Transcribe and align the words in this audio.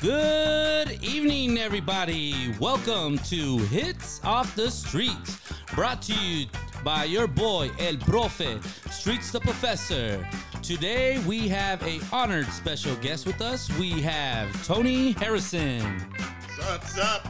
Good 0.00 1.04
evening, 1.04 1.58
everybody. 1.58 2.54
Welcome 2.58 3.18
to 3.18 3.58
Hits 3.66 4.18
Off 4.24 4.56
the 4.56 4.70
Streets, 4.70 5.38
brought 5.74 6.00
to 6.02 6.14
you 6.14 6.46
by 6.82 7.04
your 7.04 7.26
boy 7.26 7.70
El 7.78 7.96
Profe, 7.96 8.64
Streets 8.90 9.30
the 9.30 9.40
Professor. 9.40 10.26
Today 10.62 11.18
we 11.26 11.48
have 11.48 11.82
a 11.82 12.00
honored 12.14 12.46
special 12.46 12.96
guest 12.96 13.26
with 13.26 13.42
us. 13.42 13.70
We 13.78 13.90
have 14.00 14.66
Tony 14.66 15.12
Harrison. 15.12 15.82
What's 16.56 16.96
up? 16.96 17.28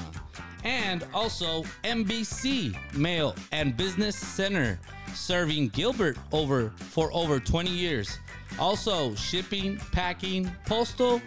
And 0.68 1.04
also 1.14 1.62
MBC 1.82 2.76
Mail 2.94 3.34
and 3.52 3.74
Business 3.74 4.16
Center, 4.16 4.78
serving 5.14 5.70
Gilbert 5.70 6.18
over 6.30 6.74
for 6.76 7.10
over 7.14 7.40
20 7.40 7.70
years. 7.70 8.18
Also 8.58 9.14
shipping, 9.14 9.78
packing, 9.92 10.54
postal. 10.66 11.22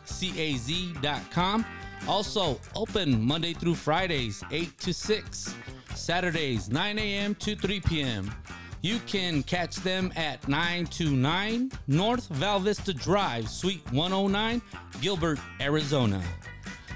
Also 2.08 2.58
open 2.75 3.22
Monday 3.22 3.53
through 3.55 3.77
Fridays, 3.77 4.42
8 4.50 4.77
to 4.80 4.92
6. 4.92 5.55
Saturdays, 5.94 6.69
9 6.69 6.98
a.m. 6.98 7.34
to 7.36 7.56
3 7.56 7.80
p.m. 7.80 8.30
You 8.83 8.98
can 9.06 9.44
catch 9.44 9.77
them 9.77 10.12
at 10.16 10.48
929 10.48 11.70
North 11.86 12.27
Val 12.30 12.58
Vista 12.58 12.92
Drive, 12.92 13.48
Suite 13.48 13.80
109, 13.92 14.61
Gilbert, 15.00 15.38
Arizona. 15.61 16.20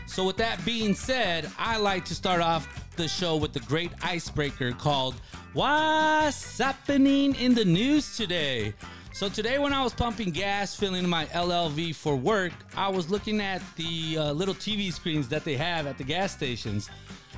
So, 0.08 0.26
with 0.26 0.36
that 0.38 0.64
being 0.64 0.94
said, 0.94 1.48
I 1.56 1.76
like 1.76 2.04
to 2.06 2.14
start 2.16 2.40
off 2.40 2.66
the 2.96 3.06
show 3.06 3.36
with 3.36 3.52
the 3.52 3.60
great 3.60 3.92
icebreaker 4.02 4.72
called 4.72 5.14
What's 5.52 6.58
Happening 6.58 7.36
in 7.36 7.54
the 7.54 7.64
News 7.64 8.16
Today? 8.16 8.74
So, 9.12 9.28
today 9.28 9.60
when 9.60 9.72
I 9.72 9.84
was 9.84 9.94
pumping 9.94 10.30
gas, 10.30 10.74
filling 10.74 11.08
my 11.08 11.26
LLV 11.26 11.94
for 11.94 12.16
work, 12.16 12.52
I 12.76 12.88
was 12.88 13.10
looking 13.10 13.40
at 13.40 13.62
the 13.76 14.18
uh, 14.18 14.32
little 14.32 14.54
TV 14.54 14.92
screens 14.92 15.28
that 15.28 15.44
they 15.44 15.56
have 15.56 15.86
at 15.86 15.98
the 15.98 16.04
gas 16.04 16.32
stations, 16.32 16.90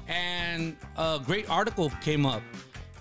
and 0.06 0.74
a 0.96 1.20
great 1.22 1.50
article 1.50 1.90
came 2.00 2.24
up. 2.24 2.42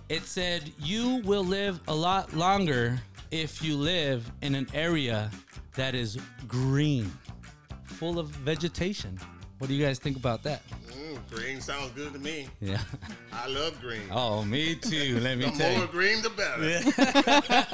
It 0.09 0.23
said, 0.23 0.72
You 0.79 1.18
will 1.25 1.44
live 1.44 1.79
a 1.88 1.95
lot 1.95 2.34
longer 2.34 2.97
if 3.31 3.62
you 3.62 3.75
live 3.75 4.29
in 4.41 4.56
an 4.56 4.68
area 4.73 5.29
that 5.75 5.95
is 5.95 6.18
green, 6.47 7.12
full 7.84 8.18
of 8.19 8.28
vegetation. 8.29 9.19
What 9.59 9.68
do 9.68 9.73
you 9.73 9.84
guys 9.84 10.00
think 10.00 10.16
about 10.18 10.44
that? 10.44 10.62
Mm, 10.91 11.18
green 11.31 11.59
sounds 11.62 11.91
good 11.91 12.13
to 12.13 12.19
me. 12.19 12.47
Yeah. 12.62 12.79
I 13.34 13.47
love 13.47 13.79
green. 13.81 14.03
Oh, 14.12 14.44
me 14.45 14.75
too. 14.75 15.19
Let 15.19 15.38
me 15.40 15.45
the 15.45 15.51
tell 15.51 15.72
more 15.72 15.81
you. 15.81 15.88
green, 15.88 16.22
the 16.22 16.29
better. 16.29 16.63
I 16.97 17.66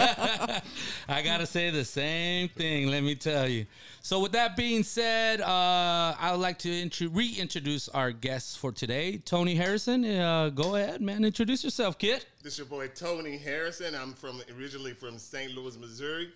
gotta 1.24 1.46
say 1.46 1.70
the 1.70 1.86
same 1.86 2.50
thing. 2.50 2.88
Let 2.88 3.04
me 3.04 3.16
tell 3.16 3.48
you. 3.48 3.66
So, 4.02 4.20
with 4.20 4.34
that 4.34 4.58
being 4.58 4.84
said, 4.84 5.40
uh, 5.42 6.16
I 6.20 6.32
would 6.32 6.42
like 6.42 6.60
to 6.60 6.70
intro- 6.70 7.08
reintroduce 7.08 7.88
our 7.90 8.12
guests 8.12 8.56
for 8.56 8.72
today. 8.72 9.18
Tony 9.18 9.56
Harrison, 9.56 10.06
uh, 10.06 10.50
go 10.50 10.76
ahead, 10.76 11.02
man. 11.02 11.24
Introduce 11.24 11.64
yourself, 11.64 11.98
kid. 11.98 12.26
This 12.42 12.54
is 12.54 12.60
your 12.60 12.68
boy 12.68 12.90
Tony 12.90 13.38
Harrison. 13.38 13.96
I'm 13.96 14.14
from 14.14 14.42
originally 14.58 14.94
from 14.94 15.18
St. 15.18 15.56
Louis, 15.56 15.78
Missouri. 15.78 16.30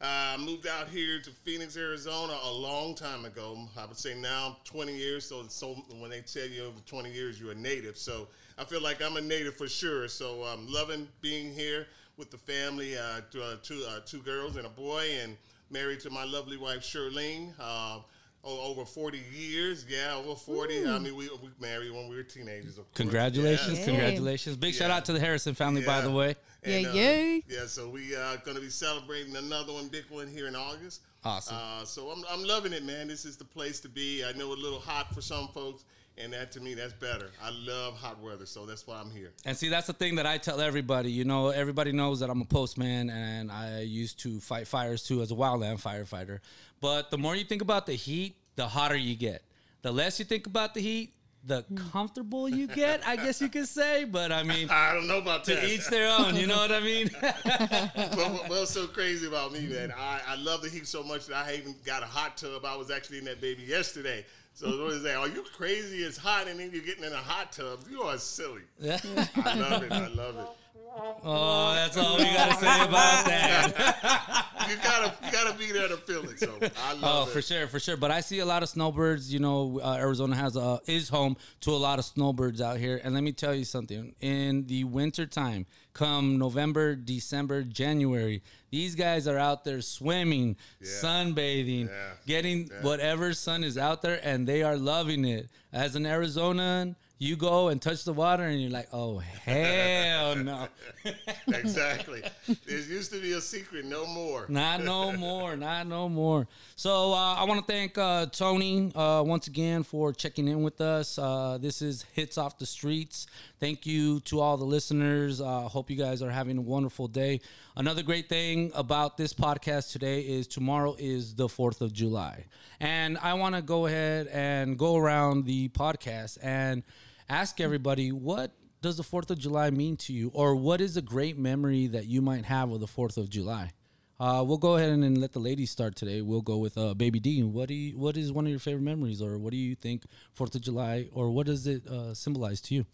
I 0.00 0.34
uh, 0.34 0.38
moved 0.38 0.66
out 0.66 0.88
here 0.88 1.20
to 1.20 1.30
Phoenix, 1.30 1.76
Arizona 1.76 2.36
a 2.44 2.52
long 2.52 2.94
time 2.94 3.24
ago. 3.24 3.56
I 3.78 3.86
would 3.86 3.96
say 3.96 4.14
now 4.14 4.56
20 4.64 4.94
years. 4.94 5.24
So, 5.24 5.44
so 5.48 5.76
when 5.98 6.10
they 6.10 6.20
tell 6.20 6.46
you 6.46 6.64
over 6.64 6.80
20 6.84 7.12
years 7.12 7.40
you're 7.40 7.52
a 7.52 7.54
native, 7.54 7.96
so 7.96 8.28
I 8.58 8.64
feel 8.64 8.82
like 8.82 9.00
I'm 9.02 9.16
a 9.16 9.20
native 9.20 9.56
for 9.56 9.68
sure. 9.68 10.08
So 10.08 10.42
I'm 10.42 10.70
loving 10.70 11.08
being 11.20 11.52
here 11.52 11.86
with 12.16 12.30
the 12.30 12.38
family, 12.38 12.96
uh, 12.96 13.20
two, 13.30 13.42
uh, 13.42 13.56
two, 13.62 13.84
uh, 13.88 14.00
two 14.04 14.20
girls 14.20 14.56
and 14.56 14.66
a 14.66 14.70
boy, 14.70 15.04
and 15.22 15.36
married 15.70 16.00
to 16.00 16.10
my 16.10 16.24
lovely 16.24 16.56
wife 16.56 16.80
Shirlene. 16.80 17.52
Uh, 17.58 17.98
oh, 18.44 18.70
over 18.70 18.84
40 18.84 19.20
years, 19.32 19.84
yeah, 19.88 20.14
over 20.14 20.34
40. 20.34 20.86
I 20.86 20.98
mean, 20.98 21.16
we, 21.16 21.28
we 21.28 21.50
married 21.60 21.92
when 21.92 22.08
we 22.08 22.16
were 22.16 22.22
teenagers. 22.22 22.78
Of. 22.78 22.92
Congratulations, 22.94 23.78
Yeah. 23.80 23.84
congratulations. 23.86 24.56
Big 24.56 24.74
shout 24.74 24.90
out 24.90 25.04
to 25.06 25.12
the 25.12 25.20
Harrison 25.20 25.54
family, 25.54 25.82
by 25.82 26.00
the 26.00 26.10
way. 26.10 26.36
Yeah, 26.64 26.76
And, 26.76 26.86
uh, 26.86 26.90
yeah. 26.92 27.38
Yeah, 27.48 27.66
so 27.66 27.88
we 27.88 28.14
are 28.14 28.36
going 28.38 28.56
to 28.56 28.62
be 28.62 28.70
celebrating 28.70 29.36
another 29.36 29.72
one, 29.72 29.88
big 29.88 30.04
one 30.08 30.28
here 30.28 30.46
in 30.46 30.56
August. 30.56 31.02
Awesome. 31.24 31.56
Uh, 31.58 31.84
so 31.84 32.10
I'm, 32.10 32.22
I'm 32.30 32.44
loving 32.44 32.72
it, 32.72 32.84
man. 32.84 33.08
This 33.08 33.24
is 33.24 33.36
the 33.36 33.44
place 33.44 33.80
to 33.80 33.88
be. 33.88 34.22
I 34.24 34.32
know 34.32 34.52
a 34.52 34.54
little 34.54 34.78
hot 34.78 35.14
for 35.14 35.22
some 35.22 35.48
folks, 35.48 35.84
and 36.16 36.32
that 36.32 36.52
to 36.52 36.60
me, 36.60 36.74
that's 36.74 36.92
better. 36.92 37.30
I 37.42 37.50
love 37.50 37.96
hot 37.96 38.20
weather, 38.20 38.46
so 38.46 38.66
that's 38.66 38.86
why 38.86 39.00
I'm 39.00 39.10
here. 39.10 39.32
And 39.44 39.56
see, 39.56 39.68
that's 39.68 39.86
the 39.86 39.92
thing 39.92 40.16
that 40.16 40.26
I 40.26 40.38
tell 40.38 40.60
everybody. 40.60 41.10
You 41.10 41.24
know, 41.24 41.48
everybody 41.48 41.92
knows 41.92 42.20
that 42.20 42.30
I'm 42.30 42.40
a 42.40 42.46
postman 42.46 43.10
and 43.10 43.50
I 43.50 43.80
used 43.80 44.20
to 44.20 44.40
fight 44.40 44.68
fires 44.68 45.02
too 45.02 45.22
as 45.22 45.32
a 45.32 45.34
wildland 45.34 45.82
firefighter. 45.82 46.38
But 46.80 47.10
the 47.10 47.18
more 47.18 47.34
you 47.34 47.44
think 47.44 47.62
about 47.62 47.86
the 47.86 47.94
heat, 47.94 48.36
the 48.56 48.68
hotter 48.68 48.96
you 48.96 49.16
get. 49.16 49.42
The 49.82 49.92
less 49.92 50.18
you 50.18 50.24
think 50.24 50.46
about 50.46 50.74
the 50.74 50.80
heat, 50.80 51.14
the 51.46 51.62
hmm. 51.62 51.76
comfortable 51.90 52.48
you 52.48 52.66
get, 52.66 53.06
I 53.06 53.16
guess 53.16 53.40
you 53.40 53.48
could 53.48 53.68
say. 53.68 54.04
But 54.04 54.32
I 54.32 54.42
mean, 54.42 54.68
I 54.70 54.94
don't 54.94 55.06
know 55.06 55.18
about 55.18 55.44
to 55.44 55.54
that. 55.54 55.64
each 55.64 55.88
their 55.88 56.10
own. 56.10 56.36
You 56.36 56.46
know 56.46 56.56
what 56.56 56.72
I 56.72 56.80
mean? 56.80 57.10
but 57.20 58.16
what- 58.16 58.48
what's 58.48 58.70
so 58.70 58.86
crazy 58.86 59.26
about 59.26 59.52
me, 59.52 59.66
man? 59.66 59.92
I, 59.96 60.20
I 60.26 60.34
love 60.36 60.62
the 60.62 60.70
heat 60.70 60.86
so 60.86 61.02
much 61.02 61.26
that 61.26 61.46
I 61.46 61.54
even 61.54 61.74
got 61.84 62.02
a 62.02 62.06
hot 62.06 62.36
tub. 62.36 62.64
I 62.64 62.76
was 62.76 62.90
actually 62.90 63.18
in 63.18 63.24
that 63.26 63.40
baby 63.40 63.62
yesterday. 63.62 64.24
So 64.54 64.84
what 64.84 64.92
is 64.92 65.02
that? 65.02 65.16
Are 65.16 65.26
you 65.26 65.42
crazy? 65.56 65.98
It's 65.98 66.16
hot, 66.16 66.46
and 66.46 66.60
then 66.60 66.70
you're 66.72 66.84
getting 66.84 67.02
in 67.02 67.12
a 67.12 67.16
hot 67.16 67.50
tub. 67.50 67.80
You 67.90 68.02
are 68.02 68.16
silly. 68.18 68.62
I 68.84 69.54
love 69.58 69.82
it. 69.82 69.90
I 69.90 70.06
love 70.08 70.36
it. 70.36 70.46
Oh, 70.96 71.74
that's 71.74 71.96
all 71.96 72.16
we 72.18 72.24
gotta 72.24 72.54
say 72.54 72.84
about 72.88 73.24
that. 73.26 74.40
You 74.66 74.76
gotta, 74.82 75.12
you 75.22 75.30
gotta 75.30 75.58
be 75.58 75.70
there 75.72 75.88
to 75.88 75.96
feel 75.98 76.24
it. 76.24 76.40
So 76.40 76.50
I 76.82 76.92
love 76.98 77.02
Oh, 77.02 77.28
it. 77.28 77.34
for 77.34 77.42
sure, 77.42 77.66
for 77.66 77.78
sure. 77.78 77.98
But 77.98 78.10
I 78.10 78.20
see 78.20 78.38
a 78.38 78.46
lot 78.46 78.62
of 78.62 78.70
snowbirds. 78.70 79.30
You 79.30 79.38
know, 79.38 79.78
uh, 79.84 79.96
Arizona 80.00 80.34
has 80.36 80.56
a 80.56 80.80
is 80.86 81.10
home 81.10 81.36
to 81.60 81.70
a 81.72 81.76
lot 81.76 81.98
of 81.98 82.06
snowbirds 82.06 82.62
out 82.62 82.78
here. 82.78 82.98
And 83.04 83.12
let 83.12 83.22
me 83.22 83.32
tell 83.32 83.54
you 83.54 83.66
something. 83.66 84.14
In 84.22 84.66
the 84.66 84.84
winter 84.84 85.26
time, 85.26 85.66
come 85.92 86.38
November, 86.38 86.94
December, 86.96 87.62
January, 87.62 88.42
these 88.70 88.94
guys 88.94 89.28
are 89.28 89.36
out 89.38 89.64
there 89.64 89.82
swimming, 89.82 90.56
sunbathing, 90.82 91.88
Yeah. 91.88 92.10
getting 92.26 92.68
Yeah. 92.72 92.80
whatever 92.82 93.34
sun 93.34 93.64
is 93.64 93.76
out 93.76 94.00
there, 94.00 94.18
and 94.22 94.46
they 94.48 94.62
are 94.62 94.78
loving 94.78 95.26
it. 95.26 95.50
As 95.74 95.94
an 95.94 96.04
Arizonan. 96.04 96.96
You 97.24 97.36
go 97.36 97.68
and 97.68 97.80
touch 97.80 98.04
the 98.04 98.12
water, 98.12 98.42
and 98.42 98.60
you're 98.60 98.70
like, 98.70 98.88
"Oh 98.92 99.16
hell 99.16 100.36
no!" 100.36 100.68
exactly. 101.48 102.22
There 102.66 102.78
used 102.78 103.12
to 103.12 103.20
be 103.22 103.32
a 103.32 103.40
secret, 103.40 103.86
no 103.86 104.04
more. 104.06 104.44
Not 104.50 104.84
no 104.84 105.10
more. 105.10 105.56
Not 105.56 105.86
no 105.86 106.10
more. 106.10 106.46
So 106.76 107.14
uh, 107.14 107.34
I 107.36 107.44
want 107.44 107.66
to 107.66 107.72
thank 107.72 107.96
uh, 107.96 108.26
Tony 108.26 108.92
uh, 108.94 109.22
once 109.24 109.46
again 109.46 109.84
for 109.84 110.12
checking 110.12 110.48
in 110.48 110.62
with 110.62 110.82
us. 110.82 111.18
Uh, 111.18 111.56
this 111.58 111.80
is 111.80 112.04
Hits 112.12 112.36
Off 112.36 112.58
the 112.58 112.66
Streets. 112.66 113.26
Thank 113.58 113.86
you 113.86 114.20
to 114.20 114.40
all 114.40 114.58
the 114.58 114.66
listeners. 114.66 115.40
Uh, 115.40 115.60
hope 115.62 115.88
you 115.88 115.96
guys 115.96 116.20
are 116.20 116.30
having 116.30 116.58
a 116.58 116.62
wonderful 116.62 117.08
day. 117.08 117.40
Another 117.74 118.02
great 118.02 118.28
thing 118.28 118.70
about 118.74 119.16
this 119.16 119.32
podcast 119.32 119.92
today 119.92 120.20
is 120.20 120.46
tomorrow 120.46 120.94
is 120.98 121.34
the 121.34 121.46
4th 121.46 121.80
of 121.80 121.90
July. 121.90 122.44
And 122.80 123.16
I 123.16 123.32
want 123.32 123.54
to 123.54 123.62
go 123.62 123.86
ahead 123.86 124.26
and 124.26 124.78
go 124.78 124.96
around 124.96 125.46
the 125.46 125.70
podcast 125.70 126.36
and 126.42 126.82
ask 127.28 127.60
everybody 127.60 128.12
what 128.12 128.52
does 128.82 128.96
the 128.98 129.02
4th 129.02 129.30
of 129.30 129.38
July 129.38 129.70
mean 129.70 129.96
to 129.96 130.12
you? 130.12 130.30
Or 130.34 130.54
what 130.54 130.80
is 130.80 130.96
a 130.96 131.02
great 131.02 131.38
memory 131.38 131.86
that 131.88 132.06
you 132.06 132.20
might 132.20 132.44
have 132.44 132.70
of 132.70 132.80
the 132.80 132.86
4th 132.86 133.16
of 133.16 133.30
July? 133.30 133.72
Uh, 134.20 134.44
we'll 134.46 134.58
go 134.58 134.76
ahead 134.76 134.90
and, 134.90 135.02
and 135.02 135.18
let 135.18 135.32
the 135.32 135.38
ladies 135.38 135.70
start 135.70 135.96
today. 135.96 136.22
We'll 136.22 136.42
go 136.42 136.58
with 136.58 136.78
uh, 136.78 136.94
Baby 136.94 137.18
D. 137.18 137.42
What 137.42 137.68
do 137.68 137.74
you, 137.74 137.98
what 137.98 138.16
is 138.16 138.30
one 138.30 138.44
of 138.44 138.50
your 138.50 138.60
favorite 138.60 138.84
memories, 138.84 139.20
or 139.20 139.38
what 139.38 139.50
do 139.50 139.56
you 139.56 139.74
think 139.74 140.04
Fourth 140.34 140.54
of 140.54 140.60
July, 140.60 141.08
or 141.12 141.30
what 141.30 141.46
does 141.46 141.66
it 141.66 141.86
uh, 141.86 142.14
symbolize 142.14 142.60
to 142.62 142.74
you? 142.74 142.86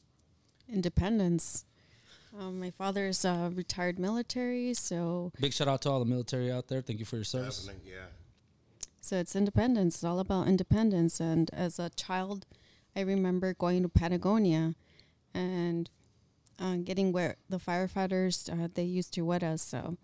Independence. 0.69 1.65
Um, 2.39 2.61
my 2.61 2.71
father's 2.71 3.25
uh, 3.25 3.51
retired 3.53 3.99
military, 3.99 4.73
so 4.75 5.33
Big 5.41 5.53
shout 5.53 5.69
out 5.69 5.83
to 5.83 5.91
all 5.91 5.99
the 5.99 6.07
military 6.07 6.51
out 6.51 6.69
there. 6.69 6.81
Thank 6.81 7.01
you 7.01 7.05
for 7.05 7.17
your 7.17 7.25
service. 7.25 7.65
Definitely, 7.65 7.91
yeah. 7.91 8.07
so 9.01 9.17
it's 9.17 9.35
independence. 9.35 9.97
It's 9.97 10.05
all 10.05 10.21
about 10.21 10.47
independence. 10.47 11.19
And 11.19 11.51
as 11.53 11.81
a 11.81 11.91
child, 11.91 12.47
I 12.97 13.01
remember 13.01 13.55
going 13.55 13.83
to 13.83 13.89
Patagonia, 13.89 14.75
and 15.35 15.89
uh, 16.59 16.77
getting 16.77 17.13
where 17.13 17.37
the 17.49 17.59
firefighters 17.59 18.51
uh, 18.53 18.69
they 18.75 18.85
used 18.85 19.15
to 19.15 19.23
wet 19.23 19.43
us. 19.43 19.63
So 19.63 19.97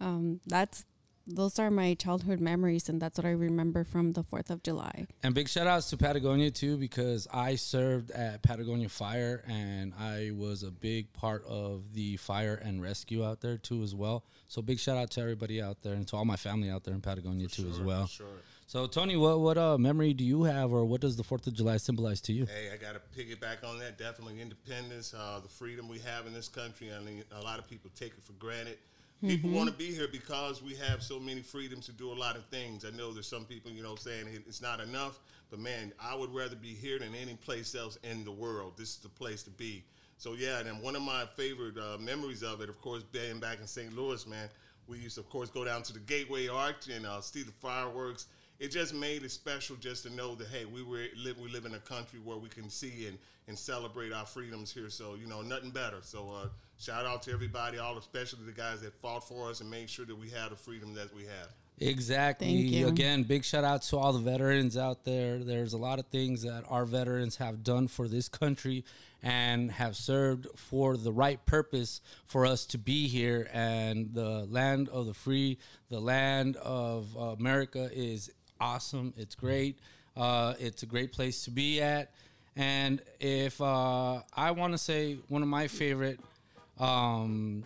um, 0.00 0.40
that's 0.46 0.84
those 1.26 1.58
are 1.60 1.70
my 1.70 1.94
childhood 1.94 2.40
memories, 2.40 2.88
and 2.88 3.00
that's 3.00 3.16
what 3.16 3.24
I 3.24 3.30
remember 3.30 3.84
from 3.84 4.12
the 4.12 4.24
Fourth 4.24 4.50
of 4.50 4.62
July. 4.62 5.06
And 5.22 5.34
big 5.34 5.48
shout 5.48 5.66
outs 5.66 5.90
to 5.90 5.96
Patagonia 5.96 6.50
too, 6.50 6.76
because 6.76 7.28
I 7.32 7.54
served 7.54 8.10
at 8.10 8.42
Patagonia 8.42 8.88
Fire 8.88 9.44
and 9.46 9.92
I 9.98 10.32
was 10.34 10.62
a 10.64 10.70
big 10.70 11.12
part 11.12 11.44
of 11.46 11.92
the 11.92 12.16
fire 12.16 12.54
and 12.54 12.82
rescue 12.82 13.24
out 13.24 13.40
there 13.40 13.58
too 13.58 13.82
as 13.82 13.94
well. 13.94 14.24
So 14.48 14.60
big 14.60 14.80
shout 14.80 14.96
out 14.96 15.10
to 15.12 15.20
everybody 15.20 15.62
out 15.62 15.82
there 15.82 15.94
and 15.94 16.08
to 16.08 16.16
all 16.16 16.24
my 16.24 16.36
family 16.36 16.68
out 16.70 16.82
there 16.84 16.94
in 16.94 17.00
Patagonia 17.00 17.46
too 17.46 17.68
as 17.68 17.76
Sure, 17.76 17.84
well. 17.84 18.06
Sure. 18.06 18.26
So 18.70 18.86
Tony, 18.86 19.16
what 19.16 19.40
what 19.40 19.58
uh, 19.58 19.76
memory 19.78 20.14
do 20.14 20.22
you 20.22 20.44
have, 20.44 20.72
or 20.72 20.84
what 20.84 21.00
does 21.00 21.16
the 21.16 21.24
Fourth 21.24 21.44
of 21.48 21.54
July 21.54 21.76
symbolize 21.76 22.20
to 22.20 22.32
you? 22.32 22.46
Hey, 22.46 22.70
I 22.72 22.76
got 22.76 22.92
to 22.92 23.00
piggyback 23.20 23.68
on 23.68 23.80
that. 23.80 23.98
Definitely 23.98 24.40
independence, 24.40 25.12
uh, 25.12 25.40
the 25.42 25.48
freedom 25.48 25.88
we 25.88 25.98
have 25.98 26.28
in 26.28 26.32
this 26.32 26.46
country. 26.46 26.92
I 26.94 27.00
mean, 27.00 27.24
a 27.32 27.40
lot 27.40 27.58
of 27.58 27.68
people 27.68 27.90
take 27.98 28.12
it 28.12 28.22
for 28.22 28.32
granted. 28.34 28.78
People 29.20 29.50
want 29.50 29.68
to 29.68 29.74
be 29.74 29.92
here 29.92 30.06
because 30.06 30.62
we 30.62 30.76
have 30.76 31.02
so 31.02 31.18
many 31.18 31.42
freedoms 31.42 31.86
to 31.86 31.92
do 31.92 32.12
a 32.12 32.14
lot 32.14 32.36
of 32.36 32.44
things. 32.46 32.84
I 32.84 32.96
know 32.96 33.12
there's 33.12 33.26
some 33.26 33.44
people, 33.44 33.72
you 33.72 33.82
know, 33.82 33.96
saying 33.96 34.26
it's 34.46 34.62
not 34.62 34.78
enough, 34.78 35.18
but 35.50 35.58
man, 35.58 35.92
I 36.00 36.14
would 36.14 36.32
rather 36.32 36.54
be 36.54 36.72
here 36.72 37.00
than 37.00 37.12
any 37.12 37.34
place 37.34 37.74
else 37.74 37.98
in 38.04 38.24
the 38.24 38.30
world. 38.30 38.74
This 38.76 38.90
is 38.90 38.98
the 38.98 39.08
place 39.08 39.42
to 39.42 39.50
be. 39.50 39.82
So 40.16 40.34
yeah, 40.34 40.58
and 40.60 40.68
then 40.68 40.80
one 40.80 40.94
of 40.94 41.02
my 41.02 41.24
favorite 41.34 41.76
uh, 41.76 41.98
memories 41.98 42.44
of 42.44 42.60
it, 42.60 42.68
of 42.68 42.80
course, 42.80 43.02
being 43.02 43.40
back 43.40 43.58
in 43.60 43.66
St. 43.66 43.92
Louis, 43.96 44.24
man, 44.28 44.48
we 44.86 44.98
used 44.98 45.16
to, 45.16 45.22
of 45.22 45.28
course, 45.28 45.50
go 45.50 45.64
down 45.64 45.82
to 45.82 45.92
the 45.92 45.98
Gateway 45.98 46.46
Arch 46.46 46.86
and 46.88 47.04
uh, 47.04 47.20
see 47.20 47.42
the 47.42 47.50
fireworks. 47.60 48.28
It 48.60 48.70
just 48.70 48.92
made 48.92 49.24
it 49.24 49.30
special 49.30 49.76
just 49.76 50.02
to 50.04 50.14
know 50.14 50.34
that 50.34 50.48
hey, 50.48 50.66
we 50.66 50.82
were 50.82 51.06
live 51.16 51.38
we 51.38 51.50
live 51.50 51.64
in 51.64 51.74
a 51.74 51.78
country 51.78 52.20
where 52.22 52.36
we 52.36 52.50
can 52.50 52.68
see 52.68 53.06
and, 53.08 53.16
and 53.48 53.58
celebrate 53.58 54.12
our 54.12 54.26
freedoms 54.26 54.70
here. 54.70 54.90
So 54.90 55.14
you 55.14 55.26
know, 55.26 55.40
nothing 55.40 55.70
better. 55.70 55.96
So 56.02 56.30
uh, 56.30 56.48
shout 56.78 57.06
out 57.06 57.22
to 57.22 57.32
everybody, 57.32 57.78
all 57.78 57.96
especially 57.96 58.44
the 58.44 58.52
guys 58.52 58.82
that 58.82 58.92
fought 59.00 59.26
for 59.26 59.48
us 59.48 59.62
and 59.62 59.70
made 59.70 59.88
sure 59.88 60.04
that 60.04 60.16
we 60.16 60.28
had 60.28 60.50
the 60.50 60.56
freedom 60.56 60.92
that 60.94 61.14
we 61.14 61.22
have. 61.22 61.48
Exactly. 61.78 62.48
Thank 62.48 62.70
you. 62.72 62.88
Again, 62.88 63.22
big 63.22 63.42
shout 63.42 63.64
out 63.64 63.80
to 63.84 63.96
all 63.96 64.12
the 64.12 64.18
veterans 64.18 64.76
out 64.76 65.04
there. 65.04 65.38
There's 65.38 65.72
a 65.72 65.78
lot 65.78 65.98
of 65.98 66.06
things 66.08 66.42
that 66.42 66.64
our 66.68 66.84
veterans 66.84 67.36
have 67.36 67.64
done 67.64 67.88
for 67.88 68.06
this 68.06 68.28
country 68.28 68.84
and 69.22 69.70
have 69.70 69.96
served 69.96 70.46
for 70.56 70.98
the 70.98 71.12
right 71.12 71.44
purpose 71.46 72.02
for 72.26 72.44
us 72.44 72.66
to 72.66 72.78
be 72.78 73.08
here. 73.08 73.48
And 73.52 74.12
the 74.12 74.46
land 74.50 74.90
of 74.90 75.06
the 75.06 75.14
free, 75.14 75.58
the 75.88 76.00
land 76.00 76.56
of 76.56 77.16
uh, 77.16 77.20
America 77.38 77.88
is 77.92 78.30
awesome. 78.60 79.12
It's 79.16 79.34
great. 79.34 79.78
Uh, 80.16 80.54
it's 80.58 80.82
a 80.82 80.86
great 80.86 81.12
place 81.12 81.44
to 81.44 81.50
be 81.50 81.80
at. 81.80 82.10
And 82.56 83.00
if 83.20 83.60
uh, 83.60 84.20
I 84.34 84.50
want 84.50 84.72
to 84.72 84.78
say 84.78 85.16
one 85.28 85.42
of 85.42 85.48
my 85.48 85.68
favorite 85.68 86.20
um, 86.78 87.64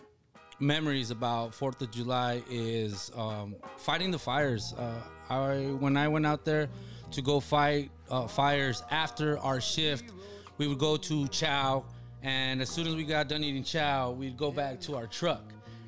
memories 0.59 1.11
about 1.11 1.53
Fourth 1.53 1.81
of 1.81 1.91
July 1.91 2.41
is 2.49 3.11
um, 3.15 3.55
fighting 3.77 4.11
the 4.11 4.19
fires. 4.19 4.73
Uh, 4.77 5.01
I 5.29 5.55
when 5.79 5.97
I 5.97 6.07
went 6.07 6.25
out 6.25 6.45
there 6.45 6.69
to 7.11 7.21
go 7.21 7.39
fight 7.39 7.89
uh, 8.09 8.27
fires 8.27 8.83
after 8.91 9.37
our 9.39 9.59
shift, 9.59 10.11
we 10.57 10.67
would 10.67 10.79
go 10.79 10.97
to 10.97 11.27
chow, 11.29 11.83
and 12.21 12.61
as 12.61 12.69
soon 12.69 12.87
as 12.87 12.95
we 12.95 13.03
got 13.03 13.27
done 13.27 13.43
eating 13.43 13.63
chow, 13.63 14.11
we'd 14.11 14.37
go 14.37 14.51
back 14.51 14.79
to 14.81 14.95
our 14.95 15.07
truck 15.07 15.43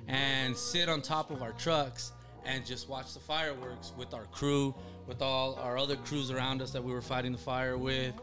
and 0.07 0.56
sit 0.56 0.89
on 0.89 1.01
top 1.01 1.31
of 1.31 1.42
our 1.42 1.51
trucks 1.54 2.13
and 2.45 2.65
just 2.65 2.88
watch 2.89 3.13
the 3.13 3.19
fireworks 3.19 3.94
with 3.98 4.13
our 4.13 4.25
crew, 4.25 4.74
with 5.07 5.21
all 5.21 5.56
our 5.56 5.77
other 5.77 5.95
crews 5.95 6.30
around 6.30 6.62
us 6.62 6.71
that 6.71 6.83
we 6.83 6.92
were 6.92 7.01
fighting 7.01 7.31
the 7.31 7.38
fire 7.38 7.77
with. 7.77 8.13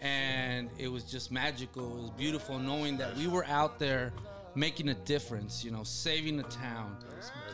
And 0.00 0.68
it 0.78 0.88
was 0.88 1.04
just 1.04 1.30
magical. 1.30 1.98
It 1.98 2.02
was 2.02 2.10
beautiful 2.10 2.58
knowing 2.58 2.96
that 2.98 3.16
we 3.16 3.28
were 3.28 3.46
out 3.46 3.78
there 3.78 4.12
making 4.54 4.88
a 4.88 4.94
difference, 4.94 5.64
you 5.64 5.70
know, 5.70 5.82
saving 5.82 6.36
the 6.36 6.42
town, 6.44 6.96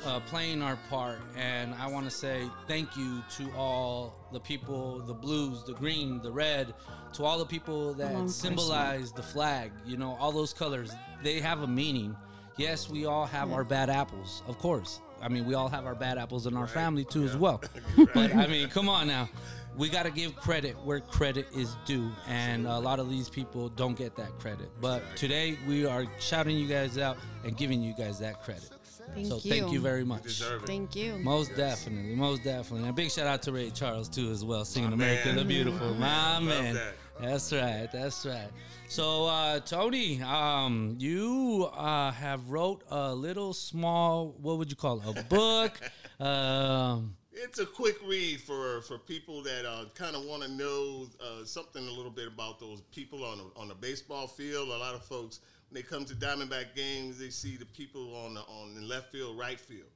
uh, 0.05 0.21
playing 0.21 0.63
our 0.63 0.77
part. 0.89 1.19
And 1.37 1.75
I 1.75 1.87
want 1.87 2.07
to 2.07 2.11
say 2.11 2.49
thank 2.67 2.97
you 2.97 3.23
to 3.37 3.51
all 3.57 4.15
the 4.33 4.41
people, 4.41 5.01
the 5.01 5.15
blues, 5.15 5.63
the 5.65 5.75
green, 5.75 6.21
the 6.23 6.33
red, 6.33 6.75
to 7.13 7.25
all 7.25 7.39
the 7.39 7.47
people 7.47 7.95
that 7.95 8.31
symbolize 8.31 9.13
the 9.13 9.23
flag, 9.23 9.71
you 9.87 9.97
know, 9.97 10.17
all 10.19 10.33
those 10.33 10.53
colors. 10.53 10.91
They 11.23 11.41
have 11.41 11.63
a 11.63 11.67
meaning. 11.67 12.17
Yes, 12.57 12.91
we 12.91 13.07
all 13.07 13.27
have 13.27 13.53
our 13.53 13.63
bad 13.63 13.89
apples, 13.91 14.43
of 14.49 14.59
course. 14.59 15.01
I 15.23 15.29
mean, 15.29 15.45
we 15.47 15.55
all 15.55 15.69
have 15.69 15.87
our 15.87 15.95
bad 15.95 16.19
apples 16.19 16.47
in 16.47 16.57
our 16.57 16.67
family 16.67 17.05
too, 17.05 17.25
as 17.25 17.37
well. 17.37 17.61
But 18.15 18.35
I 18.35 18.47
mean, 18.47 18.69
come 18.69 18.89
on 18.89 19.07
now. 19.07 19.29
We 19.77 19.89
got 19.89 20.05
to 20.05 20.11
give 20.11 20.35
credit 20.35 20.77
where 20.85 20.99
credit 21.01 21.47
is 21.55 21.77
due. 21.87 22.11
And 22.27 22.67
a 22.67 22.79
lot 22.79 22.99
of 22.99 23.09
these 23.09 23.29
people 23.29 23.69
don't 23.69 23.97
get 23.97 24.17
that 24.17 24.35
credit. 24.39 24.71
But 24.81 25.03
today 25.17 25.57
we 25.69 25.87
are 25.87 26.05
shouting 26.19 26.57
you 26.57 26.67
guys 26.67 26.99
out 26.99 27.17
and 27.45 27.57
giving 27.57 27.81
you 27.83 27.95
guys 27.97 28.19
that 28.19 28.43
credit. 28.43 28.71
Thank 29.15 29.27
so 29.29 29.37
you. 29.37 29.51
thank 29.51 29.73
you 29.73 29.81
very 29.81 30.05
much. 30.05 30.25
Deserve 30.25 30.65
it. 30.65 30.67
Thank 30.67 30.95
you. 30.95 31.15
Most 31.19 31.55
definitely, 31.57 32.15
most 32.15 32.45
definitely. 32.45 32.81
And 32.81 32.91
a 32.91 32.93
big 32.93 33.11
shout 33.11 33.27
out 33.27 33.43
to 33.43 33.53
Ray 33.53 33.71
Charles 33.71 34.09
too 34.09 34.31
as 34.31 34.45
well, 34.45 34.65
singing 34.65 34.91
My 34.91 34.95
America 34.97 35.29
man. 35.29 35.37
the 35.37 35.45
Beautiful. 35.45 35.95
My 35.95 36.35
Love 36.35 36.43
man. 36.43 36.79
That. 37.21 37.27
That's 37.29 37.53
right, 37.53 37.89
that's 37.93 38.27
right. 38.27 38.49
So 38.89 39.27
uh 39.27 39.61
Tony, 39.61 40.23
um, 40.23 40.97
you 40.99 41.69
uh 41.75 42.11
have 42.13 42.49
wrote 42.51 42.83
a 42.91 43.15
little 43.15 43.53
small 43.53 44.35
what 44.41 44.59
would 44.59 44.71
you 44.71 44.77
call 44.77 45.01
it? 45.01 45.19
A 45.19 45.23
book. 45.29 45.79
um 46.21 47.15
It's 47.33 47.59
a 47.61 47.67
quick 47.67 47.97
read 48.05 48.41
for, 48.41 48.81
for 48.83 48.99
people 48.99 49.43
that 49.45 49.65
uh, 49.65 49.85
kind 49.95 50.17
of 50.17 50.25
want 50.25 50.43
to 50.43 50.51
know 50.51 51.07
uh, 51.21 51.45
something 51.45 51.87
a 51.87 51.91
little 51.93 52.11
bit 52.11 52.27
about 52.27 52.59
those 52.59 52.81
people 52.91 53.25
on 53.25 53.39
the, 53.39 53.61
on 53.61 53.69
the 53.69 53.75
baseball 53.77 54.27
field. 54.27 54.69
A 54.71 54.77
lot 54.77 54.95
of 54.97 55.05
folks, 55.05 55.39
when 55.69 55.81
they 55.81 55.87
come 55.87 56.05
to 56.07 56.15
Diamondback 56.15 56.75
games, 56.75 57.17
they 57.19 57.31
see 57.31 57.57
the 57.57 57.67
people 57.67 58.17
on 58.25 58.35
the 58.35 58.41
on 58.41 58.75
the 58.75 58.81
left 58.83 59.13
field, 59.13 59.39
right 59.39 59.61
field, 59.61 59.87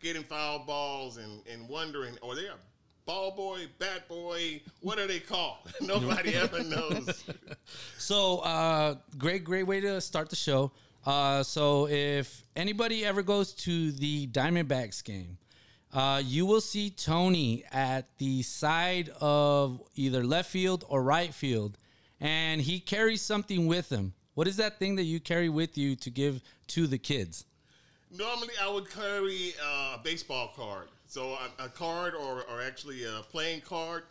getting 0.00 0.22
foul 0.24 0.58
balls 0.66 1.16
and, 1.16 1.40
and 1.50 1.66
wondering, 1.70 2.18
are 2.22 2.34
they 2.34 2.46
a 2.48 2.56
ball 3.10 3.32
boy, 3.32 3.66
bat 3.80 4.06
boy? 4.08 4.60
What 4.82 5.00
are 5.00 5.06
they 5.08 5.18
called? 5.18 5.58
Nobody 5.80 6.34
ever 6.36 6.62
knows. 6.74 7.24
So, 7.98 8.38
uh, 8.38 8.96
great, 9.18 9.42
great 9.42 9.64
way 9.64 9.80
to 9.80 10.00
start 10.00 10.30
the 10.30 10.36
show. 10.36 10.70
Uh, 11.04 11.42
so, 11.42 11.88
if 11.88 12.44
anybody 12.54 13.04
ever 13.04 13.22
goes 13.22 13.52
to 13.52 13.90
the 13.90 14.28
Diamondbacks 14.28 15.02
game, 15.02 15.38
uh, 15.92 16.22
you 16.24 16.46
will 16.46 16.60
see 16.60 16.88
Tony 16.90 17.64
at 17.72 18.16
the 18.18 18.42
side 18.42 19.10
of 19.20 19.82
either 19.96 20.22
left 20.22 20.48
field 20.48 20.84
or 20.88 21.02
right 21.02 21.34
field, 21.34 21.78
and 22.20 22.60
he 22.60 22.78
carries 22.78 23.22
something 23.22 23.66
with 23.66 23.90
him. 23.90 24.12
What 24.34 24.46
is 24.46 24.56
that 24.58 24.78
thing 24.78 24.94
that 24.96 25.04
you 25.04 25.18
carry 25.18 25.48
with 25.48 25.76
you 25.76 25.96
to 25.96 26.10
give 26.10 26.42
to 26.68 26.86
the 26.86 26.98
kids? 26.98 27.44
Normally, 28.12 28.54
I 28.62 28.68
would 28.68 28.88
carry 28.88 29.54
uh, 29.64 29.96
a 29.96 30.00
baseball 30.04 30.52
card. 30.54 30.88
So 31.10 31.36
a, 31.58 31.64
a 31.64 31.68
card, 31.68 32.14
or, 32.14 32.44
or 32.44 32.62
actually 32.62 33.02
a 33.02 33.22
playing 33.32 33.62
card, 33.62 34.04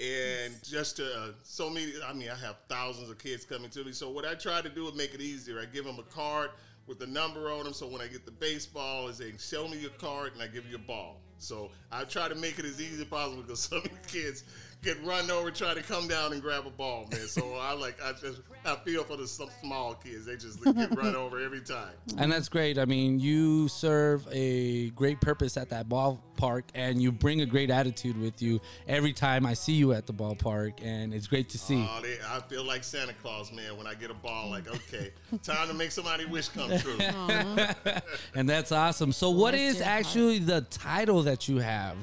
and 0.00 0.54
just 0.62 1.00
uh, 1.00 1.30
so 1.42 1.68
many. 1.68 1.94
I 2.06 2.12
mean, 2.12 2.30
I 2.30 2.36
have 2.36 2.58
thousands 2.68 3.10
of 3.10 3.18
kids 3.18 3.44
coming 3.44 3.70
to 3.70 3.82
me. 3.82 3.90
So 3.90 4.08
what 4.08 4.24
I 4.24 4.34
try 4.34 4.62
to 4.62 4.68
do 4.68 4.86
is 4.86 4.94
make 4.94 5.14
it 5.14 5.20
easier. 5.20 5.58
I 5.58 5.64
give 5.64 5.84
them 5.84 5.98
a 5.98 6.14
card 6.14 6.50
with 6.86 7.00
the 7.00 7.08
number 7.08 7.50
on 7.50 7.64
them. 7.64 7.72
So 7.72 7.88
when 7.88 8.00
I 8.00 8.06
get 8.06 8.24
the 8.24 8.30
baseball, 8.30 9.08
is 9.08 9.18
they 9.18 9.32
show 9.36 9.66
me 9.66 9.78
your 9.78 9.90
card 9.98 10.34
and 10.34 10.42
I 10.44 10.46
give 10.46 10.64
you 10.70 10.76
a 10.76 10.78
ball. 10.78 11.20
So 11.38 11.72
I 11.90 12.04
try 12.04 12.28
to 12.28 12.36
make 12.36 12.60
it 12.60 12.64
as 12.64 12.80
easy 12.80 13.02
as 13.02 13.08
possible 13.08 13.42
because 13.42 13.58
some 13.68 13.78
of 13.78 13.84
the 13.84 14.08
kids 14.08 14.44
get 14.84 15.02
run 15.04 15.30
over 15.30 15.50
trying 15.50 15.76
to 15.76 15.82
come 15.82 16.06
down 16.06 16.32
and 16.32 16.42
grab 16.42 16.66
a 16.66 16.70
ball, 16.70 17.08
man. 17.10 17.26
So 17.26 17.54
I 17.54 17.72
like 17.72 18.00
I 18.02 18.12
just 18.12 18.42
I 18.64 18.76
feel 18.76 19.02
for 19.04 19.16
the 19.16 19.26
some 19.26 19.48
small 19.60 19.94
kids. 19.94 20.26
They 20.26 20.36
just 20.36 20.62
get 20.62 20.94
run 20.96 21.16
over 21.16 21.40
every 21.40 21.62
time. 21.62 21.92
And 22.18 22.30
that's 22.30 22.48
great. 22.48 22.78
I 22.78 22.84
mean, 22.84 23.18
you 23.18 23.68
serve 23.68 24.26
a 24.30 24.90
great 24.90 25.20
purpose 25.20 25.56
at 25.56 25.70
that 25.70 25.88
ballpark, 25.88 26.64
and 26.74 27.00
you 27.00 27.10
bring 27.10 27.40
a 27.40 27.46
great 27.46 27.70
attitude 27.70 28.20
with 28.20 28.42
you 28.42 28.60
every 28.86 29.12
time 29.12 29.46
I 29.46 29.54
see 29.54 29.72
you 29.72 29.92
at 29.92 30.06
the 30.06 30.12
ballpark, 30.12 30.74
and 30.82 31.14
it's 31.14 31.26
great 31.26 31.48
to 31.50 31.58
see. 31.58 31.86
Oh, 31.88 32.00
they, 32.02 32.18
I 32.28 32.40
feel 32.40 32.64
like 32.64 32.84
Santa 32.84 33.14
Claus, 33.14 33.52
man, 33.52 33.76
when 33.76 33.86
I 33.86 33.94
get 33.94 34.10
a 34.10 34.14
ball. 34.14 34.50
Like, 34.50 34.68
okay, 34.68 35.12
time 35.42 35.68
to 35.68 35.74
make 35.74 35.90
somebody 35.90 36.26
wish 36.26 36.48
come 36.48 36.76
true. 36.78 36.98
and 38.34 38.48
that's 38.48 38.70
awesome. 38.70 39.12
So, 39.12 39.30
what 39.30 39.52
Bless 39.52 39.72
is 39.72 39.76
your 39.78 39.86
heart. 39.86 39.98
actually 39.98 40.38
the 40.40 40.60
title 40.62 41.22
that 41.22 41.48
you 41.48 41.58
have? 41.58 41.96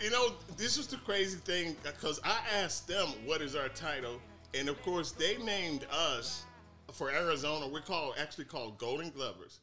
You 0.00 0.10
know, 0.10 0.30
this 0.56 0.76
was 0.76 0.86
the 0.86 0.96
crazy 0.98 1.38
thing 1.38 1.74
because 1.82 2.20
I 2.22 2.38
asked 2.54 2.86
them 2.86 3.08
what 3.24 3.42
is 3.42 3.56
our 3.56 3.68
title, 3.68 4.20
and 4.54 4.68
of 4.68 4.80
course 4.82 5.10
they 5.10 5.38
named 5.38 5.86
us 5.90 6.44
for 6.92 7.10
Arizona. 7.10 7.66
We're 7.66 7.80
called 7.80 8.14
actually 8.16 8.44
called 8.44 8.78
Golden 8.78 9.10
Glovers, 9.10 9.58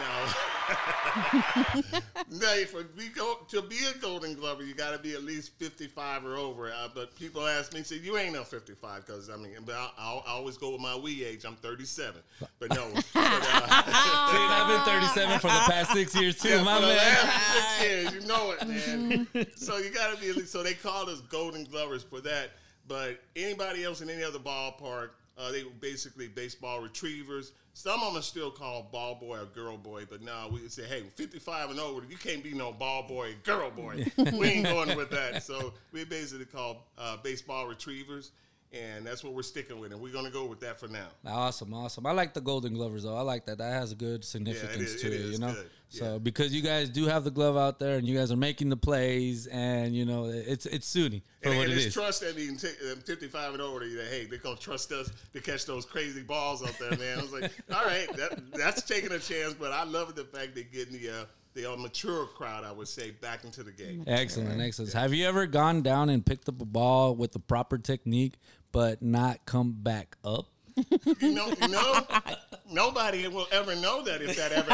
Now, 0.00 1.92
now 2.30 2.64
for 2.66 2.84
be 2.84 3.08
go, 3.08 3.38
to 3.48 3.60
be 3.62 3.76
a 3.94 3.98
Golden 3.98 4.34
Glover, 4.34 4.62
you 4.62 4.74
got 4.74 4.92
to 4.92 4.98
be 4.98 5.14
at 5.14 5.24
least 5.24 5.52
fifty-five 5.58 6.24
or 6.24 6.36
over. 6.36 6.70
Uh, 6.70 6.88
but 6.94 7.14
people 7.16 7.46
ask 7.46 7.74
me, 7.74 7.82
say, 7.82 7.96
"You 7.96 8.16
ain't 8.16 8.32
no 8.34 8.44
fifty-five 8.44 9.04
because 9.04 9.28
I 9.28 9.36
mean, 9.36 9.56
but 9.66 9.74
I, 9.74 9.90
I'll, 9.98 10.24
I 10.26 10.30
always 10.32 10.56
go 10.56 10.70
with 10.70 10.80
my 10.80 10.96
wee 10.96 11.24
age. 11.24 11.44
I'm 11.44 11.56
thirty-seven, 11.56 12.22
but 12.58 12.72
no, 12.72 12.88
but, 12.94 13.02
uh, 13.14 13.82
Dude, 14.30 14.50
I've 14.50 14.68
been 14.68 14.94
37 14.94 15.38
for 15.40 15.48
the 15.48 15.72
past 15.72 15.92
six 15.92 16.14
years 16.14 16.38
too, 16.38 16.50
yeah, 16.50 16.62
my 16.62 16.76
for 16.76 16.80
the 16.82 16.86
man. 16.86 16.96
last 16.96 17.52
six 17.52 17.82
years, 17.82 18.14
you 18.14 18.28
know 18.28 18.52
it, 18.52 18.68
man. 18.68 19.46
so 19.56 19.78
you 19.78 19.90
got 19.90 20.14
to 20.14 20.20
be 20.20 20.30
at 20.30 20.36
least. 20.36 20.52
So 20.52 20.62
they 20.62 20.74
call 20.74 21.10
us 21.10 21.20
Golden 21.22 21.64
Glovers 21.64 22.04
for 22.04 22.20
that. 22.20 22.50
But 22.88 23.20
anybody 23.36 23.84
else 23.84 24.00
in 24.00 24.10
any 24.10 24.24
other 24.24 24.40
ballpark, 24.40 25.10
uh, 25.40 25.50
they 25.50 25.64
were 25.64 25.70
basically 25.80 26.28
baseball 26.28 26.80
retrievers. 26.80 27.52
Some 27.72 28.00
of 28.00 28.12
them 28.12 28.18
are 28.18 28.22
still 28.22 28.50
called 28.50 28.92
ball 28.92 29.14
boy 29.14 29.38
or 29.38 29.46
girl 29.46 29.76
boy, 29.76 30.04
but 30.08 30.22
now 30.22 30.48
we 30.48 30.68
say, 30.68 30.82
hey, 30.82 31.02
55 31.14 31.70
and 31.70 31.80
over, 31.80 32.02
you 32.08 32.16
can't 32.16 32.42
be 32.42 32.52
no 32.52 32.72
ball 32.72 33.04
boy, 33.06 33.36
girl 33.44 33.70
boy. 33.70 34.04
we 34.34 34.48
ain't 34.48 34.64
going 34.66 34.96
with 34.96 35.10
that. 35.10 35.42
So 35.42 35.72
we 35.92 36.04
basically 36.04 36.44
call 36.44 36.86
uh, 36.98 37.16
baseball 37.22 37.66
retrievers, 37.66 38.32
and 38.72 39.04
that's 39.06 39.24
what 39.24 39.32
we're 39.34 39.42
sticking 39.42 39.80
with, 39.80 39.92
and 39.92 40.00
we're 40.00 40.12
going 40.12 40.24
to 40.26 40.30
go 40.30 40.44
with 40.46 40.60
that 40.60 40.78
for 40.78 40.88
now. 40.88 41.08
Awesome, 41.26 41.74
awesome. 41.74 42.06
I 42.06 42.12
like 42.12 42.34
the 42.34 42.40
Golden 42.40 42.74
Glovers 42.74 43.02
though. 43.02 43.16
I 43.16 43.22
like 43.22 43.46
that. 43.46 43.58
That 43.58 43.72
has 43.72 43.92
a 43.92 43.96
good 43.96 44.24
significance 44.24 44.90
is- 44.90 45.00
to 45.02 45.06
it 45.08 45.12
it, 45.14 45.20
is 45.20 45.32
you 45.32 45.38
know. 45.38 45.52
good. 45.54 45.70
So 45.92 46.12
Yeah. 46.12 46.18
because 46.18 46.54
you 46.54 46.62
guys 46.62 46.88
do 46.88 47.06
have 47.06 47.24
the 47.24 47.32
glove 47.32 47.56
out 47.56 47.80
there 47.80 47.96
and 47.98 48.06
you 48.06 48.16
guys 48.16 48.30
are 48.30 48.36
making 48.36 48.68
the 48.68 48.76
plays 48.76 49.48
and 49.48 49.92
you 49.92 50.04
know 50.04 50.26
it's 50.26 50.64
it's 50.66 50.86
suiting 50.86 51.20
for 51.42 51.48
And, 51.48 51.58
what 51.58 51.64
and 51.64 51.72
it 51.72 51.76
it's 51.78 51.86
is. 51.86 51.94
trust 51.94 52.20
that 52.20 52.36
means 52.36 52.64
uh, 52.64 52.94
55 53.04 53.54
and 53.54 53.60
over, 53.60 53.80
that, 53.80 54.06
hey, 54.08 54.24
they're 54.26 54.38
going 54.38 54.56
to 54.56 54.62
trust 54.62 54.92
us 54.92 55.10
to 55.32 55.40
catch 55.40 55.66
those 55.66 55.84
crazy 55.84 56.22
balls 56.22 56.62
out 56.62 56.78
there, 56.78 56.96
man. 56.96 57.18
I 57.18 57.22
was 57.22 57.32
like, 57.32 57.50
all 57.74 57.84
right, 57.84 58.06
that, 58.16 58.40
that's 58.52 58.82
taking 58.82 59.10
a 59.10 59.18
chance, 59.18 59.52
but 59.54 59.72
I 59.72 59.82
love 59.82 60.14
the 60.14 60.22
fact 60.26 60.54
they're 60.54 60.62
getting 60.62 60.92
the, 60.92 61.10
uh, 61.10 61.24
the 61.54 61.72
uh, 61.72 61.76
mature 61.76 62.26
crowd, 62.26 62.62
I 62.62 62.70
would 62.70 62.86
say, 62.86 63.10
back 63.10 63.42
into 63.42 63.64
the 63.64 63.72
game. 63.72 64.04
Excellent, 64.06 64.60
excellent. 64.60 64.92
Have 64.92 65.12
you 65.12 65.26
ever 65.26 65.46
gone 65.48 65.82
down 65.82 66.08
and 66.08 66.24
picked 66.24 66.48
up 66.48 66.60
a 66.62 66.64
ball 66.64 67.16
with 67.16 67.32
the 67.32 67.40
proper 67.40 67.78
technique 67.78 68.34
but 68.72 69.02
not 69.02 69.44
come 69.46 69.72
back 69.72 70.16
up? 70.24 70.46
You 71.20 71.34
know, 71.34 71.52
nobody 72.70 73.28
will 73.28 73.46
ever 73.52 73.74
know 73.76 74.02
that 74.02 74.22
if 74.22 74.36
that 74.36 74.52
ever 74.52 74.72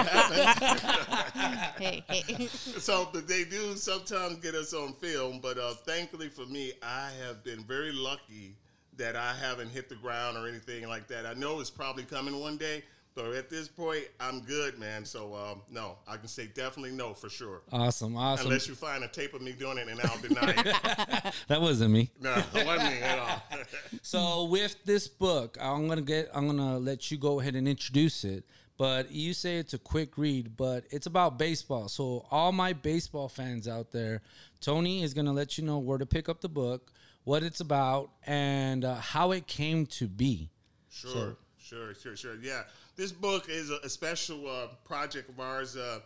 happens. 1.78 2.50
so 2.82 3.08
but 3.12 3.26
they 3.26 3.44
do 3.44 3.74
sometimes 3.76 4.36
get 4.36 4.54
us 4.54 4.72
on 4.74 4.92
film, 4.94 5.40
but 5.40 5.58
uh, 5.58 5.74
thankfully 5.74 6.28
for 6.28 6.46
me, 6.46 6.72
I 6.82 7.10
have 7.24 7.42
been 7.42 7.64
very 7.64 7.92
lucky 7.92 8.56
that 8.96 9.16
I 9.16 9.34
haven't 9.34 9.70
hit 9.70 9.88
the 9.88 9.94
ground 9.96 10.36
or 10.36 10.48
anything 10.48 10.88
like 10.88 11.08
that. 11.08 11.26
I 11.26 11.34
know 11.34 11.60
it's 11.60 11.70
probably 11.70 12.04
coming 12.04 12.40
one 12.40 12.56
day, 12.56 12.82
but 13.16 13.32
at 13.32 13.48
this 13.48 13.66
point, 13.66 14.04
I'm 14.20 14.40
good, 14.42 14.78
man. 14.78 15.06
So 15.06 15.34
um, 15.34 15.62
no, 15.70 15.96
I 16.06 16.18
can 16.18 16.28
say 16.28 16.48
definitely 16.54 16.92
no 16.92 17.14
for 17.14 17.30
sure. 17.30 17.62
Awesome, 17.72 18.14
awesome. 18.14 18.46
Unless 18.46 18.68
you 18.68 18.74
find 18.74 19.02
a 19.02 19.08
tape 19.08 19.32
of 19.32 19.40
me 19.40 19.52
doing 19.52 19.78
it, 19.78 19.88
and 19.88 19.98
I'll 20.02 20.18
deny 20.18 20.54
it. 20.54 21.34
that 21.48 21.60
wasn't 21.60 21.92
me. 21.92 22.10
No, 22.20 22.34
it 22.54 22.66
wasn't 22.66 22.90
me 22.92 23.00
at 23.00 23.18
all. 23.18 23.42
So 24.02 24.44
with 24.44 24.76
this 24.84 25.08
book, 25.08 25.56
I'm 25.60 25.88
gonna 25.88 26.02
get 26.02 26.28
I'm 26.34 26.46
gonna 26.46 26.78
let 26.78 27.10
you 27.10 27.16
go 27.16 27.40
ahead 27.40 27.56
and 27.56 27.66
introduce 27.66 28.22
it. 28.22 28.44
But 28.78 29.10
you 29.10 29.32
say 29.32 29.56
it's 29.56 29.72
a 29.72 29.78
quick 29.78 30.18
read, 30.18 30.54
but 30.54 30.84
it's 30.90 31.06
about 31.06 31.38
baseball. 31.38 31.88
So 31.88 32.26
all 32.30 32.52
my 32.52 32.74
baseball 32.74 33.30
fans 33.30 33.66
out 33.66 33.90
there, 33.90 34.20
Tony 34.60 35.02
is 35.02 35.14
gonna 35.14 35.32
let 35.32 35.56
you 35.56 35.64
know 35.64 35.78
where 35.78 35.96
to 35.96 36.04
pick 36.04 36.28
up 36.28 36.42
the 36.42 36.50
book, 36.50 36.92
what 37.24 37.42
it's 37.42 37.60
about, 37.60 38.10
and 38.26 38.84
uh, 38.84 38.96
how 38.96 39.32
it 39.32 39.46
came 39.46 39.86
to 39.86 40.06
be. 40.06 40.50
Sure, 40.90 41.36
sure, 41.66 41.94
sure, 41.94 42.16
sure. 42.16 42.34
Yeah, 42.40 42.62
this 42.96 43.12
book 43.12 43.48
is 43.48 43.70
a, 43.70 43.78
a 43.84 43.88
special 43.88 44.48
uh, 44.48 44.68
project 44.84 45.28
of 45.28 45.40
ours. 45.40 45.76
Uh, 45.76 46.00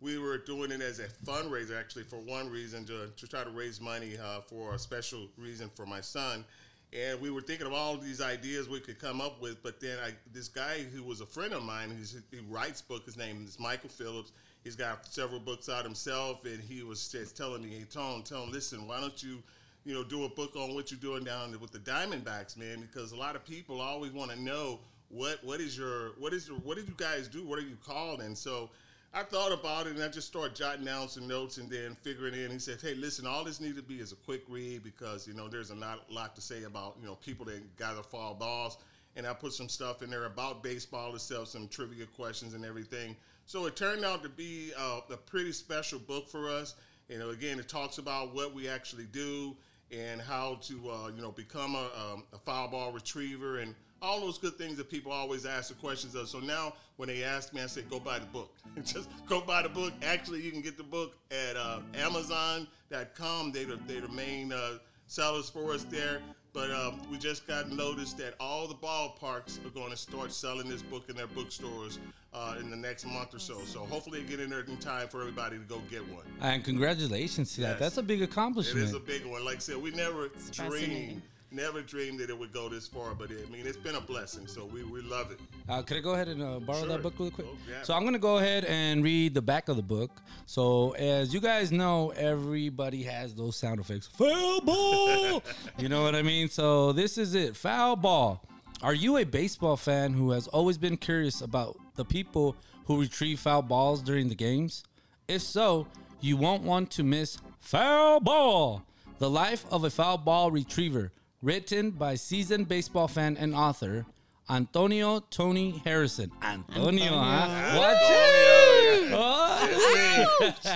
we 0.00 0.18
were 0.18 0.38
doing 0.38 0.70
it 0.72 0.80
as 0.80 0.98
a 0.98 1.06
fundraiser, 1.24 1.78
actually, 1.78 2.02
for 2.02 2.16
one 2.16 2.50
reason 2.50 2.84
to, 2.86 3.08
to 3.16 3.26
try 3.26 3.44
to 3.44 3.50
raise 3.50 3.80
money 3.80 4.16
uh, 4.22 4.40
for 4.40 4.74
a 4.74 4.78
special 4.78 5.28
reason 5.38 5.70
for 5.74 5.86
my 5.86 6.00
son. 6.00 6.44
And 6.92 7.20
we 7.20 7.30
were 7.30 7.40
thinking 7.40 7.66
of 7.66 7.72
all 7.72 7.96
these 7.96 8.20
ideas 8.20 8.68
we 8.68 8.80
could 8.80 8.98
come 9.00 9.20
up 9.20 9.40
with, 9.40 9.62
but 9.62 9.80
then 9.80 9.98
I, 10.04 10.12
this 10.32 10.48
guy 10.48 10.82
who 10.94 11.02
was 11.02 11.20
a 11.20 11.26
friend 11.26 11.52
of 11.52 11.62
mine, 11.62 11.96
he 12.30 12.38
writes 12.48 12.82
book. 12.82 13.04
His 13.04 13.16
name 13.16 13.44
is 13.46 13.58
Michael 13.58 13.88
Phillips. 13.88 14.32
He's 14.62 14.76
got 14.76 15.06
several 15.06 15.40
books 15.40 15.68
out 15.68 15.84
himself, 15.84 16.44
and 16.44 16.60
he 16.60 16.82
was 16.82 17.08
just 17.08 17.36
telling 17.36 17.62
me, 17.62 17.70
"Hey, 17.70 17.84
Tone, 17.84 18.22
tell 18.22 18.44
him, 18.44 18.52
listen, 18.52 18.86
why 18.86 19.00
don't 19.00 19.22
you 19.22 19.42
you 19.84 19.92
know, 19.92 20.02
do 20.02 20.24
a 20.24 20.28
book 20.28 20.56
on 20.56 20.74
what 20.74 20.90
you're 20.90 21.00
doing 21.00 21.24
down 21.24 21.58
with 21.60 21.70
the 21.70 21.78
Diamondbacks, 21.78 22.56
man, 22.56 22.80
because 22.80 23.12
a 23.12 23.16
lot 23.16 23.36
of 23.36 23.44
people 23.44 23.80
always 23.80 24.12
want 24.12 24.30
to 24.30 24.40
know 24.40 24.80
what 25.14 25.42
what 25.44 25.60
is 25.60 25.78
your 25.78 26.10
what 26.18 26.34
is 26.34 26.48
what 26.48 26.76
did 26.76 26.88
you 26.88 26.94
guys 26.96 27.28
do? 27.28 27.44
What 27.44 27.58
are 27.58 27.62
you 27.62 27.76
called? 27.86 28.20
And 28.20 28.36
so 28.36 28.70
I 29.12 29.22
thought 29.22 29.52
about 29.52 29.86
it 29.86 29.94
and 29.94 30.02
I 30.02 30.08
just 30.08 30.26
started 30.26 30.56
jotting 30.56 30.84
down 30.84 31.08
some 31.08 31.28
notes 31.28 31.56
and 31.58 31.70
then 31.70 31.94
figuring 32.02 32.34
in. 32.34 32.50
He 32.50 32.58
said, 32.58 32.80
"Hey, 32.80 32.94
listen, 32.94 33.26
all 33.26 33.44
this 33.44 33.60
needs 33.60 33.76
to 33.76 33.82
be 33.82 34.00
is 34.00 34.10
a 34.10 34.16
quick 34.16 34.42
read 34.48 34.82
because 34.82 35.28
you 35.28 35.34
know 35.34 35.48
there's 35.48 35.70
a 35.70 35.76
lot, 35.76 36.10
lot 36.10 36.34
to 36.34 36.40
say 36.40 36.64
about 36.64 36.96
you 37.00 37.06
know 37.06 37.14
people 37.14 37.46
that 37.46 37.76
gather 37.76 38.02
foul 38.02 38.34
balls." 38.34 38.78
And 39.16 39.28
I 39.28 39.32
put 39.32 39.52
some 39.52 39.68
stuff 39.68 40.02
in 40.02 40.10
there 40.10 40.24
about 40.24 40.64
baseball 40.64 41.14
itself, 41.14 41.46
some 41.46 41.68
trivia 41.68 42.06
questions 42.06 42.52
and 42.54 42.64
everything. 42.64 43.14
So 43.46 43.66
it 43.66 43.76
turned 43.76 44.04
out 44.04 44.24
to 44.24 44.28
be 44.28 44.72
uh, 44.76 45.02
a 45.08 45.16
pretty 45.16 45.52
special 45.52 46.00
book 46.00 46.28
for 46.28 46.50
us. 46.50 46.74
You 47.08 47.20
know, 47.20 47.30
again, 47.30 47.60
it 47.60 47.68
talks 47.68 47.98
about 47.98 48.34
what 48.34 48.52
we 48.52 48.68
actually 48.68 49.06
do 49.12 49.56
and 49.92 50.20
how 50.20 50.58
to 50.62 50.90
uh, 50.90 51.08
you 51.14 51.22
know 51.22 51.30
become 51.30 51.76
a, 51.76 51.88
um, 51.96 52.24
a 52.32 52.38
foul 52.38 52.66
ball 52.66 52.90
retriever 52.90 53.58
and 53.58 53.76
all 54.04 54.20
those 54.20 54.38
good 54.38 54.56
things 54.56 54.76
that 54.76 54.90
people 54.90 55.10
always 55.10 55.46
ask 55.46 55.68
the 55.68 55.74
questions 55.74 56.14
of. 56.14 56.28
So 56.28 56.38
now 56.38 56.74
when 56.96 57.08
they 57.08 57.24
ask 57.24 57.52
me, 57.52 57.62
I 57.62 57.66
say 57.66 57.82
go 57.82 57.98
buy 57.98 58.18
the 58.18 58.26
book. 58.26 58.54
Just 58.84 59.08
go 59.26 59.40
buy 59.40 59.62
the 59.62 59.68
book. 59.68 59.92
Actually, 60.02 60.42
you 60.42 60.52
can 60.52 60.60
get 60.60 60.76
the 60.76 60.84
book 60.84 61.16
at 61.30 61.56
uh, 61.56 61.80
Amazon.com. 61.94 63.52
They're 63.52 63.64
the, 63.64 63.78
they're 63.86 64.02
the 64.02 64.08
main 64.08 64.52
uh, 64.52 64.78
sellers 65.06 65.48
for 65.48 65.72
us 65.72 65.84
there. 65.84 66.20
But 66.52 66.70
um, 66.70 67.00
we 67.10 67.18
just 67.18 67.48
got 67.48 67.68
notice 67.68 68.12
that 68.12 68.34
all 68.38 68.68
the 68.68 68.76
ballparks 68.76 69.58
are 69.66 69.70
going 69.70 69.90
to 69.90 69.96
start 69.96 70.32
selling 70.32 70.68
this 70.68 70.82
book 70.82 71.08
in 71.08 71.16
their 71.16 71.26
bookstores 71.26 71.98
uh, 72.32 72.54
in 72.60 72.70
the 72.70 72.76
next 72.76 73.04
month 73.06 73.34
or 73.34 73.40
so. 73.40 73.58
So 73.64 73.80
hopefully, 73.80 74.22
they 74.22 74.28
get 74.28 74.38
in 74.38 74.50
there 74.50 74.60
in 74.60 74.76
time 74.76 75.08
for 75.08 75.20
everybody 75.20 75.58
to 75.58 75.64
go 75.64 75.80
get 75.90 76.08
one. 76.14 76.24
And 76.40 76.62
congratulations 76.62 77.56
to 77.56 77.62
that. 77.62 77.80
That's 77.80 77.96
a 77.96 78.04
big 78.04 78.22
accomplishment. 78.22 78.84
It 78.84 78.88
is 78.90 78.94
a 78.94 79.00
big 79.00 79.26
one. 79.26 79.44
Like 79.44 79.56
I 79.56 79.58
said, 79.58 79.82
we 79.82 79.90
never 79.90 80.28
fascinating. 80.28 80.88
dreamed, 80.88 81.22
never 81.54 81.80
dreamed 81.82 82.18
that 82.20 82.30
it 82.30 82.38
would 82.38 82.52
go 82.52 82.68
this 82.68 82.86
far. 82.86 83.14
But 83.14 83.30
it, 83.30 83.46
I 83.48 83.50
mean, 83.52 83.66
it's 83.66 83.76
been 83.76 83.94
a 83.94 84.00
blessing. 84.00 84.46
So 84.46 84.64
we, 84.66 84.82
we 84.82 85.00
love 85.02 85.30
it. 85.30 85.40
Uh, 85.68 85.82
could 85.82 85.96
I 85.96 86.00
go 86.00 86.14
ahead 86.14 86.28
and 86.28 86.42
uh, 86.42 86.58
borrow 86.60 86.80
Sure. 86.80 86.88
that 86.88 87.02
book 87.02 87.14
really 87.18 87.30
quick? 87.30 87.46
Oh, 87.50 87.56
yeah. 87.68 87.82
So 87.82 87.94
I'm 87.94 88.02
going 88.02 88.12
to 88.14 88.18
go 88.18 88.38
ahead 88.38 88.64
and 88.64 89.02
read 89.02 89.34
the 89.34 89.42
back 89.42 89.68
of 89.68 89.76
the 89.76 89.82
book. 89.82 90.10
So 90.46 90.92
as 90.92 91.32
you 91.32 91.40
guys 91.40 91.72
know, 91.72 92.10
everybody 92.16 93.02
has 93.04 93.34
those 93.34 93.56
sound 93.56 93.80
effects. 93.80 94.06
Foul 94.08 94.60
ball! 94.60 95.42
you 95.78 95.88
know 95.88 96.02
what 96.02 96.14
I 96.14 96.22
mean? 96.22 96.48
So 96.48 96.92
this 96.92 97.16
is 97.18 97.34
it. 97.34 97.56
Foul 97.56 97.96
ball. 97.96 98.42
Are 98.82 98.94
you 98.94 99.16
a 99.16 99.24
baseball 99.24 99.76
fan 99.76 100.12
who 100.12 100.32
has 100.32 100.46
always 100.48 100.76
been 100.76 100.96
curious 100.96 101.40
about 101.40 101.76
the 101.94 102.04
people 102.04 102.56
who 102.86 103.00
retrieve 103.00 103.40
foul 103.40 103.62
balls 103.62 104.02
during 104.02 104.28
the 104.28 104.34
games? 104.34 104.84
If 105.26 105.40
so, 105.40 105.86
you 106.20 106.36
won't 106.36 106.62
want 106.64 106.90
to 106.92 107.02
miss 107.02 107.38
Foul 107.60 108.20
Ball, 108.20 108.82
the 109.18 109.30
life 109.30 109.64
of 109.70 109.84
a 109.84 109.90
foul 109.90 110.18
ball 110.18 110.50
retriever, 110.50 111.12
written 111.44 111.90
by 111.90 112.14
seasoned 112.14 112.66
baseball 112.68 113.06
fan 113.06 113.36
and 113.36 113.54
author 113.54 114.06
Antonio 114.48 115.20
Tony 115.30 115.82
Harrison. 115.84 116.30
Antonio, 116.42 117.12
huh? 117.12 117.78
Watch 117.78 117.96
it! 118.00 119.10
Oh, 119.12 119.68
It's 119.70 120.64
me. 120.64 120.72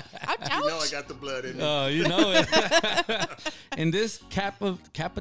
you 0.57 0.69
know 0.69 0.79
I 0.79 0.89
got 0.91 1.09
the 1.09 1.15
blood 1.15 1.45
in 1.47 1.57
me. 1.57 1.63
oh, 1.63 1.87
you 1.87 2.07
know 2.07 2.33
it. 2.35 3.29
in 3.79 3.91
this 3.91 4.21
cap 4.31 4.61
of 4.63 4.93
cap, 4.93 5.19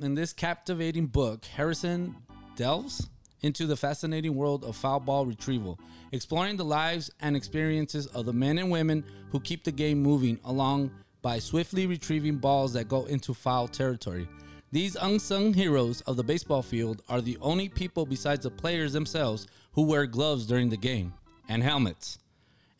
in 0.00 0.14
this 0.14 0.32
captivating 0.32 1.06
book, 1.06 1.44
Harrison 1.46 2.16
delves 2.56 3.08
into 3.42 3.66
the 3.66 3.76
fascinating 3.76 4.34
world 4.34 4.64
of 4.64 4.76
foul 4.76 5.00
ball 5.00 5.24
retrieval, 5.24 5.78
exploring 6.12 6.56
the 6.56 6.64
lives 6.64 7.10
and 7.20 7.36
experiences 7.36 8.06
of 8.08 8.26
the 8.26 8.32
men 8.32 8.58
and 8.58 8.70
women 8.70 9.04
who 9.30 9.40
keep 9.40 9.64
the 9.64 9.72
game 9.72 10.00
moving 10.00 10.38
along 10.44 10.90
by 11.22 11.38
swiftly 11.38 11.86
retrieving 11.86 12.36
balls 12.36 12.72
that 12.72 12.88
go 12.88 13.04
into 13.06 13.34
foul 13.34 13.66
territory. 13.68 14.28
These 14.72 14.96
unsung 14.96 15.54
heroes 15.54 16.00
of 16.02 16.16
the 16.16 16.24
baseball 16.24 16.62
field 16.62 17.02
are 17.08 17.20
the 17.20 17.38
only 17.40 17.68
people 17.68 18.06
besides 18.06 18.44
the 18.44 18.50
players 18.50 18.92
themselves 18.92 19.46
who 19.72 19.82
wear 19.82 20.06
gloves 20.06 20.46
during 20.46 20.70
the 20.70 20.76
game 20.76 21.14
and 21.48 21.62
helmets 21.62 22.18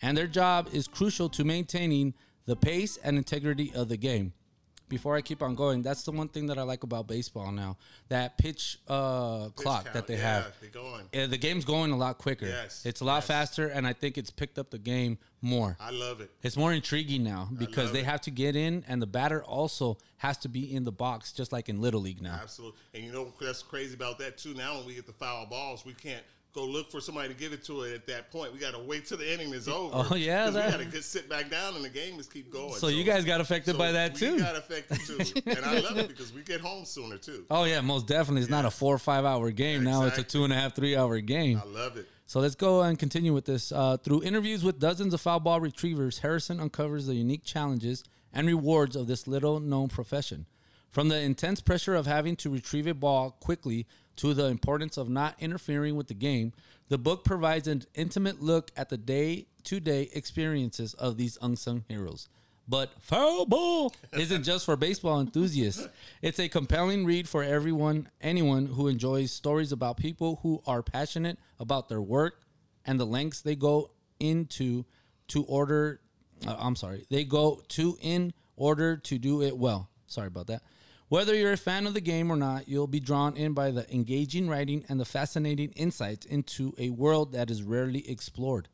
and 0.02 0.16
their 0.16 0.26
job 0.26 0.68
is 0.72 0.88
crucial 0.88 1.28
to 1.30 1.44
maintaining 1.44 2.14
the 2.46 2.56
pace 2.56 2.96
and 2.98 3.16
integrity 3.16 3.72
of 3.74 3.88
the 3.88 3.96
game. 3.96 4.32
Before 4.90 5.16
I 5.16 5.22
keep 5.22 5.40
on 5.42 5.54
going, 5.54 5.82
that's 5.82 6.02
the 6.02 6.10
one 6.10 6.28
thing 6.28 6.48
that 6.48 6.58
I 6.58 6.62
like 6.62 6.82
about 6.82 7.06
baseball 7.06 7.52
now. 7.52 7.78
That 8.08 8.36
pitch, 8.36 8.78
uh, 8.88 9.48
clock 9.54 9.84
count, 9.84 9.94
that 9.94 10.06
they 10.08 10.16
yeah, 10.16 10.42
have. 10.42 10.52
They're 10.60 10.70
going. 10.70 11.30
The 11.30 11.38
game's 11.38 11.64
going 11.64 11.92
a 11.92 11.96
lot 11.96 12.18
quicker. 12.18 12.46
Yes, 12.46 12.84
It's 12.84 13.00
a 13.00 13.04
lot 13.04 13.18
yes. 13.18 13.26
faster, 13.28 13.68
and 13.68 13.86
I 13.86 13.92
think 13.92 14.18
it's 14.18 14.30
picked 14.30 14.58
up 14.58 14.70
the 14.70 14.78
game 14.78 15.16
more. 15.42 15.76
I 15.80 15.90
love 15.90 16.20
it. 16.20 16.30
It's 16.42 16.56
more 16.56 16.72
intriguing 16.72 17.22
now 17.22 17.48
because 17.56 17.92
they 17.92 18.00
it. 18.00 18.04
have 18.04 18.20
to 18.22 18.30
get 18.30 18.56
in, 18.56 18.84
and 18.88 19.00
the 19.00 19.06
batter 19.06 19.42
also 19.44 19.96
has 20.18 20.36
to 20.38 20.48
be 20.48 20.74
in 20.74 20.84
the 20.84 20.92
box, 20.92 21.32
just 21.32 21.52
like 21.52 21.68
in 21.68 21.80
Little 21.80 22.00
League 22.00 22.20
now. 22.20 22.38
Absolutely. 22.42 22.78
And 22.92 23.04
you 23.04 23.12
know 23.12 23.32
that's 23.40 23.62
crazy 23.62 23.94
about 23.94 24.18
that 24.18 24.36
too. 24.38 24.54
Now 24.54 24.76
when 24.78 24.86
we 24.86 24.94
get 24.94 25.06
the 25.06 25.12
foul 25.12 25.46
balls, 25.46 25.86
we 25.86 25.94
can't 25.94 26.24
go 26.52 26.64
look 26.64 26.90
for 26.90 27.00
somebody 27.00 27.28
to 27.28 27.34
give 27.34 27.52
it 27.52 27.62
to 27.64 27.82
it 27.82 27.94
at 27.94 28.06
that 28.08 28.30
point. 28.30 28.52
We 28.52 28.58
got 28.58 28.72
to 28.72 28.80
wait 28.80 29.06
till 29.06 29.18
the 29.18 29.32
inning 29.32 29.52
is 29.54 29.68
over. 29.68 30.06
Oh, 30.10 30.14
yeah, 30.14 30.46
'Cause 30.46 30.54
we 30.54 30.60
got 30.60 30.78
to 30.78 30.84
get 30.84 31.04
sit 31.04 31.28
back 31.28 31.50
down 31.50 31.76
and 31.76 31.84
the 31.84 31.88
game 31.88 32.18
is 32.18 32.26
keep 32.26 32.52
going. 32.52 32.74
So 32.74 32.88
you 32.88 33.04
guys 33.04 33.24
got 33.24 33.40
affected 33.40 33.72
so 33.72 33.78
by 33.78 33.92
that 33.92 34.14
we 34.14 34.18
too. 34.18 34.38
got 34.38 34.56
affected 34.56 35.00
too, 35.06 35.18
and 35.46 35.64
I 35.64 35.78
love 35.80 35.98
it 35.98 36.08
because 36.08 36.32
we 36.32 36.42
get 36.42 36.60
home 36.60 36.84
sooner 36.84 37.16
too. 37.18 37.44
Oh 37.50 37.64
yeah, 37.64 37.80
most 37.80 38.06
definitely. 38.06 38.42
It's 38.42 38.50
not 38.50 38.64
a 38.64 38.70
four 38.70 38.94
or 38.94 38.98
five 38.98 39.24
hour 39.24 39.50
game 39.50 39.84
now. 39.84 40.04
It's 40.04 40.18
a 40.18 40.22
two 40.22 40.44
and 40.44 40.52
a 40.52 40.56
half, 40.56 40.74
three 40.74 40.96
hour 40.96 41.20
game. 41.20 41.60
I 41.64 41.66
love 41.68 41.96
it. 41.96 42.06
So 42.26 42.38
let's 42.40 42.54
go 42.54 42.82
and 42.82 42.96
continue 42.98 43.32
with 43.34 43.44
this. 43.44 43.72
Uh, 43.72 43.96
through 43.96 44.22
interviews 44.22 44.62
with 44.62 44.78
dozens 44.78 45.12
of 45.14 45.20
foul 45.20 45.40
ball 45.40 45.60
retrievers, 45.60 46.18
Harrison 46.20 46.60
uncovers 46.60 47.06
the 47.06 47.14
unique 47.14 47.42
challenges 47.44 48.04
and 48.32 48.46
rewards 48.46 48.94
of 48.94 49.08
this 49.08 49.26
little 49.26 49.58
known 49.58 49.88
profession. 49.88 50.46
From 50.92 51.08
the 51.08 51.18
intense 51.20 51.60
pressure 51.60 51.94
of 51.96 52.06
having 52.06 52.36
to 52.36 52.50
retrieve 52.50 52.86
a 52.86 52.94
ball 52.94 53.32
quickly 53.40 53.86
to 54.20 54.34
the 54.34 54.46
importance 54.46 54.98
of 54.98 55.08
not 55.08 55.34
interfering 55.40 55.96
with 55.96 56.08
the 56.08 56.14
game, 56.14 56.52
the 56.88 56.98
book 56.98 57.24
provides 57.24 57.66
an 57.66 57.84
intimate 57.94 58.42
look 58.42 58.70
at 58.76 58.90
the 58.90 58.98
day 58.98 59.46
to 59.64 59.80
day 59.80 60.10
experiences 60.12 60.92
of 60.94 61.16
these 61.16 61.38
unsung 61.40 61.84
heroes. 61.88 62.28
But 62.68 62.90
foul 63.00 63.46
ball 63.46 63.94
isn't 64.12 64.44
just 64.44 64.66
for 64.66 64.76
baseball 64.76 65.20
enthusiasts. 65.20 65.88
It's 66.20 66.38
a 66.38 66.50
compelling 66.50 67.06
read 67.06 67.28
for 67.30 67.42
everyone, 67.42 68.08
anyone 68.20 68.66
who 68.66 68.88
enjoys 68.88 69.32
stories 69.32 69.72
about 69.72 69.96
people 69.96 70.38
who 70.42 70.62
are 70.66 70.82
passionate 70.82 71.38
about 71.58 71.88
their 71.88 72.02
work 72.02 72.42
and 72.84 73.00
the 73.00 73.06
lengths 73.06 73.40
they 73.40 73.56
go 73.56 73.90
into 74.20 74.84
to 75.28 75.44
order. 75.44 76.00
Uh, 76.46 76.56
I'm 76.58 76.76
sorry, 76.76 77.06
they 77.10 77.24
go 77.24 77.62
to 77.68 77.96
in 78.02 78.34
order 78.54 78.98
to 78.98 79.18
do 79.18 79.42
it 79.42 79.56
well. 79.56 79.88
Sorry 80.06 80.26
about 80.26 80.48
that. 80.48 80.62
Whether 81.10 81.34
you're 81.34 81.54
a 81.54 81.56
fan 81.56 81.88
of 81.88 81.94
the 81.94 82.00
game 82.00 82.30
or 82.30 82.36
not, 82.36 82.68
you'll 82.68 82.86
be 82.86 83.00
drawn 83.00 83.36
in 83.36 83.52
by 83.52 83.72
the 83.72 83.92
engaging 83.92 84.48
writing 84.48 84.84
and 84.88 85.00
the 85.00 85.04
fascinating 85.04 85.72
insights 85.72 86.24
into 86.24 86.72
a 86.78 86.90
world 86.90 87.32
that 87.32 87.50
is 87.50 87.64
rarely 87.64 88.08
explored. 88.08 88.68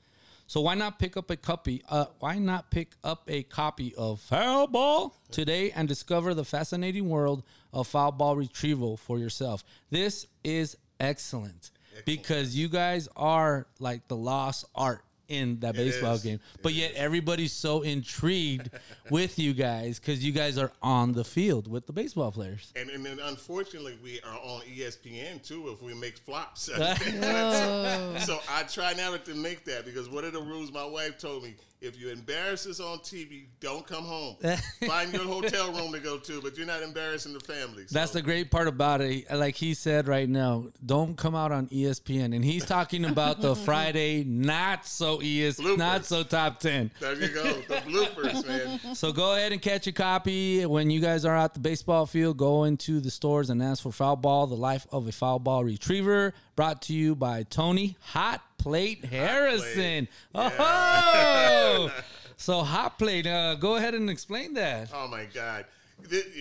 So 0.46 0.60
why 0.60 0.74
not 0.74 0.98
pick 0.98 1.16
up 1.16 1.30
a 1.30 1.36
copy? 1.36 1.82
Uh, 1.88 2.04
why 2.18 2.38
not 2.38 2.70
pick 2.70 2.92
up 3.02 3.22
a 3.26 3.42
copy 3.44 3.94
of 3.94 4.20
Foul 4.20 4.66
Ball 4.66 5.16
today 5.30 5.70
and 5.70 5.88
discover 5.88 6.34
the 6.34 6.44
fascinating 6.44 7.08
world 7.08 7.42
of 7.72 7.86
foul 7.86 8.12
ball 8.12 8.36
retrieval 8.36 8.98
for 8.98 9.18
yourself? 9.18 9.64
This 9.88 10.26
is 10.44 10.76
excellent, 11.00 11.70
because 12.04 12.54
you 12.54 12.68
guys 12.68 13.08
are 13.16 13.66
like 13.80 14.08
the 14.08 14.16
lost 14.16 14.66
art 14.74 15.05
in 15.28 15.60
that 15.60 15.74
baseball 15.74 16.14
is. 16.14 16.22
game, 16.22 16.40
but 16.62 16.72
yet 16.72 16.92
everybody's 16.94 17.52
so 17.52 17.82
intrigued 17.82 18.70
with 19.10 19.38
you 19.38 19.52
guys 19.54 19.98
because 19.98 20.24
you 20.24 20.32
guys 20.32 20.58
are 20.58 20.72
on 20.82 21.12
the 21.12 21.24
field 21.24 21.68
with 21.68 21.86
the 21.86 21.92
baseball 21.92 22.30
players. 22.32 22.72
And, 22.76 22.90
and 22.90 23.04
then 23.04 23.18
unfortunately, 23.20 23.98
we 24.02 24.20
are 24.20 24.38
on 24.38 24.62
ESPN 24.62 25.46
too 25.46 25.68
if 25.68 25.82
we 25.82 25.94
make 25.94 26.18
flops. 26.18 26.70
Oh. 27.26 28.16
so 28.24 28.38
I 28.50 28.62
try 28.64 28.92
never 28.94 29.18
to 29.18 29.34
make 29.34 29.64
that 29.64 29.84
because 29.84 30.08
one 30.08 30.24
of 30.24 30.32
the 30.32 30.40
rules 30.40 30.72
my 30.72 30.84
wife 30.84 31.18
told 31.18 31.42
me: 31.42 31.54
if 31.86 31.98
you 31.98 32.10
embarrass 32.10 32.66
us 32.66 32.80
on 32.80 32.98
TV, 32.98 33.44
don't 33.60 33.86
come 33.86 34.04
home. 34.04 34.36
Find 34.86 35.12
your 35.12 35.24
hotel 35.24 35.72
room 35.72 35.92
to 35.92 36.00
go 36.00 36.18
to, 36.18 36.40
but 36.42 36.56
you're 36.56 36.66
not 36.66 36.82
embarrassing 36.82 37.32
the 37.32 37.40
family. 37.40 37.84
That's 37.90 38.12
the 38.12 38.22
great 38.22 38.50
part 38.50 38.68
about 38.68 39.00
it. 39.00 39.30
Like 39.32 39.54
he 39.54 39.74
said 39.74 40.08
right 40.08 40.28
now, 40.28 40.66
don't 40.84 41.16
come 41.16 41.34
out 41.34 41.52
on 41.52 41.68
ESPN. 41.68 42.34
And 42.34 42.44
he's 42.44 42.64
talking 42.64 43.04
about 43.04 43.40
the 43.40 43.54
Friday 43.54 44.24
not 44.24 44.86
so 44.86 45.20
ES, 45.20 45.60
Bloopers. 45.60 45.78
not 45.78 46.04
so 46.04 46.22
top 46.22 46.60
10. 46.60 46.90
There 47.00 47.14
you 47.14 47.28
go, 47.28 47.44
the 47.68 47.74
bloopers, 47.86 48.46
man. 48.46 48.94
So 48.94 49.12
go 49.12 49.34
ahead 49.36 49.52
and 49.52 49.62
catch 49.62 49.86
a 49.86 49.92
copy. 49.92 50.66
When 50.66 50.90
you 50.90 51.00
guys 51.00 51.24
are 51.24 51.36
at 51.36 51.54
the 51.54 51.60
baseball 51.60 52.06
field, 52.06 52.36
go 52.36 52.64
into 52.64 53.00
the 53.00 53.10
stores 53.10 53.50
and 53.50 53.62
ask 53.62 53.82
for 53.82 53.92
Foul 53.92 54.16
Ball, 54.16 54.46
The 54.46 54.56
Life 54.56 54.86
of 54.90 55.06
a 55.06 55.12
Foul 55.12 55.38
Ball 55.38 55.64
Retriever, 55.64 56.34
brought 56.56 56.80
to 56.82 56.94
you 56.94 57.14
by 57.14 57.42
Tony 57.44 57.96
Hot 58.00 58.42
Plate 58.56 59.04
Harrison. 59.04 60.08
Oh! 60.34 61.92
so 62.38 62.62
Hot 62.62 62.98
Plate, 62.98 63.26
uh, 63.26 63.54
go 63.56 63.76
ahead 63.76 63.94
and 63.94 64.08
explain 64.08 64.54
that. 64.54 64.90
Oh 64.92 65.06
my 65.06 65.26
God! 65.26 65.66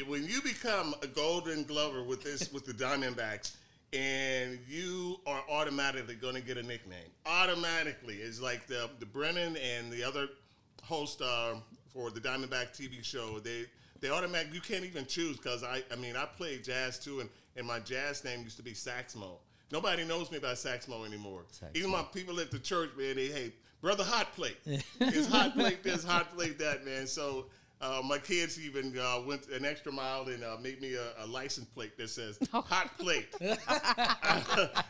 When 0.08 0.25
you 0.25 0.41
become 0.41 0.95
a 1.04 1.08
Golden 1.08 1.63
Glover 1.63 2.01
with 2.01 2.23
this 2.23 2.51
with 2.51 2.65
the 2.65 2.73
Diamondbacks, 2.73 3.56
and 3.93 4.58
you 4.67 5.19
are 5.28 5.43
automatically 5.49 6.15
going 6.15 6.36
to 6.36 6.41
get 6.41 6.58
a 6.58 6.63
nickname. 6.63 7.12
Automatically, 7.25 8.15
it's 8.15 8.41
like 8.41 8.67
the 8.67 8.89
the 8.99 9.06
Brennan 9.06 9.58
and 9.58 9.91
the 9.91 10.04
other 10.04 10.30
host 10.82 11.21
uh, 11.21 11.56
for 11.93 12.10
the 12.10 12.21
Diamondback 12.21 12.71
TV 12.71 13.04
show. 13.04 13.39
They 13.39 13.65
they 13.99 14.10
automatic. 14.10 14.54
You 14.54 14.62
can't 14.62 14.86
even 14.86 15.06
choose 15.06 15.36
because 15.38 15.63
I 15.63 15.84
I 15.91 15.97
mean 15.97 16.15
I 16.15 16.25
played 16.25 16.63
jazz 16.63 16.99
too, 16.99 17.19
and 17.19 17.30
and 17.58 17.67
my 17.67 17.80
jazz 17.80 18.23
name 18.23 18.43
used 18.43 18.58
to 18.58 18.63
be 18.63 18.71
Saxmo. 18.73 19.39
Nobody 19.71 20.06
knows 20.06 20.32
me 20.32 20.39
by 20.39 20.54
Saxmo 20.54 21.06
anymore. 21.06 21.43
Even 21.73 21.91
my 21.91 22.04
people 22.04 22.39
at 22.39 22.51
the 22.51 22.60
church, 22.60 22.91
man, 22.97 23.15
they 23.15 23.28
hey 23.28 23.54
brother 23.82 24.04
hot 24.04 24.36
plate. 24.36 24.58
it's 24.65 25.28
hot 25.28 25.54
plate 25.54 25.84
this, 25.84 26.04
hot 26.04 26.36
plate 26.36 26.60
that, 26.60 26.86
man. 26.86 27.08
So. 27.08 27.47
Uh, 27.86 28.02
my 28.02 28.17
kids 28.17 28.60
even 28.60 28.98
uh, 28.98 29.21
went 29.26 29.48
an 29.50 29.63
extra 29.63 29.91
mile 29.91 30.24
and 30.28 30.43
uh, 30.43 30.58
made 30.62 30.82
me 30.82 30.95
a, 30.95 31.24
a 31.24 31.28
license 31.28 31.67
plate 31.67 31.95
that 31.98 32.10
says 32.10 32.39
"hot 32.52 32.98
plate" 32.98 33.28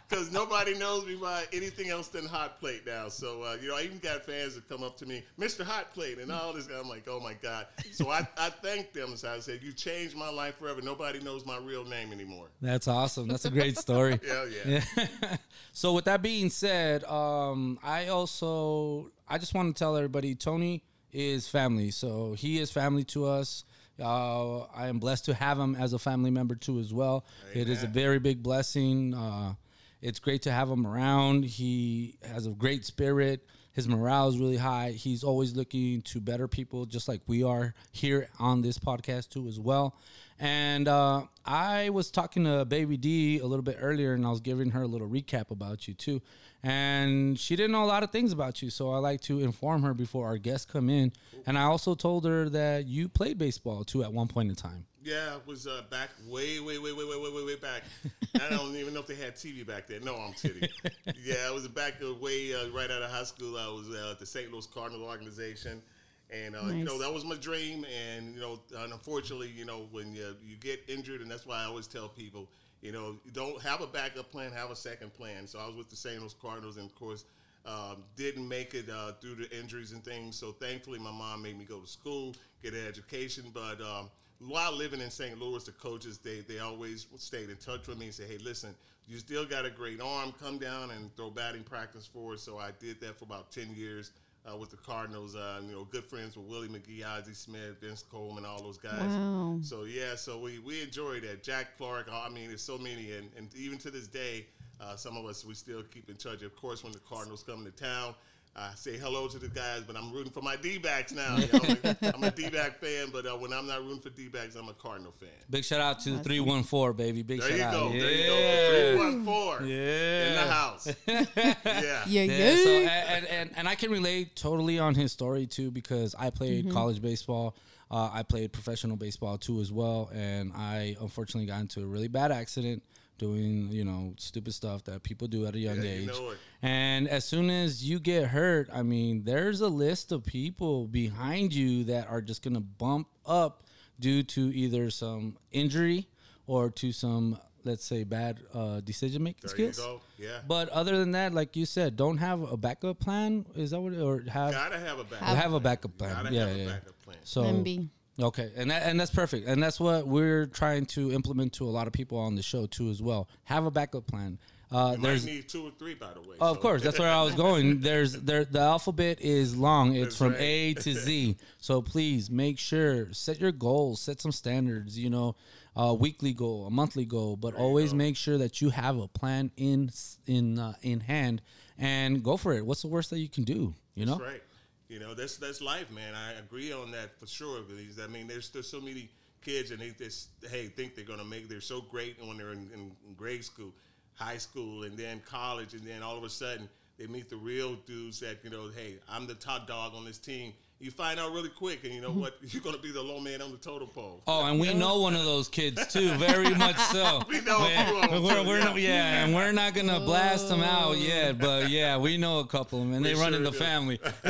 because 0.10 0.32
nobody 0.32 0.78
knows 0.78 1.06
me 1.06 1.16
by 1.16 1.44
anything 1.52 1.90
else 1.90 2.08
than 2.08 2.26
hot 2.26 2.58
plate 2.60 2.84
now. 2.86 3.10
So 3.10 3.44
uh, 3.44 3.58
you 3.62 3.68
know, 3.68 3.76
I 3.76 3.82
even 3.82 4.00
got 4.00 4.26
fans 4.26 4.56
that 4.56 4.70
come 4.70 4.82
up 4.82 4.98
to 4.98 5.06
me, 5.06 5.24
"Mr. 5.38 5.66
Hot 5.66 5.94
Plate," 5.94 6.20
and 6.20 6.32
all 6.32 6.54
this. 6.54 6.68
I'm 6.68 6.88
like, 6.88 7.06
"Oh 7.08 7.20
my 7.20 7.34
god!" 7.34 7.68
So 7.92 8.10
I, 8.10 8.26
I 8.38 8.50
thank 8.50 8.94
them. 8.94 9.18
So 9.18 9.30
I 9.30 9.40
said, 9.40 9.60
"You 9.62 9.74
changed 9.74 10.16
my 10.16 10.30
life 10.30 10.58
forever. 10.58 10.82
Nobody 10.82 11.20
knows 11.20 11.46
my 11.46 11.58
real 11.58 11.84
name 11.84 12.14
anymore." 12.14 12.48
That's 12.62 12.88
awesome. 12.88 13.28
That's 13.28 13.46
a 13.46 13.52
great 13.52 13.78
story. 13.78 14.20
Hell 14.28 14.48
yeah. 14.48 14.82
Yeah. 14.96 15.38
so 15.74 15.94
with 15.94 16.06
that 16.06 16.22
being 16.22 16.50
said, 16.50 17.04
um, 17.04 17.78
I 17.84 18.08
also 18.08 19.12
I 19.28 19.38
just 19.38 19.54
want 19.54 19.76
to 19.76 19.78
tell 19.78 19.98
everybody 19.98 20.34
Tony 20.34 20.84
is 21.16 21.48
family. 21.48 21.92
So 21.92 22.34
he 22.34 22.60
is 22.60 22.72
family 22.72 23.04
to 23.06 23.26
us. 23.26 23.64
Uh, 24.00 24.64
I 24.76 24.88
am 24.88 25.00
blessed 25.00 25.26
to 25.26 25.34
have 25.34 25.58
him 25.58 25.76
as 25.76 25.94
a 25.94 26.00
family 26.00 26.30
member 26.30 26.56
too 26.56 26.80
as 26.80 26.94
well. 26.94 27.26
It 27.54 27.70
is 27.70 27.84
a 27.84 27.88
very 27.88 28.20
big 28.20 28.44
blessing. 28.44 29.14
Uh, 29.14 29.54
it's 30.02 30.20
great 30.20 30.42
to 30.44 30.52
have 30.52 30.70
him 30.70 30.86
around. 30.86 31.46
He 31.46 32.18
has 32.24 32.46
a 32.46 32.52
great 32.52 32.84
spirit. 32.86 33.48
His 33.72 33.88
morale 33.88 34.30
is 34.30 34.38
really 34.38 34.58
high. 34.58 34.92
He's 34.92 35.24
always 35.24 35.56
looking 35.56 36.02
to 36.04 36.22
better 36.22 36.48
people, 36.48 36.86
just 36.86 37.08
like 37.08 37.22
we 37.28 37.44
are 37.44 37.74
here 37.92 38.30
on 38.40 38.62
this 38.62 38.78
podcast 38.78 39.30
too, 39.30 39.48
as 39.48 39.60
well. 39.60 39.98
And 40.40 40.88
uh, 40.88 41.24
I 41.46 41.90
was 41.90 42.12
talking 42.12 42.46
to 42.46 42.64
Baby 42.66 42.98
D 42.98 43.40
a 43.40 43.46
little 43.46 43.64
bit 43.64 43.78
earlier, 43.82 44.14
and 44.14 44.26
I 44.26 44.30
was 44.30 44.42
giving 44.42 44.72
her 44.72 44.84
a 44.84 44.88
little 44.88 45.10
recap 45.10 45.52
about 45.52 45.88
you 45.88 45.94
too. 45.94 46.22
And 46.66 47.40
she 47.40 47.56
didn't 47.56 47.74
know 47.74 47.84
a 47.84 47.86
lot 47.86 48.02
of 48.02 48.10
things 48.10 48.32
about 48.32 48.64
you, 48.64 48.72
so 48.72 48.92
I 48.92 48.98
like 48.98 49.22
to 49.22 49.40
inform 49.40 49.84
her 49.84 49.94
before 49.94 50.26
our 50.26 50.40
guests 50.40 50.66
come 50.66 50.90
in. 50.90 51.14
And 51.46 51.60
I 51.60 51.66
also 51.66 51.94
told 51.94 52.26
her 52.26 52.50
that 52.50 52.88
you 52.88 53.08
played 53.08 53.38
baseball 53.38 53.84
too 53.84 54.04
at 54.04 54.12
one 54.12 54.28
point 54.28 54.50
in 54.50 54.56
time. 54.56 54.88
Yeah, 55.04 55.36
it 55.36 55.46
was 55.46 55.68
uh, 55.68 55.84
back 55.92 56.10
way, 56.28 56.60
way, 56.60 56.80
way, 56.80 56.92
way, 56.92 57.04
way, 57.04 57.18
way, 57.20 57.32
way, 57.32 57.46
way 57.46 57.56
back. 57.58 57.84
I 58.42 58.50
don't 58.50 58.76
even 58.78 58.96
know 58.96 59.02
if 59.02 59.06
they 59.06 59.14
had 59.14 59.36
TV 59.36 59.66
back 59.66 59.86
then. 59.86 60.04
No, 60.04 60.16
I'm 60.16 60.34
kidding. 60.34 60.68
yeah, 61.24 61.48
it 61.48 61.54
was 61.54 61.68
back 61.68 61.98
uh, 62.04 62.16
way 62.16 62.56
uh, 62.56 62.70
right 62.70 62.90
out 62.90 63.04
of 63.04 63.12
high 63.12 63.26
school. 63.26 63.56
I 63.60 63.68
was 63.68 63.88
uh, 63.88 64.14
at 64.14 64.20
the 64.20 64.26
St. 64.26 64.52
Louis 64.52 64.66
Cardinal 64.66 65.04
organization, 65.04 65.84
and 66.32 66.56
uh, 66.56 66.66
you 66.70 66.84
know 66.84 66.98
that 66.98 67.14
was 67.14 67.24
my 67.24 67.36
dream. 67.36 67.86
And 67.86 68.34
you 68.34 68.42
know, 68.42 68.60
and 68.78 68.92
unfortunately, 68.92 69.54
you 69.56 69.66
know, 69.66 69.86
when 69.92 70.16
you, 70.16 70.36
you 70.44 70.56
get 70.56 70.84
injured, 70.88 71.22
and 71.22 71.30
that's 71.30 71.46
why 71.46 71.62
I 71.62 71.66
always 71.66 71.86
tell 71.86 72.10
people, 72.10 72.50
you 72.86 72.92
know, 72.92 73.18
don't 73.34 73.60
have 73.64 73.82
a 73.82 73.88
backup 73.88 74.32
plan, 74.32 74.52
have 74.52 74.70
a 74.70 74.76
second 74.76 75.12
plan. 75.14 75.48
So 75.48 75.60
I 75.60 75.66
was 75.66 75.76
with 75.76 75.90
the 75.90 75.96
St. 75.96 76.20
Louis 76.20 76.36
Cardinals, 76.42 76.78
and 76.78 76.90
of 76.90 76.96
course. 76.96 77.26
Um, 77.68 78.04
didn't 78.16 78.48
make 78.48 78.76
it 78.76 78.88
uh, 78.92 79.14
due 79.20 79.36
to 79.38 79.60
injuries 79.60 79.92
and 79.92 80.06
things. 80.06 80.36
So 80.36 80.52
thankfully, 80.52 81.00
my 81.00 81.12
mom 81.12 81.42
made 81.42 81.58
me 81.58 81.66
go 81.66 81.80
to 81.80 81.88
school, 81.88 82.36
get 82.62 82.76
an 82.76 82.86
education. 82.86 83.46
But 83.52 83.82
um, 83.82 84.12
while 84.38 84.72
living 84.72 85.02
in 85.02 85.10
St. 85.10 85.40
Louis, 85.42 85.64
the 85.64 85.72
coaches 85.72 86.20
they 86.20 86.42
they 86.42 86.60
always 86.60 87.08
stayed 87.18 87.50
in 87.50 87.58
touch 87.58 87.88
with 87.88 87.98
me 87.98 88.06
and 88.06 88.14
said, 88.14 88.30
"Hey, 88.30 88.38
listen, 88.38 88.76
you 89.08 89.18
still 89.18 89.46
got 89.46 89.66
a 89.66 89.72
great 89.72 90.00
arm. 90.00 90.32
Come 90.40 90.60
down 90.60 90.92
and 90.92 91.16
throw 91.16 91.32
batting 91.32 91.64
practice 91.64 92.06
for 92.06 92.34
us." 92.34 92.44
So 92.44 92.60
I 92.60 92.70
did 92.80 93.02
that 93.02 93.18
for 93.18 93.26
about 93.26 93.52
ten 93.52 93.74
years 93.76 94.12
uh, 94.50 94.56
with 94.58 94.70
the 94.70 94.78
Cardinals. 94.78 95.36
Uh, 95.36 95.62
you 95.66 95.72
know, 95.74 95.86
good 95.86 96.04
friends 96.04 96.36
with 96.38 96.46
Willie 96.48 96.68
McGee, 96.68 97.06
Ozzie 97.06 97.34
Smith, 97.34 97.82
Vince 97.82 98.04
Coleman, 98.04 98.46
all 98.46 98.62
those 98.62 98.78
guys. 98.78 99.00
Wow. 99.00 99.60
So 99.62 99.84
yeah, 99.84 100.16
so 100.16 100.40
we 100.40 100.60
we 100.60 100.82
enjoyed 100.82 101.24
that. 101.24 101.44
Jack 101.44 101.78
Clark. 101.78 102.08
I 102.12 102.30
mean, 102.30 102.48
there's 102.48 102.62
so 102.62 102.78
many, 102.78 103.12
and, 103.12 103.30
and 103.38 103.50
even 103.56 103.78
to 103.80 103.92
this 103.92 104.08
day, 104.08 104.46
uh, 104.80 104.96
some 104.96 105.18
of 105.18 105.26
us 105.26 105.46
we 105.46 105.54
still 105.54 105.84
keep 105.84 106.10
in 106.10 106.16
touch. 106.16 106.42
Of 106.44 106.56
course, 106.56 106.84
when 106.84 106.94
the 106.94 107.00
Cardinals 107.00 107.44
come 107.44 107.66
to 107.66 107.72
town. 107.72 108.16
I 108.58 108.72
say 108.76 108.96
hello 108.98 109.28
to 109.28 109.38
the 109.38 109.50
guys, 109.50 109.82
but 109.86 109.98
I'm 109.98 110.14
rooting 110.14 110.32
for 110.32 110.42
my 110.42 110.56
D-backs 110.56 111.14
now. 111.14 111.36
You 111.36 111.48
know, 111.52 111.94
I'm 112.14 112.24
a 112.24 112.32
D-back 112.32 112.80
fan, 112.80 113.08
but 113.12 113.26
uh, 113.26 113.32
when 113.36 113.52
I'm 113.52 113.68
not 113.68 113.82
rooting 113.84 114.00
for 114.00 114.10
D-backs, 114.12 114.56
I'm 114.56 114.70
a 114.70 114.74
Cardinal 114.74 115.12
fan. 115.12 115.28
Big 115.50 115.66
shout 115.66 115.82
out 115.82 116.00
to 116.02 116.10
the 116.12 116.16
Awesome. 116.16 116.24
314, 116.24 116.96
baby. 116.96 117.22
Big 117.22 117.42
There 117.42 117.50
shout 117.50 117.58
you 117.58 117.64
out. 117.66 117.74
go. 117.74 117.92
Yeah. 117.92 118.00
There 118.00 118.12
you 118.12 118.28
go. 118.28 118.96
Three 118.96 119.06
one 119.06 119.26
four 119.26 119.62
Yeah. 119.64 120.28
in 120.28 120.34
the 120.36 120.54
house. 120.54 120.88
yeah. 121.08 121.56
Yeah, 121.66 122.24
Yeah, 122.24 122.56
so 122.64 122.70
and, 122.70 123.26
and 123.28 123.50
and 123.58 123.68
I 123.68 123.76
can 123.76 123.92
relate 123.92 124.38
totally 124.38 124.80
on 124.80 124.96
his 124.96 125.12
story 125.12 125.48
too 125.48 125.70
because 125.70 126.16
I 126.18 126.30
played 126.30 126.72
college 126.72 127.02
baseball. 127.02 127.58
Uh, 127.92 128.10
I 128.14 128.24
played 128.24 128.54
professional 128.54 128.96
baseball 128.96 129.38
too 129.38 129.60
as 129.60 129.72
well, 129.72 130.10
and 130.14 130.54
I 130.56 130.96
unfortunately 131.02 131.46
got 131.46 131.60
into 131.60 131.84
a 131.84 131.86
really 131.86 132.08
bad 132.08 132.32
accident 132.32 132.84
doing 133.18 133.70
you 133.72 133.84
know 133.86 134.14
stupid 134.18 134.54
stuff 134.54 134.84
that 134.86 135.04
people 135.04 135.28
do 135.28 135.46
at 135.46 135.56
a 135.56 135.60
young 135.60 135.78
Yeah, 135.78 135.84
you 135.84 135.90
age. 136.02 136.08
know. 136.08 136.34
And 136.62 137.08
as 137.08 137.26
soon 137.26 137.50
as 137.50 137.84
you 137.84 138.00
get 138.00 138.28
hurt, 138.28 138.70
I 138.74 138.82
mean, 138.84 139.24
there's 139.24 139.62
a 139.62 139.68
list 139.70 140.12
of 140.12 140.24
people 140.26 140.88
behind 140.88 141.54
you 141.54 141.84
that 141.86 142.08
are 142.10 142.22
just 142.22 142.44
gonna 142.44 142.62
bump 142.62 143.08
up 143.26 143.64
due 144.00 144.24
to 144.24 144.42
either 144.56 144.90
some 144.90 145.38
injury 145.52 146.08
or 146.48 146.70
to 146.70 146.92
some, 146.92 147.40
let's 147.64 147.86
say, 147.86 148.04
bad 148.04 148.40
uh, 148.54 148.80
decision 148.82 149.24
making 149.24 149.50
skills. 149.50 149.78
you 149.78 149.84
go. 149.84 150.02
Yeah. 150.18 150.40
But 150.48 150.70
other 150.70 150.98
than 150.98 151.12
that, 151.12 151.34
like 151.34 151.56
you 151.56 151.66
said, 151.66 151.96
don't 151.96 152.18
have 152.18 152.42
a 152.52 152.58
backup 152.58 153.00
plan. 153.00 153.46
Is 153.56 153.72
that 153.72 153.80
what? 153.80 153.94
It, 153.94 154.02
or 154.02 154.22
have 154.30 154.52
Gotta 154.52 154.78
have 154.80 155.00
a 155.00 155.04
backup. 155.04 155.28
have, 155.28 155.54
a 155.54 155.60
backup 155.60 155.98
plan? 155.98 156.14
Gotta 156.14 156.34
yeah, 156.34 156.46
have 156.48 156.56
a 156.56 156.60
yeah. 156.60 156.68
backup 156.68 157.02
plan. 157.04 157.18
So 157.24 157.42
Plan 157.44 157.64
B. 157.64 157.90
Okay, 158.22 158.50
and 158.56 158.72
that, 158.72 158.84
and 158.84 158.98
that's 159.00 159.12
perfect, 159.12 159.46
and 159.48 159.62
that's 159.62 159.78
what 159.80 160.08
we're 160.08 160.46
trying 160.46 160.86
to 160.88 161.12
implement 161.12 161.54
to 161.54 161.66
a 161.66 161.70
lot 161.70 161.86
of 161.88 161.92
people 161.94 162.18
on 162.18 162.36
the 162.36 162.42
show 162.42 162.66
too, 162.66 162.90
as 162.90 163.02
well. 163.02 163.28
Have 163.44 163.66
a 163.66 163.72
backup 163.72 164.08
plan. 164.08 164.38
Uh, 164.72 164.94
You 164.98 165.04
there's 165.04 165.26
need 165.26 165.48
two 165.50 165.68
or 165.68 165.72
three, 165.78 165.94
by 165.96 166.14
the 166.14 166.22
way. 166.22 166.38
Oh, 166.40 166.52
of 166.52 166.56
so- 166.58 166.62
course, 166.62 166.82
that's 166.82 166.98
where 166.98 167.12
I 167.12 167.22
was 167.24 167.36
going. 167.36 167.80
There's 167.82 168.14
there 168.14 168.46
the 168.46 168.62
alphabet 168.62 169.20
is 169.22 169.56
long. 169.56 169.94
It's 169.96 170.06
That's 170.06 170.18
from 170.18 170.32
right. 170.32 170.42
A 170.42 170.74
to 170.86 170.94
Z. 170.94 171.36
So 171.60 171.82
please 171.82 172.32
make 172.32 172.58
sure 172.58 173.12
set 173.14 173.40
your 173.40 173.52
goals, 173.52 174.02
set 174.02 174.22
some 174.22 174.32
standards. 174.32 174.98
You 174.98 175.10
know, 175.12 175.36
a 175.76 175.94
weekly 175.94 176.34
goal, 176.34 176.66
a 176.66 176.72
monthly 176.72 177.06
goal, 177.06 177.36
but 177.38 177.54
always 177.54 177.92
go. 177.92 177.98
make 177.98 178.16
sure 178.18 178.38
that 178.40 178.60
you 178.62 178.70
have 178.72 178.98
a 178.98 179.08
plan 179.08 179.52
in 179.58 179.92
in 180.26 180.58
uh, 180.58 180.74
in 180.82 181.02
hand 181.02 181.42
and 181.78 182.24
go 182.24 182.36
for 182.38 182.52
it. 182.54 182.66
What's 182.66 182.82
the 182.82 182.88
worst 182.88 183.12
that 183.12 183.20
you 183.20 183.30
can 183.30 183.44
do? 183.44 183.76
You 183.94 184.06
know, 184.08 184.16
That's 184.16 184.32
right. 184.32 184.44
You 184.88 185.00
know, 185.00 185.14
that's 185.14 185.38
that's 185.38 185.62
life, 185.62 185.90
man. 185.92 186.14
I 186.14 186.34
agree 186.34 186.72
on 186.72 186.92
that 186.92 187.20
for 187.20 187.28
sure. 187.28 187.62
Because 187.62 188.00
I 188.00 188.08
mean, 188.08 188.28
there's 188.28 188.50
there's 188.50 188.70
so 188.70 188.80
many 188.80 189.10
kids 189.42 189.72
and 189.72 189.80
they 189.80 189.92
just 189.92 190.30
hey 190.50 190.68
think 190.68 190.96
they're 190.96 191.06
gonna 191.06 191.26
make. 191.26 191.50
They're 191.50 191.62
so 191.62 191.82
great 191.82 192.18
when 192.24 192.38
they're 192.38 192.52
in, 192.52 192.70
in, 192.74 192.92
in 193.08 193.14
grade 193.16 193.44
school, 193.44 193.74
high 194.14 194.38
school, 194.38 194.84
and 194.84 194.98
then 194.98 195.22
college, 195.26 195.74
and 195.74 195.84
then 195.84 196.04
all 196.04 196.18
of 196.18 196.24
a 196.24 196.30
sudden 196.30 196.70
they 196.98 197.08
meet 197.08 197.30
the 197.30 197.38
real 197.38 197.76
dudes 197.88 198.20
that 198.20 198.38
you 198.44 198.50
know, 198.50 198.70
hey, 198.76 198.98
I'm 199.10 199.28
the 199.28 199.36
top 199.36 199.68
dog 199.68 199.94
on 199.96 200.06
this 200.06 200.18
team. 200.18 200.54
You 200.78 200.92
find 200.92 201.20
out 201.22 201.32
really 201.32 201.50
quick, 201.50 201.86
and 201.86 201.94
you 201.94 202.02
know 202.02 202.12
what? 202.12 202.36
You're 202.42 202.62
gonna 202.62 202.78
be 202.78 202.92
the 202.92 203.02
low 203.02 203.20
man 203.22 203.42
on 203.42 203.52
the 203.52 203.58
totem 203.58 203.88
pole. 203.88 204.22
Oh, 204.28 204.44
and 204.46 204.60
we 204.60 204.74
know 204.74 205.00
one 205.00 205.16
of 205.16 205.24
those 205.24 205.48
kids 205.48 205.88
too, 205.88 206.10
very 206.16 206.54
much 206.54 206.76
so. 206.76 207.22
We 207.30 207.40
know 207.42 207.66
a 207.66 207.70
few 207.86 207.98
of 208.02 208.10
them, 208.12 208.24
we're, 208.24 208.44
we're 208.46 208.58
yeah. 208.60 208.64
not- 208.66 208.76
yeah, 208.82 209.24
and 209.24 209.34
we're 209.34 209.52
not 209.54 209.74
gonna 209.74 210.02
blast 210.02 210.50
them 210.50 210.62
out 210.62 210.98
yet, 210.98 211.40
but 211.40 211.70
yeah, 211.70 211.98
we 211.98 212.18
know 212.18 212.40
a 212.40 212.46
couple 212.46 212.82
of 212.82 212.86
them, 212.88 212.94
and 212.94 213.06
they 213.06 213.14
We 213.16 213.22
run 213.22 213.34
in 213.34 213.44
the 213.44 213.52
do. 213.52 213.58
family. 213.58 214.00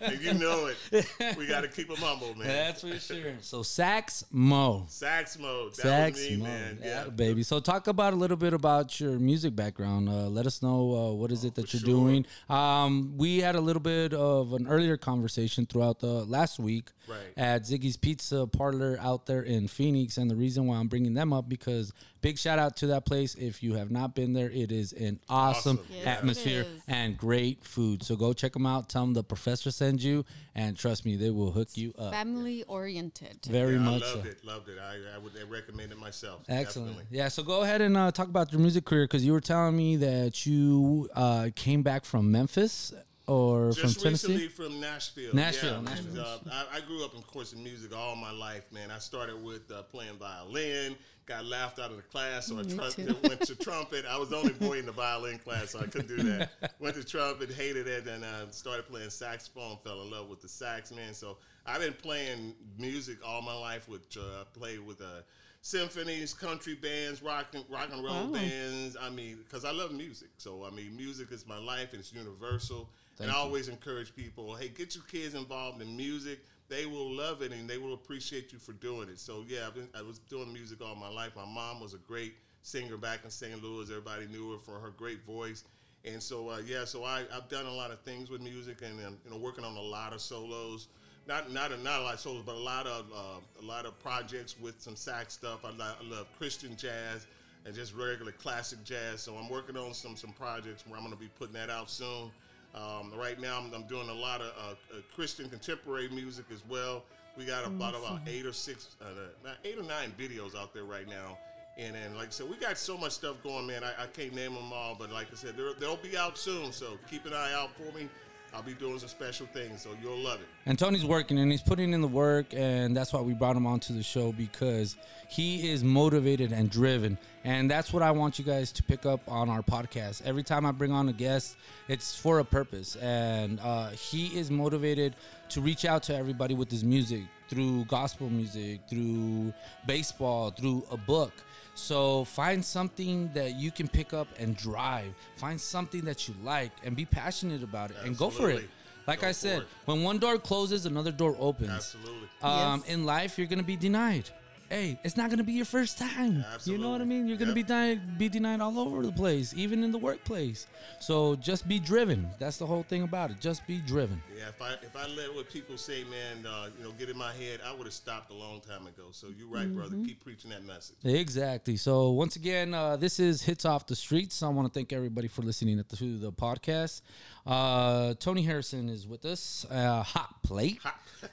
and 0.00 0.20
you 0.22 0.34
know 0.34 0.70
it. 0.92 1.36
We 1.36 1.46
got 1.48 1.62
to 1.62 1.68
keep 1.68 1.88
them 1.88 1.96
humble, 1.98 2.34
man. 2.36 2.46
That's 2.46 2.80
for 2.82 2.96
sure. 2.98 3.32
So 3.40 3.62
Sax 3.64 4.24
Mo. 4.30 4.84
Sax 4.88 5.38
Mo, 5.38 5.70
Sax 5.72 6.18
me, 6.30 6.36
Mo, 6.36 6.44
man. 6.44 6.78
yeah, 6.80 7.04
Yeah, 7.04 7.10
baby. 7.10 7.42
So 7.42 7.58
talk 7.60 7.88
about 7.88 8.12
a 8.12 8.16
little 8.16 8.36
bit 8.36 8.52
about 8.54 9.00
your 9.00 9.18
music 9.18 9.56
background. 9.56 10.08
Uh, 10.08 10.28
let 10.28 10.46
us 10.46 10.62
know 10.62 10.94
uh, 10.94 11.12
what 11.14 11.32
is 11.32 11.44
it 11.44 11.56
that 11.56 11.68
for 11.68 11.76
you're 11.76 11.80
sure. 11.80 11.88
doing. 11.88 12.26
Um, 12.48 13.14
we 13.16 13.40
had 13.40 13.56
a 13.56 13.60
little 13.60 13.82
bit 13.82 14.14
of 14.14 14.52
an 14.52 14.68
earlier 14.68 14.96
conversation 14.96 15.63
throughout 15.66 16.00
the 16.00 16.24
last 16.24 16.58
week 16.58 16.90
Right. 17.06 17.18
at 17.36 17.62
Ziggy's 17.64 17.96
Pizza 17.98 18.46
Parlor 18.46 18.96
out 19.00 19.26
there 19.26 19.42
in 19.42 19.68
Phoenix, 19.68 20.16
and 20.16 20.30
the 20.30 20.36
reason 20.36 20.66
why 20.66 20.76
I'm 20.76 20.88
bringing 20.88 21.12
them 21.14 21.32
up 21.34 21.48
because 21.48 21.92
big 22.22 22.38
shout 22.38 22.58
out 22.58 22.76
to 22.78 22.86
that 22.88 23.04
place. 23.04 23.34
If 23.34 23.62
you 23.62 23.74
have 23.74 23.90
not 23.90 24.14
been 24.14 24.32
there, 24.32 24.48
it 24.50 24.72
is 24.72 24.92
an 24.94 25.20
awesome, 25.28 25.78
Awesome. 25.78 25.86
Yes, 25.94 26.06
atmosphere 26.06 26.64
and 26.88 27.16
great 27.18 27.62
food. 27.62 28.02
So 28.02 28.16
go 28.16 28.32
check 28.32 28.52
them 28.54 28.64
out. 28.64 28.88
Tell 28.88 29.02
them 29.04 29.12
the 29.12 29.22
professor 29.22 29.70
sends 29.70 30.02
you, 30.02 30.24
and 30.54 30.76
trust 30.78 31.04
me, 31.04 31.16
they 31.16 31.28
will 31.30 31.50
hook 31.52 31.68
you 31.76 31.92
up. 31.98 32.12
Family 32.14 32.62
oriented. 32.64 33.40
Very 33.50 33.74
Yeah, 33.74 33.80
much 33.80 34.02
I 34.02 34.06
loved 34.14 34.24
so. 34.24 34.30
it. 34.30 34.44
Loved 34.44 34.68
it. 34.70 34.78
I, 34.78 35.16
I 35.16 35.18
would 35.18 35.32
recommend 35.50 35.92
it 35.92 35.98
myself. 35.98 36.40
Excellent. 36.48 36.92
Definitely. 36.96 37.16
Yeah. 37.18 37.28
So 37.28 37.42
go 37.42 37.62
ahead 37.62 37.82
and 37.82 37.96
uh, 37.98 38.10
talk 38.12 38.28
about 38.28 38.50
your 38.50 38.62
music 38.62 38.86
career 38.86 39.04
because 39.04 39.24
you 39.26 39.32
were 39.32 39.40
telling 39.42 39.76
me 39.76 39.96
that 39.96 40.46
you 40.46 41.08
uh, 41.14 41.50
came 41.54 41.82
back 41.82 42.06
from 42.06 42.32
Memphis 42.32 42.94
or 43.26 43.72
Just 43.72 43.94
from 43.96 44.04
Tennessee. 44.04 44.28
recently 44.34 44.48
from 44.48 44.80
Nashville. 44.80 45.34
Nashville, 45.34 45.74
Yeah, 45.76 45.80
Nashville. 45.80 46.10
And, 46.10 46.18
uh, 46.18 46.38
I, 46.72 46.76
I 46.76 46.80
grew 46.80 47.04
up, 47.04 47.16
of 47.16 47.26
course, 47.26 47.52
in 47.52 47.62
music 47.64 47.96
all 47.96 48.16
my 48.16 48.30
life, 48.32 48.64
man. 48.72 48.90
I 48.90 48.98
started 48.98 49.42
with 49.42 49.70
uh, 49.70 49.82
playing 49.84 50.16
violin. 50.18 50.96
Got 51.26 51.46
laughed 51.46 51.78
out 51.78 51.90
of 51.90 51.96
the 51.96 52.02
class, 52.02 52.48
so 52.48 52.58
I 52.58 52.64
Me 52.64 52.74
tru- 52.76 53.16
went 53.28 53.40
to 53.46 53.54
trumpet. 53.56 54.04
I 54.06 54.18
was 54.18 54.28
the 54.28 54.36
only 54.36 54.52
boy 54.52 54.78
in 54.78 54.84
the 54.84 54.92
violin 55.04 55.38
class, 55.38 55.70
so 55.70 55.78
I 55.80 55.84
couldn't 55.86 56.08
do 56.08 56.22
that. 56.24 56.50
went 56.80 56.96
to 56.96 57.04
trumpet, 57.04 57.50
hated 57.50 57.86
it, 57.88 58.06
and 58.06 58.22
uh, 58.24 58.50
started 58.50 58.86
playing 58.86 59.08
saxophone. 59.08 59.78
Fell 59.82 60.02
in 60.02 60.10
love 60.10 60.28
with 60.28 60.42
the 60.42 60.48
sax, 60.48 60.92
man. 60.92 61.14
So 61.14 61.38
I've 61.64 61.80
been 61.80 61.94
playing 61.94 62.54
music 62.78 63.18
all 63.26 63.40
my 63.40 63.54
life. 63.54 63.88
With 63.88 64.02
uh, 64.18 64.42
I 64.42 64.44
played 64.52 64.80
with 64.86 65.00
uh, 65.00 65.22
symphonies, 65.62 66.34
country 66.34 66.74
bands, 66.74 67.22
rock 67.22 67.46
and 67.54 67.64
rock 67.70 67.88
and 67.90 68.04
roll 68.04 68.26
Wow. 68.26 68.32
bands. 68.34 68.94
I 69.00 69.08
mean, 69.08 69.38
because 69.44 69.64
I 69.64 69.70
love 69.70 69.92
music. 69.92 70.28
So 70.36 70.62
I 70.62 70.70
mean, 70.74 70.94
music 70.94 71.32
is 71.32 71.46
my 71.46 71.56
life, 71.58 71.92
and 71.92 72.00
it's 72.00 72.12
universal. 72.12 72.90
And 73.20 73.30
I 73.30 73.34
always 73.34 73.68
encourage 73.68 74.14
people, 74.14 74.54
hey, 74.54 74.68
get 74.68 74.94
your 74.94 75.04
kids 75.04 75.34
involved 75.34 75.80
in 75.80 75.96
music. 75.96 76.40
They 76.68 76.86
will 76.86 77.10
love 77.14 77.42
it, 77.42 77.52
and 77.52 77.68
they 77.68 77.78
will 77.78 77.94
appreciate 77.94 78.52
you 78.52 78.58
for 78.58 78.72
doing 78.72 79.08
it. 79.08 79.18
So 79.18 79.44
yeah, 79.46 79.66
I've 79.66 79.74
been, 79.74 79.88
I 79.96 80.02
was 80.02 80.18
doing 80.18 80.52
music 80.52 80.80
all 80.80 80.96
my 80.96 81.08
life. 81.08 81.32
My 81.36 81.44
mom 81.44 81.80
was 81.80 81.94
a 81.94 81.98
great 81.98 82.34
singer 82.62 82.96
back 82.96 83.20
in 83.24 83.30
St. 83.30 83.62
Louis. 83.62 83.88
Everybody 83.90 84.26
knew 84.26 84.52
her 84.52 84.58
for 84.58 84.78
her 84.80 84.90
great 84.90 85.24
voice. 85.24 85.64
And 86.04 86.22
so 86.22 86.50
uh, 86.50 86.58
yeah, 86.66 86.84
so 86.84 87.04
I, 87.04 87.24
I've 87.32 87.48
done 87.48 87.66
a 87.66 87.72
lot 87.72 87.90
of 87.90 88.00
things 88.00 88.30
with 88.30 88.40
music, 88.40 88.82
and 88.82 88.98
um, 89.06 89.18
you 89.24 89.30
know, 89.30 89.36
working 89.36 89.64
on 89.64 89.76
a 89.76 89.82
lot 89.82 90.12
of 90.12 90.20
solos. 90.20 90.88
Not 91.26 91.50
not 91.50 91.72
a, 91.72 91.78
not 91.78 92.00
a 92.00 92.02
lot 92.04 92.14
of 92.14 92.20
solos, 92.20 92.42
but 92.44 92.56
a 92.56 92.58
lot 92.58 92.86
of 92.86 93.06
uh, 93.14 93.62
a 93.62 93.64
lot 93.64 93.86
of 93.86 93.98
projects 94.00 94.58
with 94.60 94.80
some 94.80 94.96
sax 94.96 95.34
stuff. 95.34 95.64
I, 95.64 95.68
I 95.68 95.94
love 96.10 96.26
Christian 96.36 96.76
jazz 96.76 97.26
and 97.64 97.74
just 97.74 97.94
regular 97.94 98.32
classic 98.32 98.84
jazz. 98.84 99.22
So 99.22 99.34
I'm 99.36 99.48
working 99.48 99.76
on 99.76 99.94
some 99.94 100.16
some 100.16 100.32
projects 100.32 100.86
where 100.86 100.98
I'm 100.98 101.04
going 101.04 101.16
to 101.16 101.20
be 101.20 101.30
putting 101.38 101.54
that 101.54 101.70
out 101.70 101.88
soon. 101.88 102.30
Um, 102.74 103.12
right 103.16 103.40
now, 103.40 103.58
I'm, 103.58 103.72
I'm 103.72 103.84
doing 103.84 104.08
a 104.08 104.14
lot 104.14 104.40
of 104.40 104.48
uh, 104.58 104.70
uh, 104.72 105.00
Christian 105.14 105.48
contemporary 105.48 106.08
music 106.08 106.46
as 106.52 106.62
well. 106.68 107.04
We 107.36 107.44
got 107.44 107.66
about 107.66 107.94
about 107.94 108.20
eight 108.26 108.46
or 108.46 108.52
six, 108.52 108.96
uh, 109.00 109.50
eight 109.64 109.78
or 109.78 109.82
nine 109.82 110.12
videos 110.18 110.56
out 110.56 110.72
there 110.72 110.84
right 110.84 111.08
now. 111.08 111.38
And 111.76 111.96
then, 111.96 112.14
like 112.16 112.28
I 112.28 112.30
said, 112.30 112.48
we 112.48 112.56
got 112.56 112.78
so 112.78 112.96
much 112.96 113.12
stuff 113.12 113.42
going, 113.42 113.66
man. 113.66 113.82
I, 113.82 114.04
I 114.04 114.06
can't 114.06 114.32
name 114.34 114.54
them 114.54 114.72
all, 114.72 114.94
but 114.96 115.10
like 115.10 115.26
I 115.32 115.36
said, 115.36 115.54
they'll 115.80 115.96
be 115.96 116.16
out 116.16 116.38
soon. 116.38 116.70
So 116.72 116.98
keep 117.10 117.26
an 117.26 117.32
eye 117.32 117.52
out 117.52 117.70
for 117.76 117.96
me. 117.96 118.08
I'll 118.54 118.62
be 118.62 118.74
doing 118.74 118.98
some 119.00 119.08
special 119.08 119.46
things, 119.46 119.82
so 119.82 119.90
you'll 120.00 120.18
love 120.18 120.40
it. 120.40 120.46
And 120.66 120.78
Tony's 120.78 121.04
working 121.04 121.38
and 121.38 121.50
he's 121.50 121.62
putting 121.62 121.92
in 121.92 122.00
the 122.00 122.08
work, 122.08 122.54
and 122.54 122.96
that's 122.96 123.12
why 123.12 123.20
we 123.20 123.34
brought 123.34 123.56
him 123.56 123.66
onto 123.66 123.92
the 123.92 124.02
show 124.02 124.30
because 124.32 124.96
he 125.28 125.70
is 125.70 125.82
motivated 125.82 126.52
and 126.52 126.70
driven. 126.70 127.18
And 127.42 127.68
that's 127.68 127.92
what 127.92 128.02
I 128.02 128.12
want 128.12 128.38
you 128.38 128.44
guys 128.44 128.70
to 128.72 128.82
pick 128.82 129.06
up 129.06 129.20
on 129.26 129.50
our 129.50 129.62
podcast. 129.62 130.22
Every 130.24 130.44
time 130.44 130.64
I 130.64 130.72
bring 130.72 130.92
on 130.92 131.08
a 131.08 131.12
guest, 131.12 131.56
it's 131.88 132.16
for 132.16 132.38
a 132.38 132.44
purpose. 132.44 132.94
And 132.96 133.58
uh, 133.60 133.90
he 133.90 134.28
is 134.38 134.50
motivated 134.50 135.16
to 135.50 135.60
reach 135.60 135.84
out 135.84 136.04
to 136.04 136.16
everybody 136.16 136.54
with 136.54 136.70
his 136.70 136.84
music 136.84 137.22
through 137.48 137.84
gospel 137.86 138.30
music, 138.30 138.80
through 138.88 139.52
baseball, 139.86 140.50
through 140.50 140.84
a 140.90 140.96
book. 140.96 141.32
So 141.74 142.24
find 142.24 142.64
something 142.64 143.30
that 143.34 143.54
you 143.56 143.70
can 143.70 143.88
pick 143.88 144.12
up 144.12 144.28
and 144.38 144.56
drive. 144.56 145.12
Find 145.36 145.60
something 145.60 146.02
that 146.04 146.28
you 146.28 146.34
like 146.42 146.70
and 146.84 146.94
be 146.96 147.04
passionate 147.04 147.62
about 147.62 147.90
it 147.90 147.96
and 148.04 148.16
go 148.16 148.30
for 148.30 148.50
it. 148.50 148.68
Like 149.06 149.20
Go 149.20 149.28
I 149.28 149.32
said, 149.32 149.62
it. 149.62 149.68
when 149.84 150.02
one 150.02 150.18
door 150.18 150.38
closes, 150.38 150.86
another 150.86 151.12
door 151.12 151.36
opens. 151.38 151.68
Absolutely. 151.70 152.28
Um, 152.42 152.80
Yes. 152.86 152.94
In 152.94 153.04
life, 153.04 153.36
you're 153.38 153.46
gonna 153.46 153.62
be 153.62 153.76
denied. 153.76 154.30
Hey, 154.74 154.98
it's 155.04 155.16
not 155.16 155.30
gonna 155.30 155.44
be 155.44 155.52
your 155.52 155.64
first 155.64 155.98
time. 155.98 156.44
You 156.64 156.78
know 156.78 156.90
what 156.90 157.00
I 157.00 157.04
mean? 157.04 157.28
You're 157.28 157.36
gonna 157.36 157.50
Yep. 157.52 157.54
be 157.54 157.62
denied, 157.62 158.18
be 158.18 158.28
denied 158.28 158.60
all 158.60 158.76
over 158.80 159.04
the 159.06 159.12
place, 159.12 159.54
even 159.56 159.84
in 159.84 159.92
the 159.92 159.98
workplace. 159.98 160.66
So 160.98 161.36
just 161.36 161.68
be 161.68 161.78
driven. 161.78 162.28
That's 162.40 162.56
the 162.56 162.66
whole 162.66 162.82
thing 162.82 163.02
about 163.04 163.30
it. 163.30 163.40
Just 163.40 163.64
be 163.68 163.78
driven. 163.78 164.20
Yeah, 164.36 164.48
if 164.48 164.60
I 164.60 164.72
if 164.82 164.96
I 164.96 165.06
let 165.06 165.32
what 165.32 165.48
people 165.48 165.78
say, 165.78 166.02
man, 166.02 166.44
uh, 166.44 166.70
you 166.76 166.82
know, 166.82 166.90
get 166.98 167.08
in 167.08 167.16
my 167.16 167.32
head, 167.34 167.60
I 167.64 167.72
would 167.72 167.84
have 167.86 167.94
stopped 167.94 168.32
a 168.32 168.34
long 168.34 168.60
time 168.62 168.88
ago. 168.88 169.04
So 169.12 169.28
you're 169.38 169.46
right, 169.46 169.72
brother. 169.72 169.94
Keep 170.04 170.24
preaching 170.24 170.50
that 170.50 170.64
message. 170.64 170.96
Exactly. 171.04 171.76
So 171.76 172.10
once 172.10 172.34
again, 172.34 172.74
uh, 172.74 172.96
this 172.96 173.20
is 173.20 173.42
Hits 173.42 173.64
Off 173.64 173.86
the 173.86 173.94
Streets. 173.94 174.42
I 174.42 174.48
want 174.48 174.66
to 174.66 174.76
thank 174.76 174.92
everybody 174.92 175.28
for 175.28 175.42
listening 175.42 175.76
to 175.84 176.18
the 176.18 176.32
podcast. 176.32 177.00
Uh, 177.46 178.14
Tony 178.14 178.42
Harrison 178.42 178.88
is 178.88 179.06
with 179.06 179.24
us. 179.26 179.66
Uh, 179.70 180.02
hot 180.02 180.42
plate. 180.42 180.80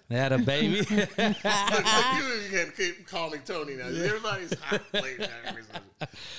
They 0.09 0.17
had 0.17 0.31
a 0.33 0.39
baby. 0.39 0.77
Look, 0.89 0.89
you 0.89 1.05
can 1.17 2.71
keep 2.75 3.07
calling 3.07 3.41
Tony 3.45 3.75
now. 3.75 3.87
Everybody's 3.87 4.53
hot 4.59 4.81
plate. 4.91 5.21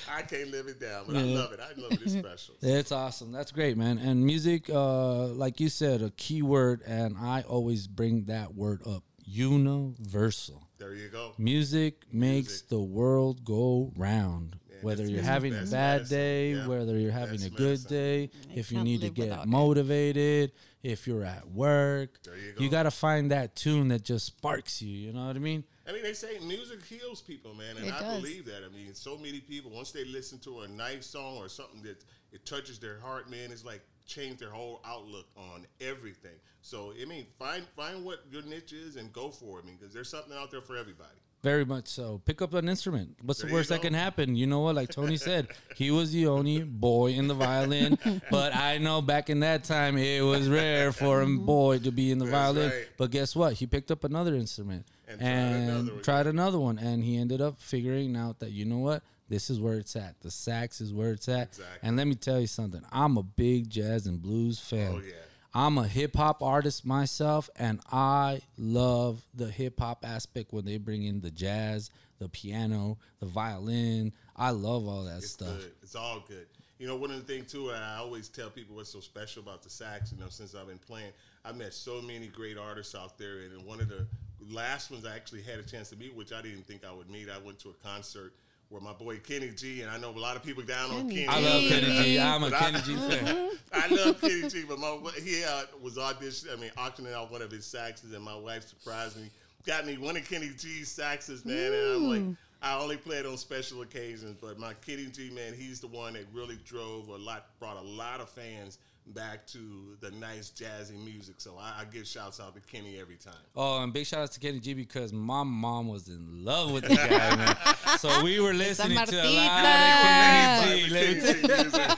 I 0.09 0.21
can't 0.23 0.51
live 0.51 0.67
it 0.67 0.79
down, 0.79 1.05
but 1.07 1.15
I 1.15 1.21
love 1.21 1.53
it. 1.53 1.59
I 1.59 1.79
love 1.81 1.91
it. 1.91 2.01
It's 2.03 2.13
special. 2.13 2.55
It's 2.61 2.91
awesome. 2.91 3.31
That's 3.31 3.51
great, 3.51 3.77
man. 3.77 3.97
And 3.97 4.25
music, 4.25 4.69
uh, 4.69 5.27
like 5.27 5.59
you 5.59 5.69
said, 5.69 6.01
a 6.01 6.11
key 6.11 6.41
word, 6.41 6.81
and 6.85 7.15
I 7.17 7.41
always 7.41 7.87
bring 7.87 8.25
that 8.25 8.53
word 8.53 8.81
up: 8.85 9.03
universal. 9.25 10.67
There 10.77 10.93
you 10.93 11.09
go. 11.09 11.33
Music 11.37 12.05
makes 12.11 12.49
Music. 12.49 12.69
the 12.69 12.81
world 12.81 13.43
go 13.45 13.91
round. 13.95 14.57
Whether 14.83 15.05
you're 15.07 15.21
having 15.23 15.53
a 15.55 15.65
bad 15.65 16.07
day, 16.09 16.53
Yeah. 16.53 16.67
whether 16.67 16.97
you're 16.99 17.11
having 17.11 17.35
Best 17.39 17.47
a 17.47 17.49
good 17.51 17.67
medicine. 17.69 17.89
day, 17.91 18.29
I 18.49 18.53
if 18.59 18.71
you 18.71 18.83
need 18.83 19.01
to 19.01 19.09
get 19.09 19.29
without 19.29 19.45
it. 19.45 19.49
motivated, 19.49 20.51
if 20.83 21.07
you're 21.07 21.23
at 21.23 21.49
work, 21.51 22.21
There 22.23 22.37
you 22.37 22.53
you 22.59 22.69
got 22.69 22.83
to 22.83 22.91
find 22.91 23.31
that 23.31 23.55
tune 23.55 23.87
that 23.89 24.03
just 24.03 24.25
sparks 24.25 24.81
you. 24.81 24.89
You 24.95 25.13
know 25.13 25.27
what 25.27 25.35
I 25.35 25.39
mean? 25.39 25.63
I 25.87 25.91
mean, 25.91 26.03
they 26.03 26.13
say 26.13 26.39
music 26.39 26.83
heals 26.85 27.21
people, 27.21 27.53
man, 27.53 27.77
and 27.77 27.87
It 27.87 27.93
I 27.93 27.99
does. 27.99 28.21
believe 28.21 28.45
that. 28.45 28.63
I 28.63 28.69
mean, 28.69 28.93
so 28.93 29.17
many 29.17 29.39
people 29.39 29.71
once 29.71 29.91
they 29.91 30.05
listen 30.05 30.39
to 30.39 30.61
a 30.61 30.67
nice 30.67 31.05
song 31.07 31.37
or 31.37 31.49
something 31.49 31.81
that 31.83 32.03
it 32.31 32.45
touches 32.45 32.79
their 32.79 32.99
heart, 32.99 33.29
man, 33.29 33.51
it's 33.51 33.65
like 33.65 33.81
change 34.05 34.39
their 34.39 34.49
whole 34.51 34.81
outlook 34.85 35.27
on 35.37 35.65
everything. 35.81 36.35
So, 36.61 36.93
I 37.01 37.05
mean, 37.05 37.25
find 37.39 37.65
find 37.75 38.03
what 38.05 38.23
your 38.31 38.41
niche 38.43 38.73
is 38.73 38.95
and 38.95 39.11
go 39.13 39.29
for 39.29 39.59
it, 39.59 39.63
I 39.63 39.65
mean, 39.67 39.77
because 39.77 39.93
there's 39.93 40.09
something 40.09 40.33
out 40.37 40.51
there 40.51 40.61
for 40.61 40.77
everybody. 40.77 41.19
Very 41.43 41.65
much 41.65 41.89
so. 41.89 42.21
Pick 42.23 42.41
up 42.41 42.53
an 42.53 42.69
instrument. 42.69 43.17
What's 43.21 43.41
There 43.41 43.49
the 43.49 43.53
worst 43.53 43.67
that 43.69 43.81
can 43.81 43.93
happen? 43.93 44.35
You 44.37 44.47
know 44.47 44.61
what? 44.61 44.75
Like 44.75 44.89
Tony 44.89 45.17
said, 45.17 45.49
he 45.75 45.91
was 45.91 46.13
the 46.13 46.25
only 46.27 46.63
boy 46.63 47.11
in 47.11 47.27
the 47.27 47.33
violin. 47.33 47.99
But 48.31 48.55
I 48.55 48.77
know 48.77 49.01
back 49.01 49.29
in 49.29 49.41
that 49.41 49.65
time, 49.65 49.97
it 49.97 50.21
was 50.23 50.47
rare 50.47 50.91
for 50.93 51.21
a 51.21 51.27
boy 51.27 51.79
to 51.79 51.91
be 51.91 52.11
in 52.11 52.17
the 52.19 52.25
That's 52.25 52.37
violin. 52.37 52.69
right. 52.69 52.87
But 52.97 53.11
guess 53.11 53.35
what? 53.35 53.53
He 53.53 53.67
picked 53.67 53.91
up 53.91 54.05
another 54.05 54.33
instrument 54.35 54.85
And 55.07 55.21
and, 55.21 55.21
tried 55.21 55.67
another 55.67 55.93
one. 55.93 56.01
tried 56.03 56.27
another 56.27 56.59
one. 56.59 56.77
And 56.79 57.03
he 57.03 57.17
ended 57.17 57.41
up 57.41 57.59
figuring 57.59 58.15
out 58.15 58.39
that, 58.39 58.51
you 58.53 58.63
know 58.63 58.77
what? 58.79 59.03
This 59.27 59.49
is 59.49 59.59
where 59.59 59.75
it's 59.75 59.95
at. 59.97 60.19
The 60.21 60.31
sax 60.31 60.79
is 60.79 60.93
where 60.93 61.11
it's 61.11 61.27
at. 61.27 61.49
Exactly. 61.49 61.79
And 61.83 61.97
let 61.97 62.07
me 62.07 62.15
tell 62.15 62.39
you 62.39 62.47
something. 62.47 62.81
I'm 62.91 63.17
a 63.17 63.23
big 63.23 63.69
jazz 63.69 64.05
and 64.07 64.21
blues 64.21 64.59
fan. 64.59 64.93
Oh, 64.95 64.99
yeah. 64.99 65.11
I'm 65.53 65.77
a 65.77 65.87
hip 65.87 66.15
hop 66.15 66.41
artist 66.41 66.85
myself, 66.85 67.49
and 67.55 67.79
I 67.91 68.41
love 68.57 69.21
the 69.35 69.51
hip 69.51 69.79
hop 69.79 70.03
aspect 70.03 70.51
when 70.51 70.65
they 70.65 70.77
bring 70.77 71.03
in 71.03 71.21
the 71.21 71.29
jazz, 71.29 71.91
the 72.19 72.27
piano, 72.27 72.97
the 73.19 73.27
violin. 73.27 74.13
I 74.35 74.49
love 74.49 74.87
all 74.87 75.03
that 75.03 75.17
It's 75.17 75.29
stuff. 75.31 75.57
good. 75.57 75.71
It's 75.83 75.95
all 75.95 76.23
good. 76.27 76.47
You 76.79 76.87
know, 76.87 76.95
one 76.95 77.11
of 77.11 77.25
the 77.25 77.33
things 77.33 77.51
too, 77.51 77.71
I 77.71 77.97
always 77.97 78.29
tell 78.29 78.49
people 78.49 78.75
what's 78.75 78.91
so 78.91 78.99
special 78.99 79.43
about 79.43 79.61
the 79.61 79.69
sax. 79.69 80.11
You 80.11 80.19
know, 80.19 80.29
since 80.29 80.55
I've 80.55 80.67
been 80.67 80.79
playing, 80.79 81.11
I've 81.45 81.55
met 81.55 81.73
so 81.73 82.01
many 82.01 82.27
great 82.27 82.57
artists 82.57 82.95
out 82.95 83.17
there, 83.19 83.41
and 83.41 83.63
one 83.63 83.79
of 83.79 83.89
the 83.89 84.07
last 84.51 84.89
ones 84.89 85.05
I 85.05 85.15
actually 85.15 85.43
had 85.43 85.59
a 85.59 85.63
chance 85.63 85.89
to 85.91 85.95
meet, 85.95 86.15
which 86.15 86.33
I 86.33 86.41
didn't 86.41 86.65
think 86.65 86.83
I 86.83 86.91
would 86.91 87.09
meet. 87.11 87.29
I 87.29 87.37
went 87.37 87.59
to 87.59 87.69
a 87.69 87.73
concert 87.87 88.33
where 88.69 88.81
my 88.81 88.93
boy 88.93 89.17
Kenny 89.17 89.51
G, 89.51 89.81
and 89.81 89.91
I 89.91 89.97
know 89.97 90.09
a 90.09 90.19
lot 90.19 90.35
of 90.35 90.43
people 90.43 90.63
down 90.63 90.91
on 90.91 91.09
Kenny 91.09 91.25
Kenny. 91.25 91.27
I 91.27 91.39
love 91.39 91.61
Kenny 91.61 92.03
G. 92.03 92.19
I'm 92.19 92.43
a 92.43 92.49
But 92.49 92.59
Kenny 92.59 92.81
G 92.81 92.95
fan. 92.95 93.49
I 93.71 93.87
love 93.87 94.21
Kenny 94.21 94.49
G, 94.49 94.63
but 94.67 94.79
my 94.79 94.97
he 95.23 95.43
uh, 95.43 95.63
was 95.81 95.97
audition. 95.97 96.49
I 96.51 96.55
mean, 96.55 96.71
auctioning 96.77 97.13
out 97.13 97.31
one 97.31 97.41
of 97.41 97.51
his 97.51 97.65
saxes, 97.65 98.13
and 98.13 98.23
my 98.23 98.35
wife 98.35 98.67
surprised 98.67 99.17
me, 99.17 99.29
got 99.65 99.85
me 99.85 99.97
one 99.97 100.17
of 100.17 100.27
Kenny 100.27 100.49
G's 100.57 100.89
saxes, 100.89 101.45
man. 101.45 101.71
And 101.73 101.95
I'm 101.95 102.09
like, 102.09 102.37
I 102.61 102.79
only 102.81 102.97
play 102.97 103.17
it 103.17 103.25
on 103.25 103.37
special 103.37 103.81
occasions, 103.81 104.37
but 104.41 104.57
my 104.57 104.73
Kenny 104.85 105.05
G, 105.07 105.29
man, 105.29 105.53
he's 105.53 105.79
the 105.79 105.87
one 105.87 106.13
that 106.13 106.25
really 106.33 106.57
drove 106.65 107.09
a 107.09 107.17
lot, 107.17 107.47
brought 107.59 107.77
a 107.77 107.81
lot 107.81 108.21
of 108.21 108.29
fans 108.29 108.77
back 109.07 109.45
to 109.47 109.97
the 109.99 110.11
nice 110.11 110.51
jazzy 110.51 111.03
music. 111.03 111.35
So 111.39 111.57
I, 111.59 111.81
I 111.81 111.85
give 111.85 112.07
shouts 112.07 112.39
out 112.39 112.55
to 112.55 112.61
Kenny 112.61 112.99
every 112.99 113.17
time. 113.17 113.33
Oh, 113.55 113.81
and 113.81 113.91
big 113.93 114.05
shout 114.05 114.21
out 114.21 114.31
to 114.31 114.39
Kenny 114.39 114.59
G 114.59 114.73
because 114.73 115.11
my 115.13 115.43
mom 115.43 115.87
was 115.87 116.07
in 116.07 116.43
love 116.43 116.71
with 116.71 116.83
the 116.83 116.95
guy, 116.95 117.35
man. 117.35 117.55
So 117.99 118.23
we 118.23 118.39
were 118.39 118.53
listening 118.53 118.97
to 119.05 119.23
a 119.23 119.29
lot 119.29 119.65
of 119.65 119.71
Kenny 120.01 120.83
G. 120.83 120.93
Let 120.93 121.15
me 121.15 121.21
tell 121.21 121.35
you. 121.35 121.47
Kenny 121.47 121.63
G 121.63 121.63
music. 121.63 121.97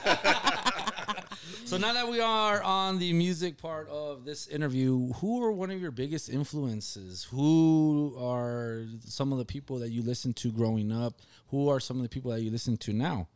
So 1.66 1.78
now 1.78 1.94
that 1.94 2.08
we 2.08 2.22
are 2.22 2.62
on 2.62 3.00
the 3.00 3.12
music 3.12 3.58
part 3.58 3.90
of 3.90 4.24
this 4.24 4.46
interview, 4.46 5.12
who 5.14 5.44
are 5.44 5.52
one 5.52 5.72
of 5.72 5.82
your 5.82 5.90
biggest 5.90 6.30
influences? 6.30 7.24
Who 7.32 8.16
are 8.20 8.86
some 9.04 9.32
of 9.32 9.40
the 9.40 9.46
people 9.46 9.80
that 9.80 9.90
you 9.90 10.04
listened 10.04 10.36
to 10.38 10.52
growing 10.52 10.92
up? 10.92 11.16
Who 11.48 11.68
are 11.70 11.80
some 11.80 11.98
of 11.98 12.04
the 12.04 12.10
people 12.10 12.30
that 12.32 12.42
you 12.42 12.52
listen 12.52 12.78
to 12.78 12.94
now? 12.94 13.30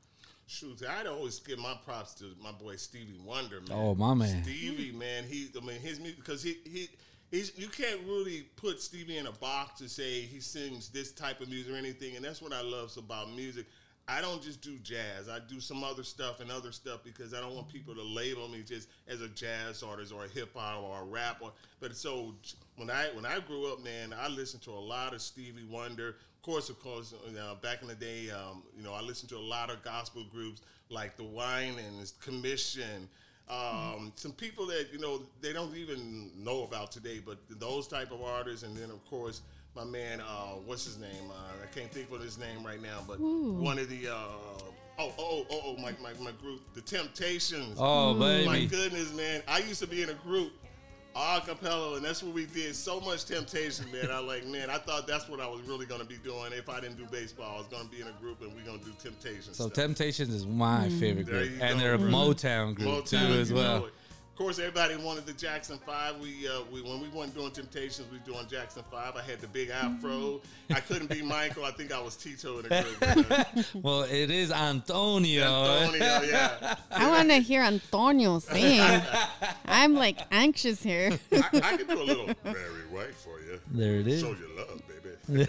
Shoot, 0.50 0.82
I'd 0.84 1.06
always 1.06 1.38
give 1.38 1.60
my 1.60 1.76
props 1.86 2.16
to 2.16 2.26
my 2.42 2.52
boy 2.52 2.76
Stevie 2.76 3.20
Wonder, 3.24 3.62
man. 3.62 3.78
Oh, 3.78 3.94
my 3.94 4.16
man. 4.16 4.42
Stevie, 4.44 4.92
man. 4.92 5.24
He, 5.24 5.48
I 5.56 5.64
mean, 5.64 5.80
his 5.80 6.00
music 6.00 6.18
because 6.18 6.42
he 6.42 6.58
he. 6.66 6.90
He's, 7.30 7.56
you 7.56 7.68
can't 7.68 8.00
really 8.08 8.48
put 8.56 8.82
Stevie 8.82 9.20
in 9.20 9.28
a 9.28 9.32
box 9.32 9.80
to 9.82 9.88
say 9.88 10.22
he 10.22 10.40
sings 10.40 10.90
this 10.90 11.12
type 11.12 11.42
of 11.42 11.48
music 11.48 11.72
or 11.72 11.76
anything, 11.76 12.16
and 12.16 12.26
that's 12.26 12.42
what 12.42 12.52
I 12.52 12.64
love 12.64 12.92
about 12.98 13.32
music. 13.36 13.68
I 14.08 14.22
don't 14.22 14.42
just 14.42 14.62
do 14.62 14.80
jazz. 14.80 15.30
I 15.30 15.38
do 15.38 15.60
some 15.60 15.84
other 15.84 16.02
stuff 16.02 16.40
and 16.40 16.52
other 16.52 16.72
stuff 16.72 17.02
because 17.04 17.36
I 17.36 17.40
don't 17.40 17.54
want 17.54 17.70
people 17.70 17.94
to 17.94 18.02
label 18.02 18.48
me 18.48 18.64
just 18.64 18.88
as 19.08 19.22
a 19.22 19.28
jazz 19.28 19.84
artist 19.84 20.12
or 20.12 20.26
a 20.26 20.28
hip 20.28 20.56
hop 20.56 20.82
or 20.82 21.02
a 21.02 21.04
rapper. 21.04 21.52
But 21.80 21.96
so 21.96 22.34
when 22.76 22.90
I 22.90 23.10
when 23.14 23.28
I 23.28 23.40
grew 23.40 23.72
up, 23.72 23.84
man, 23.84 24.16
I 24.20 24.28
listened 24.28 24.64
to 24.64 24.72
a 24.72 24.82
lot 24.82 25.14
of 25.14 25.22
Stevie 25.22 25.68
Wonder. 25.70 26.16
Of 26.40 26.44
course, 26.44 26.70
of 26.70 26.80
course, 26.80 27.14
uh, 27.38 27.56
back 27.56 27.82
in 27.82 27.90
the 27.90 27.96
day, 27.96 28.30
um, 28.30 28.64
you 28.78 28.82
know, 28.82 28.94
I 28.94 29.02
listened 29.02 29.30
to 29.32 29.36
a 29.36 29.40
lot 29.40 29.70
of 29.70 29.84
gospel 29.84 30.24
groups 30.32 30.62
like 30.90 31.18
the 31.18 31.24
Winans, 31.26 32.14
Commission. 32.24 33.10
Um, 33.50 34.14
some 34.16 34.32
people 34.32 34.66
that 34.68 34.88
you 34.94 35.00
know 35.00 35.24
they 35.42 35.52
don't 35.52 35.76
even 35.76 36.32
know 36.38 36.64
about 36.64 36.92
today, 36.94 37.20
but 37.24 37.40
those 37.60 37.90
type 37.90 38.12
of 38.14 38.22
artists, 38.22 38.64
and 38.64 38.74
then 38.78 38.90
of 38.90 39.04
course 39.10 39.42
my 39.76 39.84
man, 39.84 40.22
uh, 40.22 40.54
what's 40.66 40.86
his 40.86 40.98
name? 40.98 41.30
Uh, 41.30 41.64
I 41.64 41.78
can't 41.78 41.92
think 41.92 42.10
of 42.10 42.22
his 42.22 42.38
name 42.38 42.66
right 42.66 42.82
now, 42.82 43.04
but 43.06 43.20
one 43.20 43.78
of 43.78 43.90
the 43.90 44.08
uh, 44.08 44.16
oh 44.98 45.14
oh 45.20 45.46
oh 45.50 45.62
oh 45.66 45.76
my, 45.76 45.92
my 46.02 46.14
my 46.24 46.32
group, 46.42 46.62
the 46.74 46.82
Temptations. 46.82 47.76
Oh, 47.78 48.14
My 48.14 48.44
baby. 48.46 48.68
goodness, 48.68 49.14
man! 49.14 49.44
I 49.46 49.60
used 49.60 49.82
to 49.82 49.88
be 49.88 50.04
in 50.04 50.10
a 50.10 50.14
group, 50.14 50.54
a 51.16 51.42
cappella, 51.42 51.96
and 51.96 52.06
that's 52.06 52.22
what 52.22 52.34
we 52.34 52.46
did. 52.46 52.76
So 52.76 53.00
much 53.00 53.26
temptation, 53.26 53.92
man. 53.92 54.12
I 54.12 54.20
like, 54.20 54.46
man. 54.46 54.70
I 54.70 54.78
thought 54.78 55.08
that's 55.08 55.28
what 55.30 55.40
I 55.40 55.48
was 55.48 55.62
really 55.62 55.86
gonna 55.86 56.06
be 56.06 56.18
doing 56.18 56.52
if 56.54 56.70
I 56.70 56.80
didn't 56.80 56.98
do 56.98 57.06
baseball. 57.06 57.56
I 57.56 57.58
was 57.58 57.68
gonna 57.68 57.90
be 57.90 58.02
in 58.02 58.08
a 58.08 58.12
group 58.22 58.42
and 58.42 58.54
we're 58.54 58.66
gonna 58.66 58.84
do 58.84 58.94
Temptations. 59.00 59.58
So 59.58 59.66
stuff. 59.66 59.74
Temptations 59.74 60.34
is 60.34 60.46
my 60.46 60.90
favorite 60.90 61.26
group, 61.26 61.52
and 61.62 61.80
go, 61.80 61.80
they're 61.80 61.96
a. 61.96 62.00
Motown 62.00 62.76
group 62.76 63.06
Motown, 63.06 63.10
too 63.10 63.40
as 63.40 63.54
well. 63.54 63.88
Know 64.40 64.46
it. 64.46 64.52
Of 64.52 64.56
course, 64.56 64.60
everybody 64.60 64.96
wanted 64.96 65.26
the 65.26 65.34
Jackson 65.34 65.78
Five. 65.86 66.18
We, 66.20 66.48
uh, 66.48 66.62
we 66.72 66.82
when 66.82 67.02
we 67.02 67.10
weren't 67.10 67.36
doing 67.36 67.52
Temptations, 67.52 68.08
we 68.10 68.18
were 68.18 68.24
doing 68.24 68.48
Jackson 68.48 68.84
Five. 68.90 69.16
I 69.18 69.22
had 69.22 69.42
the 69.42 69.48
big 69.48 69.70
afro. 69.70 70.40
I 70.74 70.80
couldn't 70.80 71.10
be 71.10 71.22
Michael. 71.22 71.66
I 71.66 71.72
think 71.72 71.92
I 71.92 72.02
was 72.02 72.16
Tito 72.16 72.60
in 72.60 72.64
the 72.64 73.56
group. 73.70 73.74
Well, 73.84 74.04
it 74.04 74.32
is 74.32 74.52
Antonio. 74.52 75.44
Antonio, 75.44 76.22
yeah. 76.24 76.76
I 76.92 77.10
want 77.10 77.30
to 77.30 77.36
hear 77.36 77.62
Antonio 77.62 78.40
sing. 78.40 79.02
I'm 79.66 79.96
like 79.96 80.20
anxious 80.32 80.82
here. 80.84 81.20
I, 81.32 81.50
I 81.54 81.78
can 81.78 81.88
do 81.88 82.02
a 82.02 82.04
little 82.04 82.28
Barry 82.44 82.88
White 82.92 83.16
for 83.16 83.40
you. 83.42 83.60
There 83.72 83.96
it 83.96 84.08
is. 84.08 84.22
Show 84.22 84.36
your 84.36 84.50
love, 84.58 84.82
baby. 84.88 85.00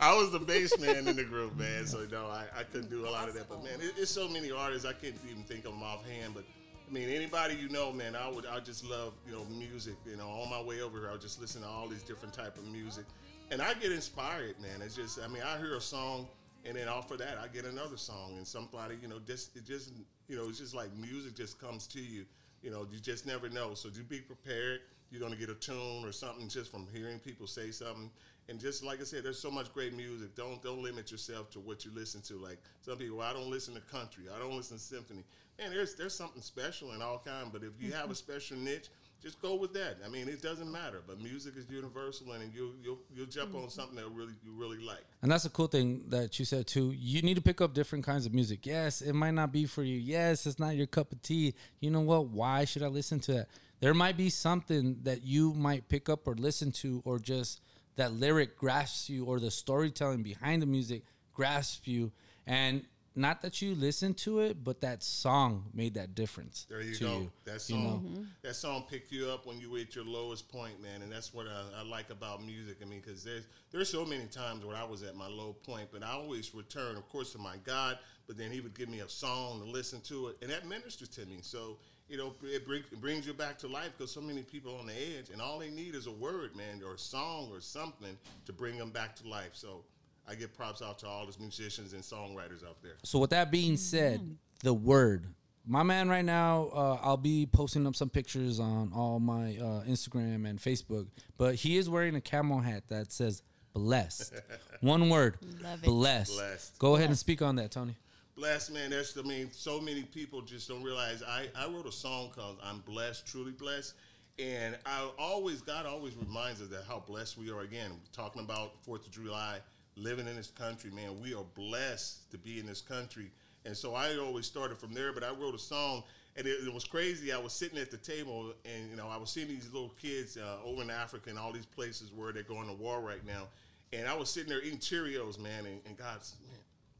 I 0.00 0.14
was 0.14 0.30
the 0.30 0.38
bass 0.38 0.78
man 0.78 1.08
in 1.08 1.16
the 1.16 1.24
group, 1.24 1.56
man. 1.56 1.86
So 1.86 2.06
no, 2.10 2.26
I, 2.26 2.44
I 2.56 2.62
couldn't 2.64 2.90
do 2.90 3.06
a 3.06 3.10
lot 3.10 3.28
of 3.28 3.34
that. 3.34 3.48
But 3.48 3.64
man, 3.64 3.80
it, 3.80 3.94
it's 3.96 4.10
so 4.10 4.28
many 4.28 4.52
artists 4.52 4.86
I 4.86 4.92
can't 4.92 5.16
even 5.28 5.42
think 5.42 5.64
of 5.64 5.72
them 5.72 5.82
offhand. 5.82 6.34
But 6.34 6.44
I 6.92 6.94
mean, 6.94 7.08
anybody 7.08 7.54
you 7.54 7.70
know, 7.70 7.90
man, 7.90 8.14
I 8.14 8.28
would 8.28 8.44
I 8.44 8.60
just 8.60 8.84
love 8.84 9.14
you 9.26 9.32
know 9.32 9.46
music. 9.46 9.94
You 10.04 10.18
know, 10.18 10.28
on 10.28 10.50
my 10.50 10.60
way 10.60 10.82
over 10.82 10.98
here, 10.98 11.10
I 11.10 11.16
just 11.16 11.40
listen 11.40 11.62
to 11.62 11.68
all 11.68 11.88
these 11.88 12.02
different 12.02 12.34
type 12.34 12.58
of 12.58 12.66
music, 12.66 13.06
and 13.50 13.62
I 13.62 13.72
get 13.72 13.92
inspired, 13.92 14.60
man. 14.60 14.82
It's 14.82 14.94
just 14.94 15.18
I 15.18 15.26
mean, 15.26 15.42
I 15.42 15.56
hear 15.56 15.74
a 15.76 15.80
song. 15.80 16.28
And 16.64 16.76
then 16.76 16.86
off 16.86 17.10
of 17.10 17.18
that, 17.18 17.38
I 17.42 17.48
get 17.48 17.64
another 17.64 17.96
song, 17.96 18.34
and 18.36 18.46
somebody, 18.46 18.96
you 19.00 19.08
know, 19.08 19.18
just 19.26 19.56
it 19.56 19.64
just, 19.64 19.92
you 20.28 20.36
know, 20.36 20.48
it's 20.48 20.58
just 20.58 20.74
like 20.74 20.94
music 20.94 21.34
just 21.34 21.58
comes 21.58 21.86
to 21.88 21.98
you. 21.98 22.26
You 22.62 22.70
know, 22.70 22.86
you 22.92 23.00
just 23.00 23.26
never 23.26 23.48
know. 23.48 23.72
So 23.72 23.88
just 23.88 24.08
be 24.08 24.20
prepared. 24.20 24.80
You're 25.10 25.20
gonna 25.22 25.36
get 25.36 25.48
a 25.48 25.54
tune 25.54 26.04
or 26.04 26.12
something 26.12 26.46
just 26.46 26.70
from 26.70 26.86
hearing 26.92 27.18
people 27.18 27.46
say 27.46 27.70
something. 27.70 28.10
And 28.48 28.60
just 28.60 28.84
like 28.84 29.00
I 29.00 29.04
said, 29.04 29.24
there's 29.24 29.38
so 29.38 29.50
much 29.50 29.72
great 29.72 29.94
music. 29.94 30.34
Don't 30.34 30.62
don't 30.62 30.82
limit 30.82 31.10
yourself 31.10 31.50
to 31.52 31.60
what 31.60 31.86
you 31.86 31.90
listen 31.94 32.20
to. 32.22 32.34
Like 32.34 32.58
some 32.82 32.98
people, 32.98 33.22
I 33.22 33.32
don't 33.32 33.48
listen 33.48 33.74
to 33.74 33.80
country. 33.80 34.24
I 34.34 34.38
don't 34.38 34.56
listen 34.56 34.76
to 34.76 34.82
symphony. 34.82 35.24
Man, 35.58 35.70
there's 35.70 35.94
there's 35.94 36.14
something 36.14 36.42
special 36.42 36.92
in 36.92 37.02
all 37.02 37.22
kind. 37.24 37.50
But 37.52 37.62
if 37.62 37.72
you 37.80 37.92
have 37.92 38.04
a 38.04 38.04
mm-hmm. 38.04 38.14
special 38.14 38.56
niche, 38.56 38.88
just 39.22 39.40
go 39.40 39.54
with 39.54 39.72
that. 39.74 39.98
I 40.04 40.08
mean, 40.08 40.28
it 40.28 40.42
doesn't 40.42 40.70
matter. 40.70 41.00
But 41.06 41.20
music 41.20 41.54
is 41.56 41.70
universal, 41.70 42.32
and 42.32 42.52
you'll 42.52 42.72
you'll 42.82 42.98
you'll 43.14 43.26
jump 43.26 43.54
on 43.54 43.62
mm-hmm. 43.62 43.70
something 43.70 43.96
that 43.96 44.08
really 44.12 44.32
you 44.44 44.52
really 44.52 44.78
like. 44.78 45.04
And 45.22 45.30
that's 45.30 45.44
a 45.44 45.50
cool 45.50 45.68
thing 45.68 46.04
that 46.08 46.38
you 46.38 46.44
said 46.44 46.66
too. 46.66 46.92
You 46.92 47.22
need 47.22 47.34
to 47.34 47.42
pick 47.42 47.60
up 47.60 47.74
different 47.74 48.04
kinds 48.04 48.26
of 48.26 48.34
music. 48.34 48.66
Yes, 48.66 49.00
it 49.00 49.12
might 49.12 49.32
not 49.32 49.52
be 49.52 49.66
for 49.66 49.82
you. 49.84 49.98
Yes, 49.98 50.46
it's 50.46 50.58
not 50.58 50.74
your 50.74 50.86
cup 50.86 51.12
of 51.12 51.22
tea. 51.22 51.54
You 51.80 51.90
know 51.90 52.00
what? 52.00 52.26
Why 52.26 52.64
should 52.64 52.82
I 52.82 52.88
listen 52.88 53.20
to 53.20 53.32
that? 53.34 53.48
There 53.80 53.94
might 53.94 54.16
be 54.16 54.30
something 54.30 54.98
that 55.02 55.24
you 55.24 55.54
might 55.54 55.88
pick 55.88 56.08
up 56.08 56.26
or 56.26 56.34
listen 56.34 56.72
to, 56.72 57.02
or 57.04 57.18
just 57.18 57.60
that 57.96 58.12
lyric 58.12 58.56
grasps 58.56 59.08
you, 59.08 59.26
or 59.26 59.38
the 59.38 59.50
storytelling 59.50 60.22
behind 60.22 60.62
the 60.62 60.66
music 60.66 61.02
grasps 61.32 61.86
you. 61.86 62.10
And 62.46 62.84
not 63.14 63.42
that 63.42 63.60
you 63.60 63.74
listened 63.74 64.16
to 64.18 64.40
it, 64.40 64.64
but 64.64 64.80
that 64.80 65.02
song 65.02 65.64
made 65.74 65.94
that 65.94 66.14
difference. 66.14 66.66
There 66.68 66.80
you 66.80 66.94
to 66.94 67.04
go. 67.04 67.18
You, 67.18 67.32
that 67.44 67.52
you 67.54 67.58
song, 67.58 67.84
know? 67.84 67.90
Mm-hmm. 67.90 68.22
that 68.42 68.56
song 68.56 68.84
picked 68.88 69.12
you 69.12 69.28
up 69.28 69.46
when 69.46 69.60
you 69.60 69.70
were 69.70 69.78
at 69.78 69.94
your 69.94 70.04
lowest 70.04 70.48
point, 70.48 70.80
man, 70.82 71.02
and 71.02 71.12
that's 71.12 71.34
what 71.34 71.46
I, 71.46 71.80
I 71.80 71.82
like 71.82 72.10
about 72.10 72.44
music. 72.44 72.78
I 72.82 72.86
mean, 72.86 73.00
because 73.04 73.22
there's 73.22 73.44
there's 73.70 73.90
so 73.90 74.04
many 74.04 74.26
times 74.26 74.64
where 74.64 74.76
I 74.76 74.84
was 74.84 75.02
at 75.02 75.14
my 75.14 75.28
low 75.28 75.54
point, 75.64 75.88
but 75.92 76.02
I 76.02 76.12
always 76.12 76.54
return, 76.54 76.96
of 76.96 77.08
course, 77.08 77.32
to 77.32 77.38
my 77.38 77.56
God. 77.64 77.98
But 78.26 78.38
then 78.38 78.50
He 78.50 78.60
would 78.60 78.74
give 78.76 78.88
me 78.88 79.00
a 79.00 79.08
song 79.08 79.60
to 79.60 79.70
listen 79.70 80.00
to 80.02 80.28
it, 80.28 80.36
and 80.42 80.50
that 80.50 80.66
ministers 80.66 81.08
to 81.10 81.26
me. 81.26 81.38
So 81.42 81.76
you 82.08 82.18
know, 82.18 82.34
it, 82.42 82.66
bring, 82.66 82.82
it 82.92 83.00
brings 83.00 83.26
you 83.26 83.32
back 83.32 83.56
to 83.58 83.68
life 83.68 83.90
because 83.96 84.12
so 84.12 84.20
many 84.20 84.42
people 84.42 84.76
on 84.78 84.86
the 84.86 84.92
edge, 84.92 85.30
and 85.30 85.40
all 85.40 85.58
they 85.58 85.70
need 85.70 85.94
is 85.94 86.06
a 86.06 86.12
word, 86.12 86.54
man, 86.54 86.82
or 86.86 86.94
a 86.94 86.98
song 86.98 87.48
or 87.50 87.60
something 87.60 88.18
to 88.44 88.52
bring 88.52 88.76
them 88.76 88.90
back 88.90 89.16
to 89.16 89.28
life. 89.28 89.52
So 89.52 89.82
I 90.28 90.34
give 90.34 90.54
props 90.56 90.82
out 90.82 90.98
to 91.00 91.06
all 91.06 91.24
those 91.24 91.38
musicians 91.38 91.92
and 91.92 92.02
songwriters 92.02 92.64
out 92.64 92.80
there. 92.82 92.94
So 93.04 93.18
with 93.18 93.30
that 93.30 93.50
being 93.50 93.76
said, 93.76 94.20
the 94.62 94.72
word, 94.72 95.26
my 95.66 95.82
man, 95.82 96.08
right 96.08 96.24
now, 96.24 96.70
uh, 96.74 96.98
I'll 97.02 97.16
be 97.16 97.46
posting 97.46 97.86
up 97.86 97.96
some 97.96 98.08
pictures 98.08 98.58
on 98.60 98.92
all 98.94 99.20
my 99.20 99.56
uh, 99.56 99.84
Instagram 99.84 100.48
and 100.48 100.58
Facebook. 100.58 101.06
But 101.38 101.56
he 101.56 101.76
is 101.76 101.88
wearing 101.88 102.14
a 102.14 102.20
camel 102.20 102.60
hat 102.60 102.84
that 102.88 103.12
says 103.12 103.42
"blessed." 103.72 104.34
One 104.80 105.08
word, 105.08 105.38
Love 105.62 105.82
it. 105.82 105.86
blessed. 105.86 106.32
Blessed. 106.36 106.78
Go 106.78 106.96
ahead 106.96 107.08
and 107.08 107.18
speak 107.18 107.42
on 107.42 107.56
that, 107.56 107.70
Tony. 107.70 107.96
Blessed 108.34 108.72
man, 108.72 108.90
that's 108.90 109.16
I 109.16 109.22
mean, 109.22 109.50
so 109.52 109.80
many 109.80 110.02
people 110.02 110.40
just 110.40 110.68
don't 110.68 110.82
realize. 110.82 111.22
I 111.22 111.48
I 111.56 111.68
wrote 111.68 111.86
a 111.86 111.92
song 111.92 112.30
called 112.34 112.58
"I'm 112.64 112.78
Blessed, 112.80 113.26
Truly 113.26 113.52
Blessed," 113.52 113.94
and 114.38 114.76
I 114.86 115.08
always 115.18 115.60
God 115.60 115.86
always 115.86 116.16
reminds 116.16 116.60
us 116.62 116.68
that 116.68 116.84
how 116.88 117.00
blessed 117.06 117.38
we 117.38 117.50
are. 117.50 117.60
Again, 117.60 117.92
talking 118.12 118.42
about 118.42 118.82
Fourth 118.82 119.06
of 119.06 119.12
July, 119.12 119.58
living 119.96 120.26
in 120.26 120.36
this 120.36 120.50
country, 120.50 120.90
man, 120.90 121.20
we 121.20 121.34
are 121.34 121.44
blessed 121.54 122.30
to 122.30 122.38
be 122.38 122.58
in 122.58 122.66
this 122.66 122.80
country. 122.80 123.30
And 123.64 123.76
so 123.76 123.94
I 123.94 124.16
always 124.16 124.46
started 124.46 124.78
from 124.78 124.92
there. 124.92 125.12
But 125.12 125.24
I 125.24 125.30
wrote 125.30 125.54
a 125.54 125.58
song, 125.58 126.02
and 126.36 126.46
it, 126.46 126.66
it 126.66 126.72
was 126.72 126.84
crazy. 126.84 127.32
I 127.32 127.38
was 127.38 127.52
sitting 127.52 127.78
at 127.78 127.90
the 127.90 127.96
table, 127.96 128.54
and 128.64 128.90
you 128.90 128.96
know, 128.96 129.08
I 129.08 129.16
was 129.16 129.30
seeing 129.30 129.48
these 129.48 129.72
little 129.72 129.94
kids 130.00 130.36
uh, 130.36 130.56
over 130.64 130.82
in 130.82 130.90
Africa 130.90 131.30
and 131.30 131.38
all 131.38 131.52
these 131.52 131.66
places 131.66 132.10
where 132.14 132.32
they're 132.32 132.42
going 132.42 132.68
to 132.68 132.74
war 132.74 133.00
right 133.00 133.24
now, 133.26 133.48
and 133.92 134.08
I 134.08 134.14
was 134.14 134.30
sitting 134.30 134.48
there 134.48 134.62
eating 134.62 134.78
Cheerios, 134.78 135.38
man, 135.38 135.66
and, 135.66 135.80
and 135.86 135.96
God 135.96 136.22
said, 136.22 136.38
man, 136.48 136.58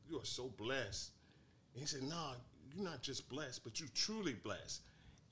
you 0.09 0.18
are 0.18 0.24
so 0.24 0.52
blessed. 0.59 1.11
And 1.72 1.81
he 1.81 1.87
said, 1.87 2.02
"No, 2.02 2.33
you're 2.74 2.85
not 2.85 3.02
just 3.02 3.28
blessed, 3.28 3.64
but 3.64 3.81
you're 3.81 3.88
truly 3.94 4.35
blessed." 4.35 4.83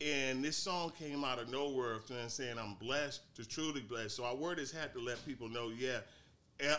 And 0.01 0.43
this 0.43 0.57
song 0.57 0.93
came 0.99 1.23
out 1.25 1.39
of 1.39 1.51
nowhere, 1.51 1.99
you 2.09 2.17
know, 2.17 2.29
saying, 2.29 2.59
"I'm 2.59 2.75
blessed 2.75 3.35
to 3.37 3.47
truly 3.47 3.83
blessed." 3.83 4.17
So 4.17 4.25
I 4.25 4.33
wore 4.33 4.55
this 4.55 4.73
hat 4.73 4.95
to 4.95 5.01
let 5.01 5.25
people 5.27 5.49
know, 5.49 5.71
yeah, 5.77 5.99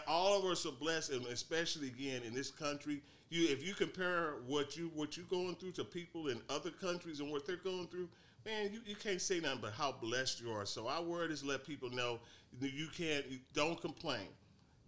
all 0.08 0.38
of 0.38 0.46
us 0.46 0.66
are 0.66 0.72
blessed, 0.72 1.12
and 1.12 1.26
especially 1.28 1.88
again 1.88 2.22
in 2.26 2.34
this 2.34 2.52
country. 2.52 3.02
You, 3.30 3.48
if 3.48 3.66
you 3.66 3.74
compare 3.74 4.36
what 4.46 4.76
you 4.76 4.92
what 4.94 5.16
you're 5.16 5.26
going 5.28 5.56
through 5.56 5.72
to 5.74 5.86
people 5.86 6.28
in 6.28 6.42
other 6.50 6.70
countries 6.70 7.22
and 7.22 7.32
what 7.32 7.48
they're 7.48 7.56
going 7.56 7.88
through, 7.88 8.10
man, 8.46 8.72
you, 8.74 8.80
you 8.86 8.96
can't 8.96 9.22
say 9.22 9.40
nothing 9.40 9.60
but 9.62 9.74
how 9.74 9.94
blessed 10.02 10.42
you 10.42 10.52
are. 10.52 10.66
So 10.66 10.88
our 10.88 11.02
word 11.02 11.32
is 11.32 11.44
let 11.44 11.66
people 11.66 11.90
know 11.90 12.20
you 12.60 12.88
can't, 12.96 13.26
you 13.30 13.40
don't 13.54 13.80
complain. 13.80 14.28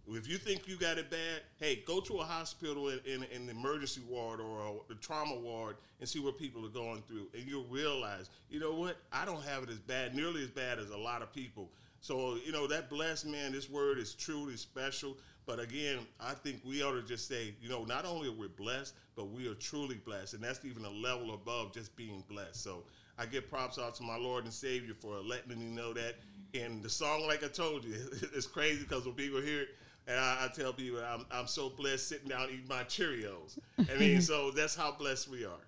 If 0.06 0.28
you 0.28 0.36
think 0.36 0.68
you 0.68 0.76
got 0.76 0.98
it 0.98 1.10
bad, 1.10 1.40
hey, 1.58 1.82
go 1.86 1.98
to 2.00 2.18
a 2.18 2.24
hospital 2.24 2.90
in, 2.90 3.00
in, 3.06 3.24
in 3.32 3.46
the 3.46 3.52
emergency 3.52 4.02
ward 4.06 4.38
or 4.38 4.60
a, 4.60 4.72
the 4.88 4.96
trauma 4.96 5.36
ward 5.36 5.76
and 5.98 6.06
see 6.06 6.20
what 6.20 6.38
people 6.38 6.64
are 6.66 6.70
going 6.70 7.02
through. 7.08 7.28
And 7.32 7.48
you'll 7.48 7.64
realize, 7.64 8.28
you 8.50 8.60
know 8.60 8.74
what? 8.74 8.98
I 9.10 9.24
don't 9.24 9.42
have 9.44 9.62
it 9.62 9.70
as 9.70 9.78
bad, 9.78 10.14
nearly 10.14 10.42
as 10.42 10.50
bad 10.50 10.78
as 10.78 10.90
a 10.90 10.96
lot 10.96 11.22
of 11.22 11.32
people. 11.32 11.70
So, 12.04 12.36
you 12.44 12.52
know, 12.52 12.66
that 12.66 12.90
blessed 12.90 13.24
man, 13.24 13.52
this 13.52 13.70
word 13.70 13.96
is 13.96 14.12
truly 14.12 14.58
special. 14.58 15.16
But 15.46 15.58
again, 15.58 16.00
I 16.20 16.34
think 16.34 16.60
we 16.62 16.82
ought 16.82 16.92
to 16.92 17.02
just 17.02 17.26
say, 17.26 17.54
you 17.62 17.70
know, 17.70 17.84
not 17.84 18.04
only 18.04 18.28
are 18.28 18.32
we 18.32 18.46
blessed, 18.46 18.92
but 19.16 19.30
we 19.30 19.48
are 19.48 19.54
truly 19.54 19.94
blessed. 19.94 20.34
And 20.34 20.44
that's 20.44 20.62
even 20.66 20.84
a 20.84 20.90
level 20.90 21.32
above 21.32 21.72
just 21.72 21.96
being 21.96 22.22
blessed. 22.28 22.62
So 22.62 22.82
I 23.18 23.24
give 23.24 23.48
props 23.48 23.78
out 23.78 23.94
to 23.94 24.02
my 24.02 24.18
Lord 24.18 24.44
and 24.44 24.52
Savior 24.52 24.92
for 24.92 25.16
letting 25.20 25.58
me 25.58 25.64
know 25.64 25.94
that. 25.94 26.16
And 26.52 26.82
the 26.82 26.90
song, 26.90 27.26
like 27.26 27.42
I 27.42 27.48
told 27.48 27.86
you, 27.86 27.94
it's 28.34 28.46
crazy 28.46 28.82
because 28.82 29.06
when 29.06 29.14
people 29.14 29.40
hear 29.40 29.62
it, 29.62 29.68
and 30.06 30.20
I, 30.20 30.40
I 30.44 30.48
tell 30.54 30.74
people 30.74 31.00
I'm, 31.02 31.24
I'm 31.32 31.46
so 31.46 31.70
blessed 31.70 32.06
sitting 32.06 32.28
down 32.28 32.48
eating 32.52 32.68
my 32.68 32.84
Cheerios. 32.84 33.58
I 33.78 33.98
mean, 33.98 34.20
so 34.20 34.50
that's 34.50 34.76
how 34.76 34.92
blessed 34.92 35.30
we 35.30 35.46
are. 35.46 35.64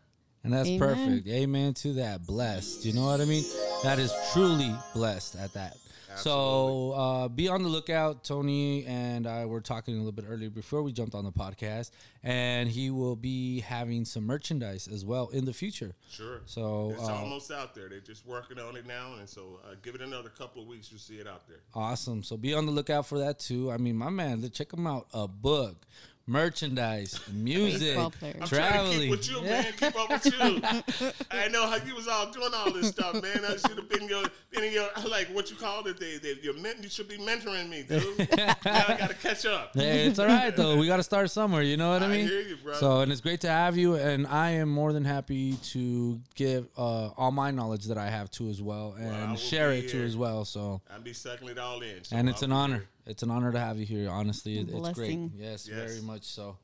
And 0.46 0.54
that's 0.54 0.68
Amen. 0.68 0.78
perfect. 0.78 1.28
Amen 1.28 1.74
to 1.74 1.94
that. 1.94 2.24
Blessed. 2.24 2.84
You 2.84 2.92
know 2.92 3.06
what 3.06 3.20
I 3.20 3.24
mean? 3.24 3.44
That 3.82 3.98
is 3.98 4.12
truly 4.32 4.72
blessed 4.94 5.34
at 5.34 5.52
that. 5.54 5.76
So 6.16 6.92
uh, 6.92 7.28
be 7.28 7.48
on 7.48 7.62
the 7.62 7.68
lookout. 7.68 8.24
Tony 8.24 8.86
and 8.86 9.26
I 9.26 9.44
were 9.46 9.60
talking 9.60 9.94
a 9.94 9.98
little 9.98 10.12
bit 10.12 10.24
earlier 10.28 10.48
before 10.48 10.82
we 10.82 10.92
jumped 10.92 11.14
on 11.14 11.24
the 11.24 11.32
podcast, 11.32 11.90
and 12.22 12.68
he 12.68 12.90
will 12.90 13.16
be 13.16 13.60
having 13.60 14.04
some 14.04 14.24
merchandise 14.24 14.88
as 14.88 15.04
well 15.04 15.28
in 15.28 15.44
the 15.44 15.52
future. 15.52 15.94
Sure. 16.10 16.40
So 16.46 16.94
it's 16.96 17.08
uh, 17.08 17.14
almost 17.14 17.50
out 17.50 17.74
there. 17.74 17.88
They're 17.88 18.00
just 18.00 18.24
working 18.24 18.58
on 18.58 18.76
it 18.76 18.86
now, 18.86 19.14
and 19.18 19.28
so 19.28 19.60
uh, 19.64 19.74
give 19.82 19.94
it 19.94 20.00
another 20.00 20.30
couple 20.30 20.62
of 20.62 20.68
weeks, 20.68 20.90
you'll 20.90 21.00
see 21.00 21.16
it 21.16 21.26
out 21.26 21.46
there. 21.48 21.58
Awesome. 21.74 22.22
So 22.22 22.36
be 22.36 22.54
on 22.54 22.66
the 22.66 22.72
lookout 22.72 23.06
for 23.06 23.18
that 23.18 23.38
too. 23.38 23.70
I 23.70 23.76
mean, 23.76 23.96
my 23.96 24.10
man, 24.10 24.48
check 24.50 24.72
him 24.72 24.86
out. 24.86 25.08
A 25.12 25.28
book, 25.28 25.86
merchandise, 26.26 27.20
music, 27.32 27.96
Baseball. 27.96 28.12
I'm 28.22 28.30
trying 28.30 28.40
to 28.42 28.46
traveling. 28.48 29.00
keep 29.00 29.10
with 29.10 29.30
you, 29.30 29.42
man. 29.42 29.72
Keep 29.78 29.96
up 29.96 30.10
with 30.10 30.26
you. 30.26 31.12
I 31.30 31.48
know 31.48 31.66
how 31.68 31.76
you 31.76 31.94
was 31.94 32.08
all 32.08 32.30
doing 32.30 32.50
all 32.54 32.72
this 32.72 32.88
stuff, 32.88 33.14
man. 33.22 33.40
I 33.44 33.56
should 33.56 33.76
have 33.78 33.88
been 33.88 34.08
your, 34.08 34.24
been 34.50 34.64
in 34.64 34.72
your, 34.72 34.88
like 35.08 35.28
what 35.28 35.50
you 35.50 35.56
called 35.56 35.86
it. 35.86 35.98
They, 35.98 36.18
they, 36.18 36.34
your 36.42 36.54
men, 36.58 36.76
you 36.82 36.88
should 36.88 37.08
be 37.08 37.18
mentoring 37.18 37.68
me, 37.68 37.84
dude. 37.88 38.18
now 38.36 38.54
I 38.88 38.96
got 38.98 39.10
to 39.10 39.16
catch 39.16 39.46
up. 39.46 39.70
Hey, 39.74 40.06
it's 40.06 40.18
all 40.18 40.26
right 40.26 40.54
though. 40.54 40.76
We 40.76 40.86
got 40.86 40.96
to 40.96 41.02
start 41.02 41.30
somewhere. 41.30 41.62
You 41.62 41.76
know 41.76 41.90
what 41.90 42.02
I 42.02 42.06
I 42.06 42.08
mean? 42.08 42.26
hear 42.28 42.40
you, 42.40 42.56
brother. 42.56 42.78
So, 42.78 43.00
and 43.00 43.12
it's 43.12 43.20
great 43.20 43.40
to 43.42 43.48
have 43.48 43.76
you. 43.76 43.94
And 43.94 44.26
I 44.26 44.50
am 44.50 44.68
more 44.68 44.92
than 44.92 45.04
happy 45.04 45.54
to 45.72 46.20
give 46.34 46.66
uh, 46.76 47.08
all 47.16 47.30
my 47.30 47.50
knowledge 47.50 47.84
that 47.86 47.98
I 47.98 48.08
have 48.10 48.30
too 48.30 48.48
as 48.48 48.60
well, 48.60 48.94
and 48.98 49.30
will 49.30 49.36
share 49.36 49.70
be 49.70 49.78
it 49.78 49.88
too 49.90 49.98
here. 49.98 50.06
as 50.06 50.16
well. 50.16 50.44
So, 50.44 50.80
I'll 50.92 51.00
be 51.00 51.12
sucking 51.12 51.48
it 51.48 51.58
all 51.58 51.80
in. 51.82 52.02
so 52.04 52.16
and 52.16 52.28
it's 52.28 52.42
I'll 52.42 52.48
an 52.50 52.52
honor. 52.52 52.74
here. 52.76 52.88
It's 53.06 53.22
an 53.22 53.30
honor 53.30 53.52
to 53.52 53.58
have 53.58 53.78
you 53.78 53.86
here. 53.86 54.10
Honestly, 54.10 54.58
it, 54.58 54.68
it's 54.70 54.90
great. 54.90 55.18
Yes, 55.36 55.68
Yes. 55.68 55.90
very 55.90 56.00
much 56.02 56.24
so. 56.24 56.58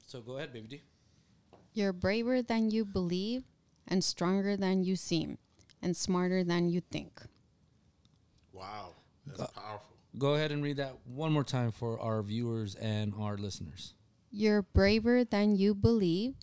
So, 0.07 0.21
go 0.21 0.37
ahead, 0.37 0.53
Baby 0.53 0.69
D. 0.69 0.83
you're 1.75 1.93
braver 1.93 2.41
than 2.41 2.71
you 2.71 2.85
believe, 2.85 3.43
and 3.87 4.03
stronger 4.03 4.57
than 4.57 4.85
you 4.85 4.97
seem, 4.97 5.39
and 5.83 5.97
smarter 5.97 6.45
than 6.45 6.69
you 6.69 6.81
think. 6.81 7.23
Wow, 8.53 8.95
that's 9.27 9.51
powerful. 9.53 9.97
Go 10.19 10.35
ahead 10.35 10.51
and 10.51 10.63
read 10.63 10.79
that 10.79 10.97
one 11.05 11.33
more 11.33 11.45
time 11.45 11.71
for 11.71 12.01
our 12.01 12.23
viewers 12.23 12.75
and 12.75 13.15
our 13.19 13.37
listeners. 13.37 13.95
You're 14.31 14.63
braver 14.63 15.25
than 15.25 15.57
you 15.57 15.75
believe, 15.75 16.35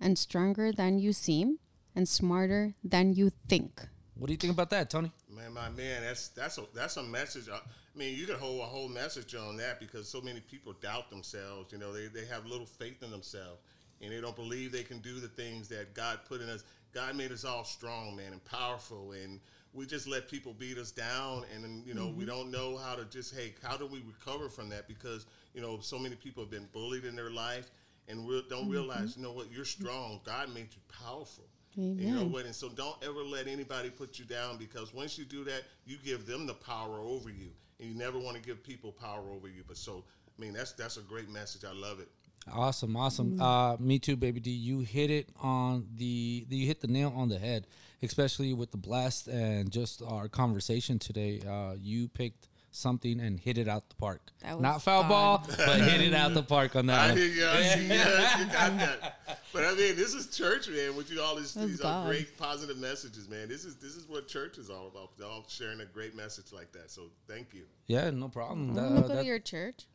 and 0.00 0.18
stronger 0.18 0.72
than 0.72 0.98
you 0.98 1.12
seem, 1.12 1.58
and 1.94 2.08
smarter 2.08 2.74
than 2.82 3.14
you 3.14 3.30
think. 3.48 3.88
What 4.14 4.28
do 4.28 4.32
you 4.32 4.38
think 4.38 4.52
about 4.52 4.70
that, 4.70 4.90
Tony? 4.90 5.10
Man, 5.28 5.52
my 5.52 5.68
man, 5.70 6.02
that's 6.02 6.28
that's 6.28 6.58
a 6.58 6.64
that's 6.74 6.96
a 6.96 7.02
message. 7.02 7.48
Uh, 7.48 7.56
I 7.94 7.98
mean, 7.98 8.16
you 8.16 8.26
could 8.26 8.36
hold 8.36 8.60
a 8.60 8.64
whole 8.64 8.88
message 8.88 9.34
on 9.34 9.56
that 9.56 9.80
because 9.80 10.08
so 10.08 10.20
many 10.20 10.40
people 10.40 10.72
doubt 10.80 11.10
themselves. 11.10 11.72
You 11.72 11.78
know, 11.78 11.92
they, 11.92 12.06
they 12.06 12.26
have 12.26 12.46
little 12.46 12.66
faith 12.66 13.02
in 13.02 13.10
themselves, 13.10 13.60
and 14.00 14.12
they 14.12 14.20
don't 14.20 14.36
believe 14.36 14.72
they 14.72 14.82
can 14.82 14.98
do 14.98 15.20
the 15.20 15.28
things 15.28 15.68
that 15.68 15.94
God 15.94 16.20
put 16.28 16.40
in 16.40 16.48
us. 16.48 16.64
God 16.94 17.16
made 17.16 17.32
us 17.32 17.44
all 17.44 17.64
strong, 17.64 18.16
man, 18.16 18.32
and 18.32 18.44
powerful, 18.44 19.12
and 19.12 19.40
we 19.72 19.86
just 19.86 20.06
let 20.06 20.30
people 20.30 20.54
beat 20.54 20.78
us 20.78 20.92
down, 20.92 21.44
and 21.54 21.84
you 21.84 21.94
know 21.94 22.06
we 22.06 22.24
mm-hmm. 22.24 22.26
don't 22.26 22.50
know 22.50 22.76
how 22.76 22.94
to 22.94 23.04
just 23.06 23.34
hey, 23.34 23.54
how 23.62 23.76
do 23.76 23.86
we 23.86 24.02
recover 24.06 24.48
from 24.48 24.68
that? 24.70 24.86
Because 24.86 25.26
you 25.52 25.60
know 25.60 25.78
so 25.80 25.98
many 25.98 26.14
people 26.14 26.42
have 26.42 26.50
been 26.50 26.68
bullied 26.72 27.04
in 27.04 27.16
their 27.16 27.30
life, 27.30 27.70
and 28.08 28.26
re- 28.28 28.44
don't 28.48 28.62
mm-hmm. 28.62 28.70
realize 28.70 29.16
you 29.16 29.22
know 29.22 29.32
what 29.32 29.50
you're 29.52 29.64
strong. 29.64 30.20
God 30.24 30.54
made 30.54 30.68
you 30.70 30.80
powerful. 31.04 31.44
You 31.76 32.14
know 32.14 32.24
what? 32.24 32.44
And 32.46 32.54
so 32.54 32.68
don't 32.68 32.96
ever 33.02 33.24
let 33.24 33.48
anybody 33.48 33.90
put 33.90 34.16
you 34.16 34.24
down 34.24 34.58
because 34.58 34.94
once 34.94 35.18
you 35.18 35.24
do 35.24 35.42
that, 35.42 35.64
you 35.84 35.96
give 36.04 36.24
them 36.24 36.46
the 36.46 36.54
power 36.54 37.00
over 37.00 37.30
you, 37.30 37.50
and 37.80 37.88
you 37.88 37.96
never 37.96 38.16
want 38.16 38.36
to 38.36 38.42
give 38.42 38.62
people 38.62 38.92
power 38.92 39.24
over 39.34 39.48
you. 39.48 39.64
But 39.66 39.76
so, 39.76 40.04
I 40.38 40.40
mean, 40.40 40.52
that's 40.52 40.70
that's 40.72 40.98
a 40.98 41.02
great 41.02 41.28
message. 41.28 41.64
I 41.64 41.72
love 41.72 41.98
it. 41.98 42.08
Awesome, 42.52 42.96
awesome. 42.96 43.40
Uh, 43.40 43.76
me 43.78 43.98
too, 43.98 44.16
baby 44.16 44.40
D. 44.40 44.50
You 44.50 44.80
hit 44.80 45.10
it 45.10 45.30
on 45.40 45.86
the, 45.96 46.46
you 46.48 46.66
hit 46.66 46.80
the 46.80 46.88
nail 46.88 47.12
on 47.16 47.28
the 47.28 47.38
head, 47.38 47.66
especially 48.02 48.52
with 48.52 48.70
the 48.70 48.76
blast 48.76 49.28
and 49.28 49.70
just 49.70 50.02
our 50.02 50.28
conversation 50.28 50.98
today. 50.98 51.40
Uh, 51.46 51.74
you 51.80 52.08
picked 52.08 52.48
something 52.70 53.20
and 53.20 53.38
hit 53.38 53.56
it 53.56 53.68
out 53.68 53.88
the 53.88 53.94
park. 53.94 54.20
That 54.42 54.60
Not 54.60 54.82
foul 54.82 55.02
fun. 55.02 55.08
ball, 55.08 55.44
but 55.48 55.80
hit 55.80 56.00
it 56.02 56.12
out 56.12 56.34
the 56.34 56.42
park 56.56 56.74
on 56.76 56.86
that. 56.86 57.00
I 57.00 57.08
one. 57.10 57.16
hear 57.16 57.26
you. 57.28 57.46
I 57.48 57.62
see 57.62 57.82
you. 57.82 57.88
You 58.44 58.52
got 58.52 58.78
that. 58.78 59.38
But 59.52 59.64
I 59.64 59.74
mean, 59.74 59.94
this 59.96 60.12
is 60.12 60.36
church, 60.36 60.68
man. 60.68 60.96
With 60.96 61.08
you 61.10 61.22
all 61.22 61.36
these, 61.36 61.54
That's 61.54 61.68
these 61.68 61.80
are 61.82 62.04
great 62.06 62.36
positive 62.36 62.76
messages, 62.78 63.28
man. 63.28 63.48
This 63.48 63.64
is 63.64 63.76
this 63.76 63.94
is 63.94 64.08
what 64.08 64.26
church 64.26 64.58
is 64.58 64.68
all 64.70 64.88
about. 64.88 65.16
They're 65.16 65.28
all 65.28 65.44
sharing 65.48 65.80
a 65.80 65.84
great 65.86 66.16
message 66.16 66.52
like 66.52 66.72
that. 66.72 66.90
So 66.90 67.02
thank 67.28 67.54
you. 67.54 67.62
Yeah, 67.86 68.10
no 68.10 68.28
problem. 68.28 68.72
I 68.72 68.74
That- 68.74 68.82
want 68.90 68.96
to 68.96 69.02
go 69.02 69.08
that- 69.14 69.20
to 69.22 69.26
your 69.26 69.38
church. 69.38 69.86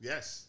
Yes. 0.00 0.46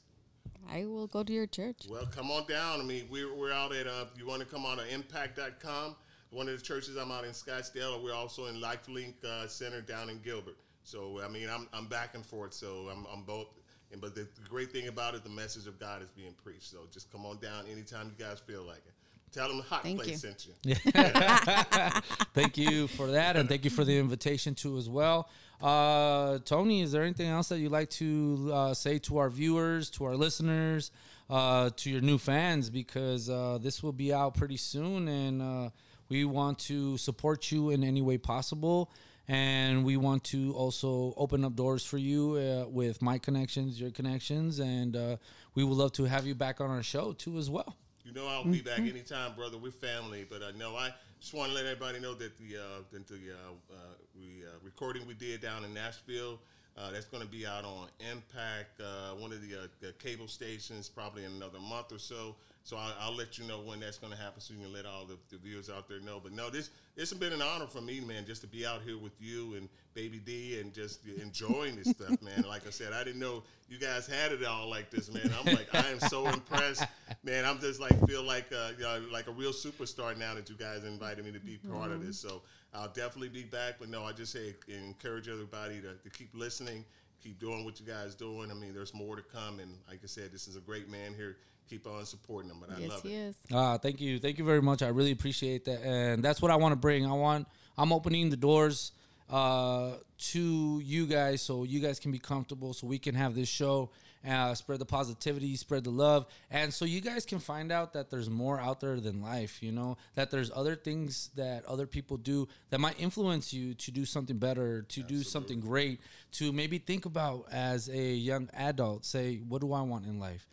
I 0.70 0.86
will 0.86 1.08
go 1.08 1.24
to 1.24 1.32
your 1.32 1.46
church. 1.46 1.86
Well, 1.90 2.08
come 2.08 2.32
on 2.32 2.48
down. 2.48 2.80
I 2.80 2.84
mean, 2.84 3.08
we're, 3.10 3.34
we're 3.34 3.52
out 3.52 3.74
at, 3.74 3.86
uh, 3.86 4.06
you 4.18 4.26
want 4.26 4.42
to 4.42 4.48
come 4.48 4.66
on 4.66 4.78
to 4.78 4.94
impact.com. 4.94 5.96
One 6.32 6.50
of 6.50 6.58
the 6.58 6.64
churches 6.64 6.96
I'm 6.96 7.12
out 7.12 7.26
in 7.26 7.32
Scottsdale. 7.32 8.04
We're 8.04 8.16
also 8.16 8.48
in 8.48 8.56
Lifelink 8.56 9.24
uh, 9.24 9.48
Center 9.48 9.82
down 9.82 10.10
in 10.10 10.20
Gilbert. 10.20 10.58
So, 10.84 11.22
I 11.24 11.28
mean, 11.28 11.48
I'm, 11.50 11.68
I'm 11.74 11.86
back 11.86 12.16
and 12.16 12.26
forth. 12.26 12.54
So, 12.54 12.90
I'm, 12.92 13.06
I'm 13.14 13.24
both. 13.24 13.48
And, 13.92 14.02
but 14.02 14.16
the, 14.16 14.22
the 14.22 14.50
great 14.50 14.72
thing 14.72 14.88
about 14.88 15.14
it, 15.14 15.24
the 15.24 15.30
message 15.30 15.68
of 15.68 15.80
God 15.80 16.02
is 16.02 16.10
being 16.10 16.34
preached. 16.44 16.64
So, 16.72 16.80
just 16.92 17.12
come 17.12 17.26
on 17.26 17.38
down 17.38 17.66
anytime 17.72 18.12
you 18.18 18.26
guys 18.26 18.40
feel 18.40 18.64
like 18.64 18.78
it. 18.88 18.94
Tell 19.34 19.48
them 19.48 19.58
the 19.58 19.64
hot 19.64 19.82
Thank 19.82 19.98
place 19.98 20.12
you. 20.12 20.18
sent 20.18 20.48
you. 20.48 20.76
thank 22.36 22.56
you 22.56 22.88
for 22.88 23.08
that, 23.08 23.36
and 23.36 23.50
thank 23.50 23.64
you 23.64 23.72
for 23.72 23.84
the 23.84 23.98
invitation 23.98 24.54
too 24.54 24.78
as 24.78 24.88
well. 24.88 25.28
Uh, 25.64 26.40
Tony, 26.40 26.82
is 26.82 26.92
there 26.92 27.04
anything 27.04 27.30
else 27.30 27.48
that 27.48 27.60
you'd 27.60 27.72
like 27.72 27.90
to 27.90 28.52
uh, 28.54 28.74
say 28.74 29.00
to 29.00 29.18
our 29.18 29.30
viewers, 29.30 29.90
to 29.92 30.04
our 30.04 30.16
listeners, 30.18 30.92
uh, 31.30 31.70
to 31.78 31.90
your 31.90 32.02
new 32.02 32.18
fans? 32.18 32.70
Because 32.70 33.30
uh, 33.30 33.60
this 33.62 33.82
will 33.82 33.94
be 33.94 34.14
out 34.14 34.36
pretty 34.36 34.58
soon, 34.58 35.08
and 35.08 35.42
uh, 35.42 35.70
we 36.10 36.26
want 36.26 36.60
to 36.60 36.98
support 36.98 37.50
you 37.50 37.70
in 37.70 37.82
any 37.82 38.02
way 38.02 38.18
possible. 38.18 38.92
And 39.30 39.86
we 39.86 39.96
want 39.96 40.26
to 40.26 40.54
also 40.54 41.14
open 41.16 41.46
up 41.46 41.56
doors 41.56 41.86
for 41.86 41.98
you 41.98 42.34
uh, 42.34 42.68
with 42.68 43.02
my 43.02 43.18
connections, 43.18 43.80
your 43.80 43.92
connections, 43.92 44.60
and 44.60 45.18
we 45.56 45.64
would 45.64 45.78
love 45.78 45.94
to 45.94 46.04
have 46.04 46.28
you 46.28 46.36
back 46.36 46.60
on 46.60 46.70
our 46.70 46.84
show 46.84 47.14
too 47.14 47.38
as 47.38 47.50
well. 47.50 47.78
You 48.04 48.12
know 48.12 48.28
I'll 48.28 48.44
be 48.44 48.62
back 48.62 48.80
anytime, 48.80 49.34
brother. 49.34 49.58
We're 49.58 49.72
family, 49.72 50.26
but 50.30 50.44
I 50.44 50.52
know 50.58 50.76
I 50.76 50.94
just 51.22 51.34
want 51.34 51.52
to 51.52 51.56
let 51.56 51.66
everybody 51.66 52.02
know 52.02 52.14
that 52.16 52.38
the 52.38 52.58
uh, 52.58 52.82
the 52.92 53.00
uh, 53.00 53.74
uh, 53.74 53.76
we, 54.16 54.44
uh, 54.46 54.52
recording 54.64 55.08
we 55.08 55.14
did 55.14 55.42
down 55.42 55.64
in 55.64 55.74
Nashville 55.74 56.40
uh, 56.78 56.92
that's 56.92 57.06
going 57.06 57.24
to 57.24 57.30
be 57.30 57.46
out 57.46 57.66
on 57.66 57.88
Impact, 58.12 58.82
uh, 58.82 59.16
one 59.16 59.32
of 59.32 59.48
the, 59.48 59.56
uh, 59.56 59.68
the 59.80 59.92
cable 59.94 60.28
stations, 60.28 60.90
probably 60.90 61.26
in 61.26 61.32
another 61.34 61.60
month 61.60 61.92
or 61.92 62.00
so. 62.00 62.36
So 62.64 62.78
I'll, 62.78 62.94
I'll 63.00 63.16
let 63.16 63.38
you 63.38 63.46
know 63.46 63.60
when 63.60 63.82
that's 63.82 63.98
going 63.98 64.14
to 64.14 64.20
happen, 64.20 64.40
so 64.40 64.54
you 64.54 64.62
can 64.62 64.72
let 64.72 64.86
all 64.86 65.06
the, 65.06 65.18
the 65.30 65.38
viewers 65.38 65.70
out 65.70 65.90
there 65.90 66.00
know. 66.00 66.22
But 66.24 66.32
no, 66.32 66.50
this 66.50 66.70
has 66.98 67.14
been 67.14 67.34
an 67.34 67.42
honor 67.42 67.68
for 67.68 67.82
me, 67.82 68.00
man, 68.00 68.26
just 68.26 68.42
to 68.42 68.48
be 68.48 68.66
out 68.66 68.82
here 68.86 68.98
with 68.98 69.20
you 69.20 69.56
and 69.56 69.68
Baby 69.94 70.20
D 70.20 70.60
and 70.60 70.74
just 70.74 71.06
enjoying 71.22 71.76
this 71.76 71.90
stuff, 71.90 72.22
man. 72.22 72.46
Like 72.48 72.66
I 72.66 72.70
said, 72.70 72.94
I 72.94 73.04
didn't 73.04 73.20
know 73.20 73.44
you 73.68 73.78
guys 73.78 74.08
had 74.08 74.32
it 74.32 74.44
all 74.46 74.70
like 74.70 74.90
this, 74.90 75.14
man. 75.14 75.30
I'm 75.40 75.54
like, 75.54 75.74
I 75.76 75.90
am 75.90 76.00
so 76.00 76.26
impressed, 76.28 76.86
man. 77.24 77.46
I'm 77.46 77.60
just 77.60 77.80
like 77.80 77.94
feel 78.08 78.24
like 78.24 78.52
uh, 78.52 78.72
you 78.78 78.84
know, 78.84 79.02
like 79.12 79.28
a 79.28 79.32
real 79.32 79.52
superstar 79.52 80.18
now 80.18 80.34
that 80.34 80.50
you 80.50 80.56
guys 80.56 80.84
invited 80.84 81.26
me 81.26 81.32
to 81.32 81.40
be 81.40 81.58
part 81.70 81.92
of 81.92 82.06
this. 82.06 82.18
So 82.18 82.42
I'll 82.74 82.88
definitely 82.88 83.30
be 83.30 83.44
back. 83.44 83.76
But 83.78 83.90
no, 83.90 84.04
I 84.04 84.14
just 84.14 84.32
say 84.32 84.56
encourage 84.68 85.28
everybody 85.28 85.82
to, 85.82 85.96
to 85.96 86.10
keep 86.10 86.30
listening, 86.34 86.86
keep 87.24 87.40
doing 87.40 87.64
what 87.64 87.80
you 87.80 87.86
guys 87.86 88.16
doing. 88.16 88.52
I 88.52 88.54
mean, 88.54 88.74
there's 88.74 88.94
more 88.94 89.16
to 89.16 89.22
come, 89.22 89.60
and 89.60 89.72
like 89.88 90.00
I 90.04 90.08
said, 90.08 90.32
this 90.32 90.48
is 90.48 90.56
a 90.56 90.60
great 90.60 90.90
man 90.90 91.14
here. 91.14 91.38
Keep 91.70 91.88
on 91.88 92.06
supporting 92.06 92.52
him, 92.52 92.58
but 92.60 92.76
I 92.76 92.82
yes, 92.82 92.90
love 92.90 93.04
he 93.04 93.14
it. 93.14 93.18
is. 93.18 93.36
Ah, 93.52 93.78
thank 93.78 94.02
you, 94.02 94.20
thank 94.20 94.38
you 94.38 94.44
very 94.44 94.62
much. 94.62 94.84
I 94.84 94.90
really 94.90 95.12
appreciate 95.12 95.64
that, 95.66 95.82
and 95.82 96.22
that's 96.22 96.42
what 96.42 96.52
I 96.52 96.58
want 96.58 96.74
to 96.74 96.76
bring. 96.76 97.06
I 97.06 97.14
want 97.14 97.48
I'm 97.78 97.94
opening 97.94 98.30
the 98.30 98.38
doors 98.38 98.92
uh, 99.30 99.94
to 100.18 100.82
you 100.84 101.08
guys 101.08 101.42
so 101.42 101.64
you 101.64 101.80
guys 101.80 102.00
can 102.00 102.12
be 102.12 102.20
comfortable, 102.20 102.74
so 102.74 102.86
we 102.86 103.00
can 103.00 103.16
have 103.16 103.34
this 103.34 103.48
show, 103.48 103.90
uh, 104.28 104.54
spread 104.54 104.80
the 104.80 104.86
positivity, 104.86 105.56
spread 105.56 105.84
the 105.84 105.90
love, 105.90 106.26
and 106.50 106.74
so 106.74 106.86
you 106.86 107.02
guys 107.02 107.26
can 107.26 107.40
find 107.40 107.72
out 107.72 107.94
that 107.94 108.10
there's 108.10 108.30
more 108.30 108.60
out 108.60 108.80
there 108.80 109.00
than 109.00 109.22
life. 109.22 109.62
You 109.62 109.72
know 109.72 109.98
that 110.16 110.32
there's 110.32 110.52
other 110.54 110.76
things 110.76 111.30
that 111.36 111.66
other 111.66 111.86
people 111.86 112.18
do 112.18 112.48
that 112.70 112.80
might 112.80 113.00
influence 113.00 113.54
you 113.54 113.74
to 113.76 113.92
do 113.92 114.06
something 114.06 114.38
better, 114.38 114.84
to 114.84 115.04
do 115.04 115.24
something 115.24 115.60
great, 115.60 116.00
to 116.34 116.52
maybe 116.52 116.78
think 116.78 117.06
about 117.06 117.46
as 117.52 117.90
a 117.90 118.14
young 118.14 118.50
adult. 118.54 119.06
Say, 119.06 119.38
what 119.48 119.62
do 119.62 119.74
I 119.74 119.82
want 119.82 120.06
in 120.06 120.20
life? 120.20 120.48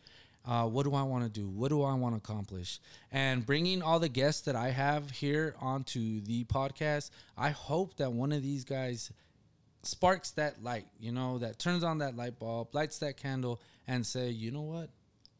Uh, 0.46 0.66
what 0.66 0.84
do 0.84 0.94
I 0.94 1.02
want 1.02 1.22
to 1.22 1.30
do? 1.30 1.48
What 1.48 1.68
do 1.68 1.82
I 1.82 1.94
want 1.94 2.14
to 2.14 2.16
accomplish? 2.16 2.80
And 3.12 3.44
bringing 3.44 3.82
all 3.82 3.98
the 3.98 4.08
guests 4.08 4.42
that 4.42 4.56
I 4.56 4.70
have 4.70 5.10
here 5.10 5.54
onto 5.60 6.20
the 6.22 6.44
podcast, 6.44 7.10
I 7.36 7.50
hope 7.50 7.96
that 7.98 8.12
one 8.12 8.32
of 8.32 8.42
these 8.42 8.64
guys 8.64 9.12
sparks 9.82 10.32
that 10.32 10.62
light, 10.62 10.86
you 10.98 11.12
know, 11.12 11.38
that 11.38 11.58
turns 11.58 11.84
on 11.84 11.98
that 11.98 12.16
light 12.16 12.38
bulb, 12.38 12.74
lights 12.74 12.98
that 12.98 13.16
candle, 13.16 13.60
and 13.86 14.04
say, 14.06 14.30
you 14.30 14.50
know 14.50 14.62
what, 14.62 14.90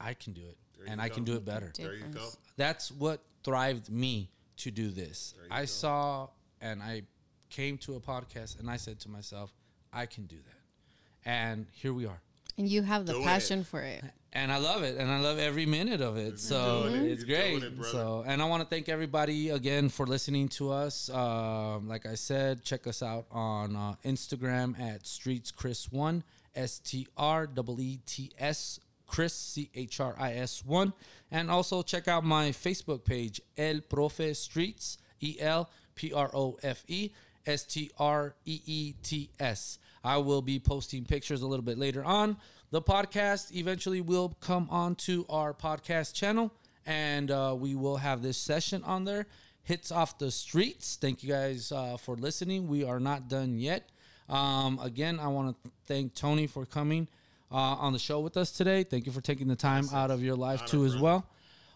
I 0.00 0.14
can 0.14 0.32
do 0.32 0.42
it, 0.42 0.56
and 0.86 0.98
you 0.98 1.04
I 1.04 1.08
go. 1.08 1.14
can 1.14 1.24
do 1.24 1.34
it 1.36 1.44
better. 1.44 1.72
There 1.76 1.94
you 1.94 2.04
go. 2.12 2.28
That's 2.56 2.90
what 2.90 3.20
thrived 3.44 3.90
me 3.90 4.30
to 4.58 4.70
do 4.70 4.90
this. 4.90 5.34
I 5.50 5.60
go. 5.60 5.66
saw 5.66 6.28
and 6.60 6.82
I 6.82 7.02
came 7.48 7.78
to 7.78 7.96
a 7.96 8.00
podcast, 8.00 8.60
and 8.60 8.70
I 8.70 8.76
said 8.76 9.00
to 9.00 9.08
myself, 9.08 9.52
I 9.92 10.06
can 10.06 10.26
do 10.26 10.36
that, 10.36 11.28
and 11.30 11.66
here 11.72 11.92
we 11.92 12.06
are 12.06 12.20
And 12.58 12.68
you 12.68 12.82
have 12.82 13.06
the 13.06 13.12
Doing 13.14 13.24
passion 13.24 13.64
for 13.64 13.80
it. 13.80 14.04
and 14.32 14.52
I 14.52 14.58
love 14.58 14.82
it, 14.82 14.96
and 14.98 15.10
I 15.10 15.18
love 15.20 15.38
every 15.38 15.66
minute 15.66 16.00
of 16.00 16.16
it. 16.16 16.38
So 16.38 16.84
it. 16.86 17.02
it's 17.02 17.24
You're 17.24 17.38
great. 17.38 17.62
it, 17.62 17.72
so, 17.84 18.22
and 18.26 18.40
I 18.42 18.44
want 18.44 18.62
to 18.62 18.68
thank 18.68 18.88
everybody 18.88 19.48
again 19.50 19.88
for 19.88 20.06
listening 20.06 20.48
to 20.50 20.70
us. 20.70 21.08
Um, 21.10 21.88
like 21.88 22.06
I 22.06 22.14
said, 22.14 22.62
check 22.62 22.86
us 22.86 23.02
out 23.02 23.26
on 23.30 23.76
uh, 23.76 23.94
Instagram 24.04 24.78
at 24.78 25.06
Streets 25.06 25.50
Chris 25.50 25.90
One, 25.90 26.22
S 26.54 26.78
T 26.78 27.06
R 27.16 27.48
E 27.56 27.74
E 27.78 27.98
T 28.06 28.30
S 28.38 28.78
Chris 29.06 29.34
C 29.34 29.70
H 29.74 30.00
R 30.00 30.14
I 30.18 30.34
S 30.34 30.64
One, 30.64 30.92
and 31.30 31.50
also 31.50 31.82
check 31.82 32.06
out 32.08 32.24
my 32.24 32.50
Facebook 32.50 33.04
page 33.04 33.40
El 33.56 33.80
Profe 33.80 34.36
Streets 34.36 34.98
E 35.20 35.36
L 35.40 35.68
P 35.94 36.12
R 36.12 36.30
O 36.34 36.58
F 36.62 36.84
E 36.88 37.10
S 37.46 37.64
T 37.64 37.90
R 37.98 38.34
E 38.44 38.60
E 38.66 38.94
T 39.02 39.30
S. 39.38 39.78
I 40.02 40.16
will 40.18 40.42
be 40.42 40.58
posting 40.58 41.04
pictures 41.04 41.42
a 41.42 41.46
little 41.46 41.64
bit 41.64 41.78
later 41.78 42.04
on. 42.04 42.36
The 42.70 42.80
podcast 42.80 43.54
eventually 43.54 44.00
will 44.00 44.36
come 44.40 44.68
onto 44.70 45.24
our 45.28 45.52
podcast 45.52 46.14
channel, 46.14 46.52
and 46.86 47.30
uh, 47.30 47.54
we 47.58 47.74
will 47.74 47.96
have 47.96 48.22
this 48.22 48.38
session 48.38 48.84
on 48.84 49.04
there. 49.04 49.26
Hits 49.62 49.92
off 49.92 50.18
the 50.18 50.30
streets. 50.30 50.96
Thank 51.00 51.22
you 51.22 51.30
guys 51.30 51.70
uh, 51.72 51.96
for 51.96 52.16
listening. 52.16 52.68
We 52.68 52.84
are 52.84 53.00
not 53.00 53.28
done 53.28 53.58
yet. 53.58 53.90
Um, 54.28 54.78
again, 54.80 55.18
I 55.20 55.28
want 55.28 55.62
to 55.64 55.70
thank 55.86 56.14
Tony 56.14 56.46
for 56.46 56.64
coming 56.64 57.08
uh, 57.50 57.56
on 57.56 57.92
the 57.92 57.98
show 57.98 58.20
with 58.20 58.36
us 58.36 58.52
today. 58.52 58.84
Thank 58.84 59.06
you 59.06 59.12
for 59.12 59.20
taking 59.20 59.48
the 59.48 59.56
time 59.56 59.86
out 59.92 60.10
of 60.10 60.22
your 60.22 60.36
life 60.36 60.64
too, 60.66 60.84
as 60.84 60.96
well. 60.96 61.26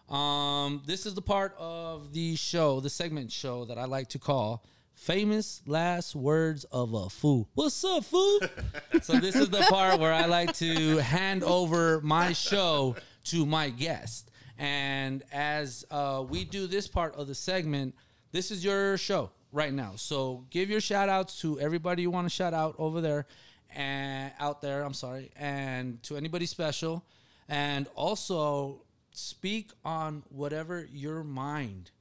Um, 0.09 0.81
this 0.85 1.05
is 1.05 1.13
the 1.13 1.21
part 1.21 1.55
of 1.59 2.13
the 2.13 2.35
show, 2.35 2.79
the 2.79 2.89
segment 2.89 3.31
show 3.31 3.65
that 3.65 3.77
I 3.77 3.85
like 3.85 4.09
to 4.09 4.19
call 4.19 4.63
famous 4.95 5.61
last 5.67 6.15
words 6.15 6.63
of 6.65 6.93
a 6.93 7.09
fool. 7.09 7.47
What's 7.53 7.83
up, 7.83 8.05
fool? 8.05 8.39
so 9.01 9.19
this 9.19 9.35
is 9.35 9.49
the 9.49 9.65
part 9.69 9.99
where 9.99 10.13
I 10.13 10.25
like 10.25 10.53
to 10.55 10.97
hand 10.97 11.43
over 11.43 12.01
my 12.01 12.33
show 12.33 12.95
to 13.25 13.45
my 13.45 13.69
guest. 13.69 14.31
And 14.57 15.23
as 15.31 15.85
uh, 15.91 16.23
we 16.27 16.45
do 16.45 16.65
this 16.65 16.87
part 16.87 17.15
of 17.15 17.27
the 17.27 17.35
segment, 17.35 17.93
this 18.31 18.51
is 18.51 18.63
your 18.63 18.97
show. 18.97 19.31
right 19.51 19.73
now. 19.73 19.93
So 19.95 20.45
give 20.49 20.69
your 20.69 20.81
shout 20.81 21.09
outs 21.09 21.39
to 21.41 21.59
everybody 21.59 22.01
you 22.01 22.11
want 22.11 22.25
to 22.25 22.33
shout 22.33 22.53
out 22.53 22.75
over 22.77 23.01
there 23.01 23.25
and 23.73 24.31
out 24.39 24.61
there. 24.61 24.83
I'm 24.83 24.93
sorry, 24.93 25.31
and 25.37 26.01
to 26.03 26.17
anybody 26.17 26.45
special, 26.45 27.05
and 27.47 27.87
also 27.95 28.81
speak 29.11 29.71
on 29.83 30.23
whatever 30.29 30.87
your 30.91 31.23
mind 31.23 31.91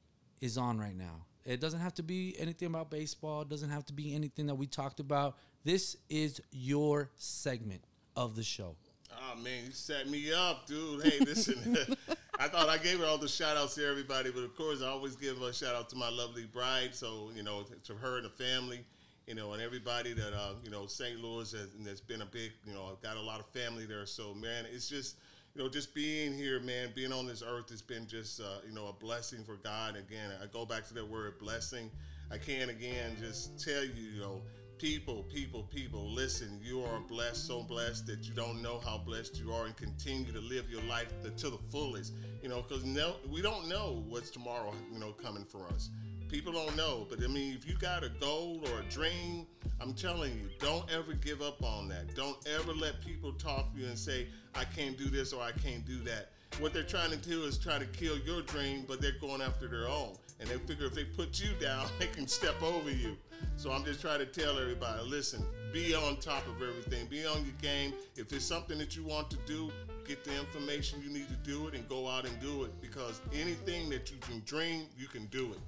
is 0.40 0.58
on 0.58 0.78
right 0.78 0.96
now. 0.96 1.26
It 1.44 1.60
doesn't 1.60 1.80
have 1.80 1.94
to 1.94 2.02
be 2.02 2.34
anything 2.38 2.68
about 2.68 2.90
baseball. 2.90 3.42
It 3.42 3.48
doesn't 3.48 3.70
have 3.70 3.84
to 3.86 3.92
be 3.92 4.14
anything 4.14 4.46
that 4.46 4.54
we 4.54 4.66
talked 4.66 4.98
about. 4.98 5.36
This 5.64 5.96
is 6.08 6.40
your 6.50 7.10
segment 7.16 7.82
of 8.16 8.34
the 8.34 8.42
show. 8.42 8.76
Oh 9.12 9.36
man, 9.36 9.64
you 9.66 9.72
set 9.72 10.08
me 10.08 10.32
up, 10.32 10.66
dude. 10.66 11.04
Hey, 11.04 11.18
listen. 11.20 11.76
I 12.38 12.48
thought 12.48 12.68
I 12.68 12.78
gave 12.78 12.98
her 12.98 13.06
all 13.06 13.18
the 13.18 13.28
shout 13.28 13.56
outs 13.56 13.76
to 13.76 13.86
everybody, 13.86 14.30
but 14.30 14.42
of 14.42 14.56
course 14.56 14.82
I 14.82 14.88
always 14.88 15.16
give 15.16 15.40
a 15.40 15.52
shout 15.52 15.74
out 15.74 15.88
to 15.90 15.96
my 15.96 16.08
lovely 16.08 16.44
bride. 16.44 16.94
So, 16.94 17.30
you 17.34 17.42
know, 17.42 17.64
to 17.84 17.94
her 17.94 18.16
and 18.16 18.24
the 18.24 18.30
family, 18.30 18.84
you 19.26 19.34
know, 19.34 19.52
and 19.52 19.62
everybody 19.62 20.14
that 20.14 20.34
uh, 20.34 20.54
you 20.64 20.70
know, 20.70 20.86
St. 20.86 21.20
Louis 21.20 21.52
has, 21.52 21.68
has 21.86 22.00
been 22.00 22.22
a 22.22 22.26
big, 22.26 22.52
you 22.66 22.74
know, 22.74 22.88
I've 22.90 23.00
got 23.02 23.16
a 23.16 23.22
lot 23.22 23.38
of 23.38 23.46
family 23.46 23.86
there. 23.86 24.06
So 24.06 24.34
man, 24.34 24.64
it's 24.72 24.88
just 24.88 25.16
you 25.54 25.62
know, 25.62 25.68
just 25.68 25.94
being 25.94 26.32
here, 26.34 26.58
man, 26.60 26.90
being 26.94 27.12
on 27.12 27.26
this 27.26 27.42
earth 27.46 27.70
has 27.70 27.80
been 27.80 28.06
just, 28.08 28.40
uh, 28.40 28.58
you 28.66 28.74
know, 28.74 28.88
a 28.88 28.92
blessing 28.92 29.44
for 29.44 29.54
God. 29.56 29.96
Again, 29.96 30.30
I 30.42 30.46
go 30.46 30.66
back 30.66 30.86
to 30.88 30.94
that 30.94 31.08
word 31.08 31.38
blessing. 31.38 31.90
I 32.32 32.38
can't 32.38 32.70
again 32.70 33.16
just 33.20 33.62
tell 33.62 33.84
you, 33.84 33.92
you 34.14 34.20
know, 34.20 34.42
people, 34.78 35.22
people, 35.32 35.62
people, 35.62 36.10
listen, 36.10 36.58
you 36.60 36.82
are 36.82 36.98
blessed, 36.98 37.46
so 37.46 37.62
blessed 37.62 38.06
that 38.06 38.26
you 38.26 38.34
don't 38.34 38.62
know 38.62 38.80
how 38.84 38.98
blessed 38.98 39.38
you 39.38 39.52
are 39.52 39.66
and 39.66 39.76
continue 39.76 40.32
to 40.32 40.40
live 40.40 40.68
your 40.68 40.82
life 40.82 41.12
to 41.22 41.50
the 41.50 41.58
fullest, 41.70 42.14
you 42.42 42.48
know, 42.48 42.62
because 42.62 42.84
no, 42.84 43.14
we 43.30 43.40
don't 43.40 43.68
know 43.68 44.02
what's 44.08 44.30
tomorrow, 44.30 44.72
you 44.92 44.98
know, 44.98 45.12
coming 45.12 45.44
for 45.44 45.68
us. 45.68 45.90
People 46.28 46.52
don't 46.52 46.74
know, 46.76 47.06
but 47.08 47.22
I 47.22 47.28
mean, 47.28 47.54
if 47.54 47.68
you 47.68 47.76
got 47.76 48.02
a 48.02 48.08
goal 48.08 48.60
or 48.72 48.80
a 48.80 48.84
dream, 48.90 49.46
I'm 49.84 49.92
telling 49.92 50.32
you, 50.32 50.48
don't 50.60 50.90
ever 50.90 51.12
give 51.12 51.42
up 51.42 51.62
on 51.62 51.88
that. 51.88 52.14
Don't 52.14 52.38
ever 52.58 52.72
let 52.72 53.04
people 53.04 53.34
talk 53.34 53.74
to 53.74 53.78
you 53.78 53.86
and 53.86 53.98
say, 53.98 54.28
I 54.54 54.64
can't 54.64 54.96
do 54.96 55.10
this 55.10 55.34
or 55.34 55.42
I 55.42 55.52
can't 55.52 55.84
do 55.84 55.98
that. 56.04 56.30
What 56.58 56.72
they're 56.72 56.84
trying 56.84 57.10
to 57.10 57.18
do 57.18 57.42
is 57.42 57.58
try 57.58 57.78
to 57.78 57.84
kill 57.84 58.16
your 58.20 58.40
dream, 58.40 58.86
but 58.88 59.02
they're 59.02 59.18
going 59.20 59.42
after 59.42 59.68
their 59.68 59.86
own. 59.86 60.14
And 60.40 60.48
they 60.48 60.56
figure 60.56 60.86
if 60.86 60.94
they 60.94 61.04
put 61.04 61.38
you 61.38 61.50
down, 61.60 61.86
they 61.98 62.06
can 62.06 62.26
step 62.26 62.62
over 62.62 62.90
you. 62.90 63.18
So 63.58 63.70
I'm 63.70 63.84
just 63.84 64.00
trying 64.00 64.20
to 64.20 64.26
tell 64.26 64.58
everybody 64.58 65.02
listen, 65.02 65.44
be 65.70 65.94
on 65.94 66.16
top 66.16 66.48
of 66.48 66.66
everything, 66.66 67.04
be 67.08 67.26
on 67.26 67.44
your 67.44 67.54
game. 67.60 67.92
If 68.16 68.32
it's 68.32 68.46
something 68.46 68.78
that 68.78 68.96
you 68.96 69.04
want 69.04 69.30
to 69.32 69.36
do, 69.44 69.70
get 70.08 70.24
the 70.24 70.34
information 70.34 71.02
you 71.02 71.10
need 71.10 71.28
to 71.28 71.50
do 71.50 71.68
it 71.68 71.74
and 71.74 71.86
go 71.90 72.08
out 72.08 72.24
and 72.24 72.40
do 72.40 72.64
it 72.64 72.80
because 72.80 73.20
anything 73.34 73.90
that 73.90 74.10
you 74.10 74.16
can 74.22 74.40
dream, 74.46 74.86
you 74.96 75.08
can 75.08 75.26
do 75.26 75.52
it. 75.52 75.58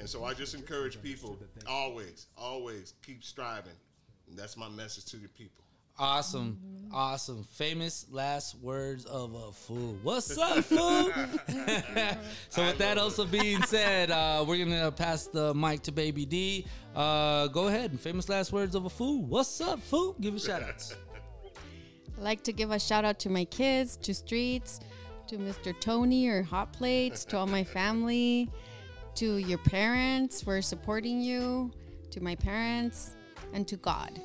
And 0.00 0.08
so 0.08 0.24
I 0.24 0.32
just 0.32 0.54
encourage 0.54 1.00
people 1.02 1.38
always, 1.68 2.28
always 2.34 2.94
keep 3.04 3.22
striving. 3.22 3.74
And 4.26 4.38
that's 4.38 4.56
my 4.56 4.70
message 4.70 5.04
to 5.06 5.18
the 5.18 5.28
people. 5.28 5.62
Awesome, 5.98 6.58
awesome. 6.90 7.44
Famous 7.44 8.06
last 8.10 8.54
words 8.62 9.04
of 9.04 9.34
a 9.34 9.52
fool. 9.52 9.98
What's 10.02 10.38
up, 10.38 10.64
fool? 10.64 11.10
so 12.48 12.64
with 12.64 12.78
that 12.78 12.96
also 12.96 13.26
being 13.26 13.60
said, 13.64 14.10
uh, 14.10 14.42
we're 14.48 14.64
gonna 14.64 14.90
pass 14.90 15.26
the 15.26 15.52
mic 15.52 15.82
to 15.82 15.92
Baby 15.92 16.24
D. 16.24 16.64
Uh, 16.96 17.48
go 17.48 17.68
ahead. 17.68 18.00
Famous 18.00 18.30
last 18.30 18.54
words 18.54 18.74
of 18.74 18.86
a 18.86 18.90
fool. 18.90 19.22
What's 19.26 19.60
up, 19.60 19.82
fool? 19.82 20.16
Give 20.18 20.34
a 20.34 20.40
shout 20.40 20.62
out. 20.62 20.96
I'd 22.16 22.18
like 22.22 22.42
to 22.44 22.54
give 22.54 22.70
a 22.70 22.78
shout 22.78 23.04
out 23.04 23.18
to 23.18 23.28
my 23.28 23.44
kids, 23.44 23.98
to 23.98 24.14
Streets, 24.14 24.80
to 25.26 25.36
Mr. 25.36 25.78
Tony 25.78 26.26
or 26.26 26.42
Hot 26.42 26.72
Plates, 26.72 27.26
to 27.26 27.36
all 27.36 27.46
my 27.46 27.64
family, 27.64 28.48
to 29.16 29.36
your 29.36 29.58
parents 29.58 30.42
for 30.42 30.60
supporting 30.62 31.20
you, 31.20 31.70
to 32.10 32.22
my 32.22 32.34
parents, 32.34 33.14
and 33.52 33.66
to 33.68 33.76
God 33.76 34.20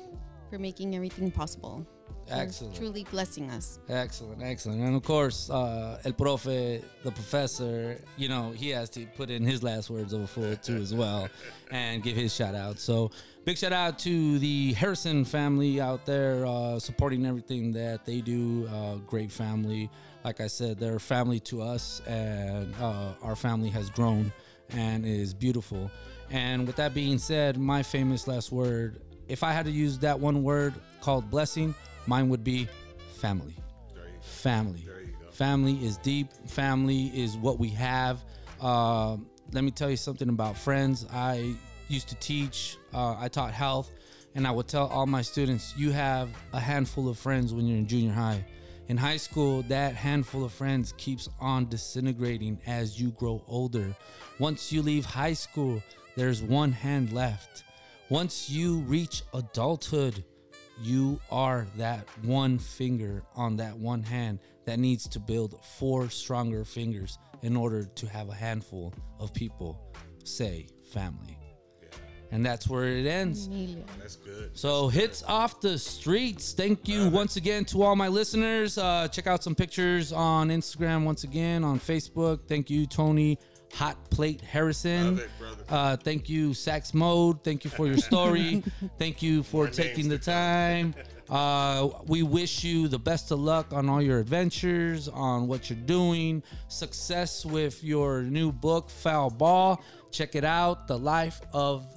for 0.50 0.58
making 0.58 0.94
everything 0.94 1.30
possible. 1.30 1.86
Excellent. 2.28 2.74
Truly 2.74 3.04
blessing 3.10 3.50
us. 3.50 3.78
Excellent, 3.88 4.42
excellent. 4.42 4.80
And 4.80 4.96
of 4.96 5.02
course, 5.02 5.48
uh, 5.48 6.00
El 6.04 6.12
Profe, 6.12 6.82
the 7.04 7.12
professor, 7.12 8.00
you 8.16 8.28
know, 8.28 8.50
he 8.50 8.70
has 8.70 8.90
to 8.90 9.06
put 9.06 9.30
in 9.30 9.44
his 9.44 9.62
last 9.62 9.90
words 9.90 10.12
of 10.12 10.22
a 10.22 10.26
fool 10.26 10.56
too 10.56 10.76
as 10.76 10.92
well 10.92 11.28
and 11.70 12.02
give 12.02 12.16
his 12.16 12.34
shout 12.34 12.54
out. 12.54 12.80
So 12.80 13.10
big 13.44 13.58
shout 13.58 13.72
out 13.72 13.98
to 14.00 14.38
the 14.40 14.72
Harrison 14.72 15.24
family 15.24 15.80
out 15.80 16.04
there 16.04 16.44
uh, 16.46 16.80
supporting 16.80 17.26
everything 17.26 17.72
that 17.72 18.04
they 18.04 18.20
do. 18.20 18.66
Uh, 18.68 18.96
great 19.06 19.30
family. 19.30 19.88
Like 20.24 20.40
I 20.40 20.48
said, 20.48 20.80
they're 20.80 20.98
family 20.98 21.38
to 21.40 21.62
us 21.62 22.02
and 22.08 22.74
uh, 22.80 23.12
our 23.22 23.36
family 23.36 23.70
has 23.70 23.88
grown 23.90 24.32
and 24.70 25.06
is 25.06 25.34
beautiful. 25.34 25.90
And 26.30 26.66
with 26.66 26.76
that 26.76 26.94
being 26.94 27.18
said, 27.18 27.56
my 27.58 27.82
famous 27.82 28.26
last 28.26 28.50
word, 28.50 29.00
if 29.28 29.42
I 29.42 29.52
had 29.52 29.66
to 29.66 29.70
use 29.70 29.98
that 29.98 30.18
one 30.18 30.42
word 30.42 30.74
called 31.00 31.30
blessing, 31.30 31.74
mine 32.06 32.28
would 32.28 32.44
be 32.44 32.68
family. 33.14 33.56
There 33.94 34.04
you 34.06 34.12
go. 34.12 34.20
Family. 34.20 34.82
There 34.84 35.00
you 35.00 35.14
go. 35.24 35.30
Family 35.30 35.74
is 35.84 35.96
deep. 35.98 36.32
Family 36.48 37.06
is 37.14 37.36
what 37.36 37.58
we 37.58 37.68
have. 37.70 38.24
Uh, 38.60 39.16
let 39.52 39.62
me 39.62 39.70
tell 39.70 39.90
you 39.90 39.96
something 39.96 40.28
about 40.28 40.56
friends. 40.56 41.06
I 41.12 41.54
used 41.88 42.08
to 42.08 42.16
teach, 42.16 42.76
uh, 42.92 43.16
I 43.18 43.28
taught 43.28 43.52
health, 43.52 43.90
and 44.34 44.46
I 44.46 44.50
would 44.50 44.68
tell 44.68 44.86
all 44.88 45.06
my 45.06 45.22
students 45.22 45.74
you 45.76 45.92
have 45.92 46.30
a 46.52 46.60
handful 46.60 47.08
of 47.08 47.18
friends 47.18 47.54
when 47.54 47.66
you're 47.66 47.78
in 47.78 47.86
junior 47.86 48.12
high. 48.12 48.44
In 48.88 48.96
high 48.96 49.16
school, 49.16 49.62
that 49.64 49.96
handful 49.96 50.44
of 50.44 50.52
friends 50.52 50.94
keeps 50.96 51.28
on 51.40 51.68
disintegrating 51.68 52.60
as 52.66 53.00
you 53.00 53.10
grow 53.10 53.42
older. 53.48 53.96
Once 54.38 54.70
you 54.70 54.80
leave 54.80 55.04
high 55.04 55.32
school, 55.32 55.82
there's 56.16 56.40
one 56.40 56.70
hand 56.70 57.12
left. 57.12 57.64
Once 58.10 58.48
you 58.48 58.78
reach 58.80 59.22
adulthood, 59.34 60.24
you 60.80 61.20
are 61.32 61.66
that 61.76 62.06
one 62.22 62.60
finger 62.60 63.24
on 63.34 63.56
that 63.56 63.76
one 63.76 64.04
hand 64.04 64.38
that 64.66 64.78
needs 64.78 65.08
to 65.08 65.18
build 65.18 65.58
four 65.64 66.08
stronger 66.08 66.64
fingers 66.64 67.18
in 67.42 67.56
order 67.56 67.84
to 67.84 68.06
have 68.06 68.28
a 68.28 68.34
handful 68.34 68.94
of 69.18 69.34
people 69.34 69.92
say 70.22 70.68
family. 70.92 71.36
And 72.36 72.44
that's 72.44 72.68
where 72.68 72.84
it 72.84 73.06
ends. 73.06 73.48
That's 73.98 74.16
good. 74.16 74.50
So 74.52 74.88
hits 74.88 75.22
off 75.26 75.58
the 75.62 75.78
streets. 75.78 76.52
Thank 76.52 76.86
you 76.86 77.08
once 77.08 77.36
again 77.36 77.64
to 77.66 77.82
all 77.82 77.96
my 77.96 78.08
listeners. 78.08 78.76
Uh, 78.76 79.08
check 79.08 79.26
out 79.26 79.42
some 79.42 79.54
pictures 79.54 80.12
on 80.12 80.50
Instagram 80.50 81.04
once 81.04 81.24
again 81.24 81.64
on 81.64 81.80
Facebook. 81.80 82.40
Thank 82.46 82.68
you, 82.68 82.86
Tony 82.86 83.38
Hot 83.72 83.96
Plate 84.10 84.42
Harrison. 84.42 85.16
Love 85.16 85.24
it, 85.24 85.30
brother. 85.38 85.64
Uh, 85.70 85.96
thank 85.96 86.28
you, 86.28 86.52
Sax 86.52 86.92
Mode. 86.92 87.42
Thank 87.42 87.64
you 87.64 87.70
for 87.70 87.86
your 87.86 87.96
story. 87.96 88.62
thank 88.98 89.22
you 89.22 89.42
for 89.42 89.64
More 89.64 89.68
taking 89.68 90.10
the 90.10 90.18
time. 90.18 90.94
Uh, 91.28 91.88
we 92.06 92.22
wish 92.22 92.62
you 92.62 92.86
the 92.86 93.00
best 93.00 93.32
of 93.32 93.40
luck 93.40 93.72
on 93.72 93.88
all 93.88 94.00
your 94.00 94.20
adventures, 94.20 95.08
on 95.08 95.48
what 95.48 95.68
you're 95.68 95.76
doing. 95.80 96.40
Success 96.68 97.44
with 97.44 97.82
your 97.82 98.22
new 98.22 98.52
book, 98.52 98.88
Foul 98.88 99.30
Ball. 99.30 99.82
Check 100.12 100.36
it 100.36 100.44
out. 100.44 100.86
The 100.86 100.96
life 100.96 101.40
of 101.52 101.84
Foul 101.84 101.95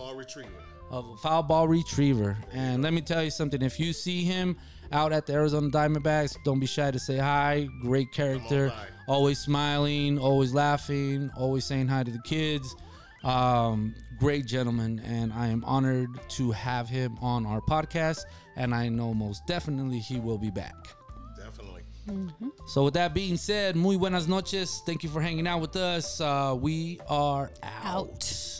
ball 0.00 0.14
retriever. 0.14 0.50
of 0.90 1.08
a 1.10 1.16
foul 1.18 1.42
ball 1.42 1.68
retriever. 1.68 2.36
And 2.52 2.82
let 2.82 2.92
me 2.92 3.00
tell 3.00 3.22
you 3.22 3.30
something: 3.30 3.62
if 3.62 3.78
you 3.78 3.92
see 3.92 4.24
him 4.24 4.56
out 4.92 5.12
at 5.12 5.26
the 5.26 5.34
Arizona 5.34 5.68
Diamondbacks, 5.70 6.36
don't 6.44 6.58
be 6.58 6.66
shy 6.66 6.90
to 6.90 6.98
say 6.98 7.18
hi. 7.18 7.68
Great 7.82 8.10
character, 8.12 8.72
always 9.06 9.38
smiling, 9.38 10.18
always 10.18 10.52
laughing, 10.52 11.30
always 11.36 11.64
saying 11.64 11.88
hi 11.88 12.02
to 12.02 12.10
the 12.10 12.22
kids. 12.22 12.74
Um, 13.22 13.94
great 14.18 14.46
gentleman, 14.46 15.00
and 15.04 15.32
I 15.32 15.48
am 15.48 15.62
honored 15.64 16.08
to 16.30 16.50
have 16.52 16.88
him 16.88 17.18
on 17.20 17.44
our 17.46 17.60
podcast. 17.60 18.24
And 18.56 18.74
I 18.74 18.88
know 18.88 19.14
most 19.14 19.46
definitely 19.46 19.98
he 20.00 20.18
will 20.18 20.38
be 20.38 20.50
back. 20.50 20.74
Definitely. 21.36 21.82
So, 22.66 22.84
with 22.84 22.94
that 22.94 23.14
being 23.14 23.36
said, 23.36 23.76
muy 23.76 23.96
buenas 23.96 24.26
noches. 24.26 24.82
Thank 24.86 25.04
you 25.04 25.08
for 25.10 25.20
hanging 25.20 25.46
out 25.46 25.60
with 25.60 25.76
us. 25.76 26.20
Uh, 26.20 26.56
we 26.58 26.98
are 27.08 27.50
out. 27.62 28.08
Out. 28.08 28.59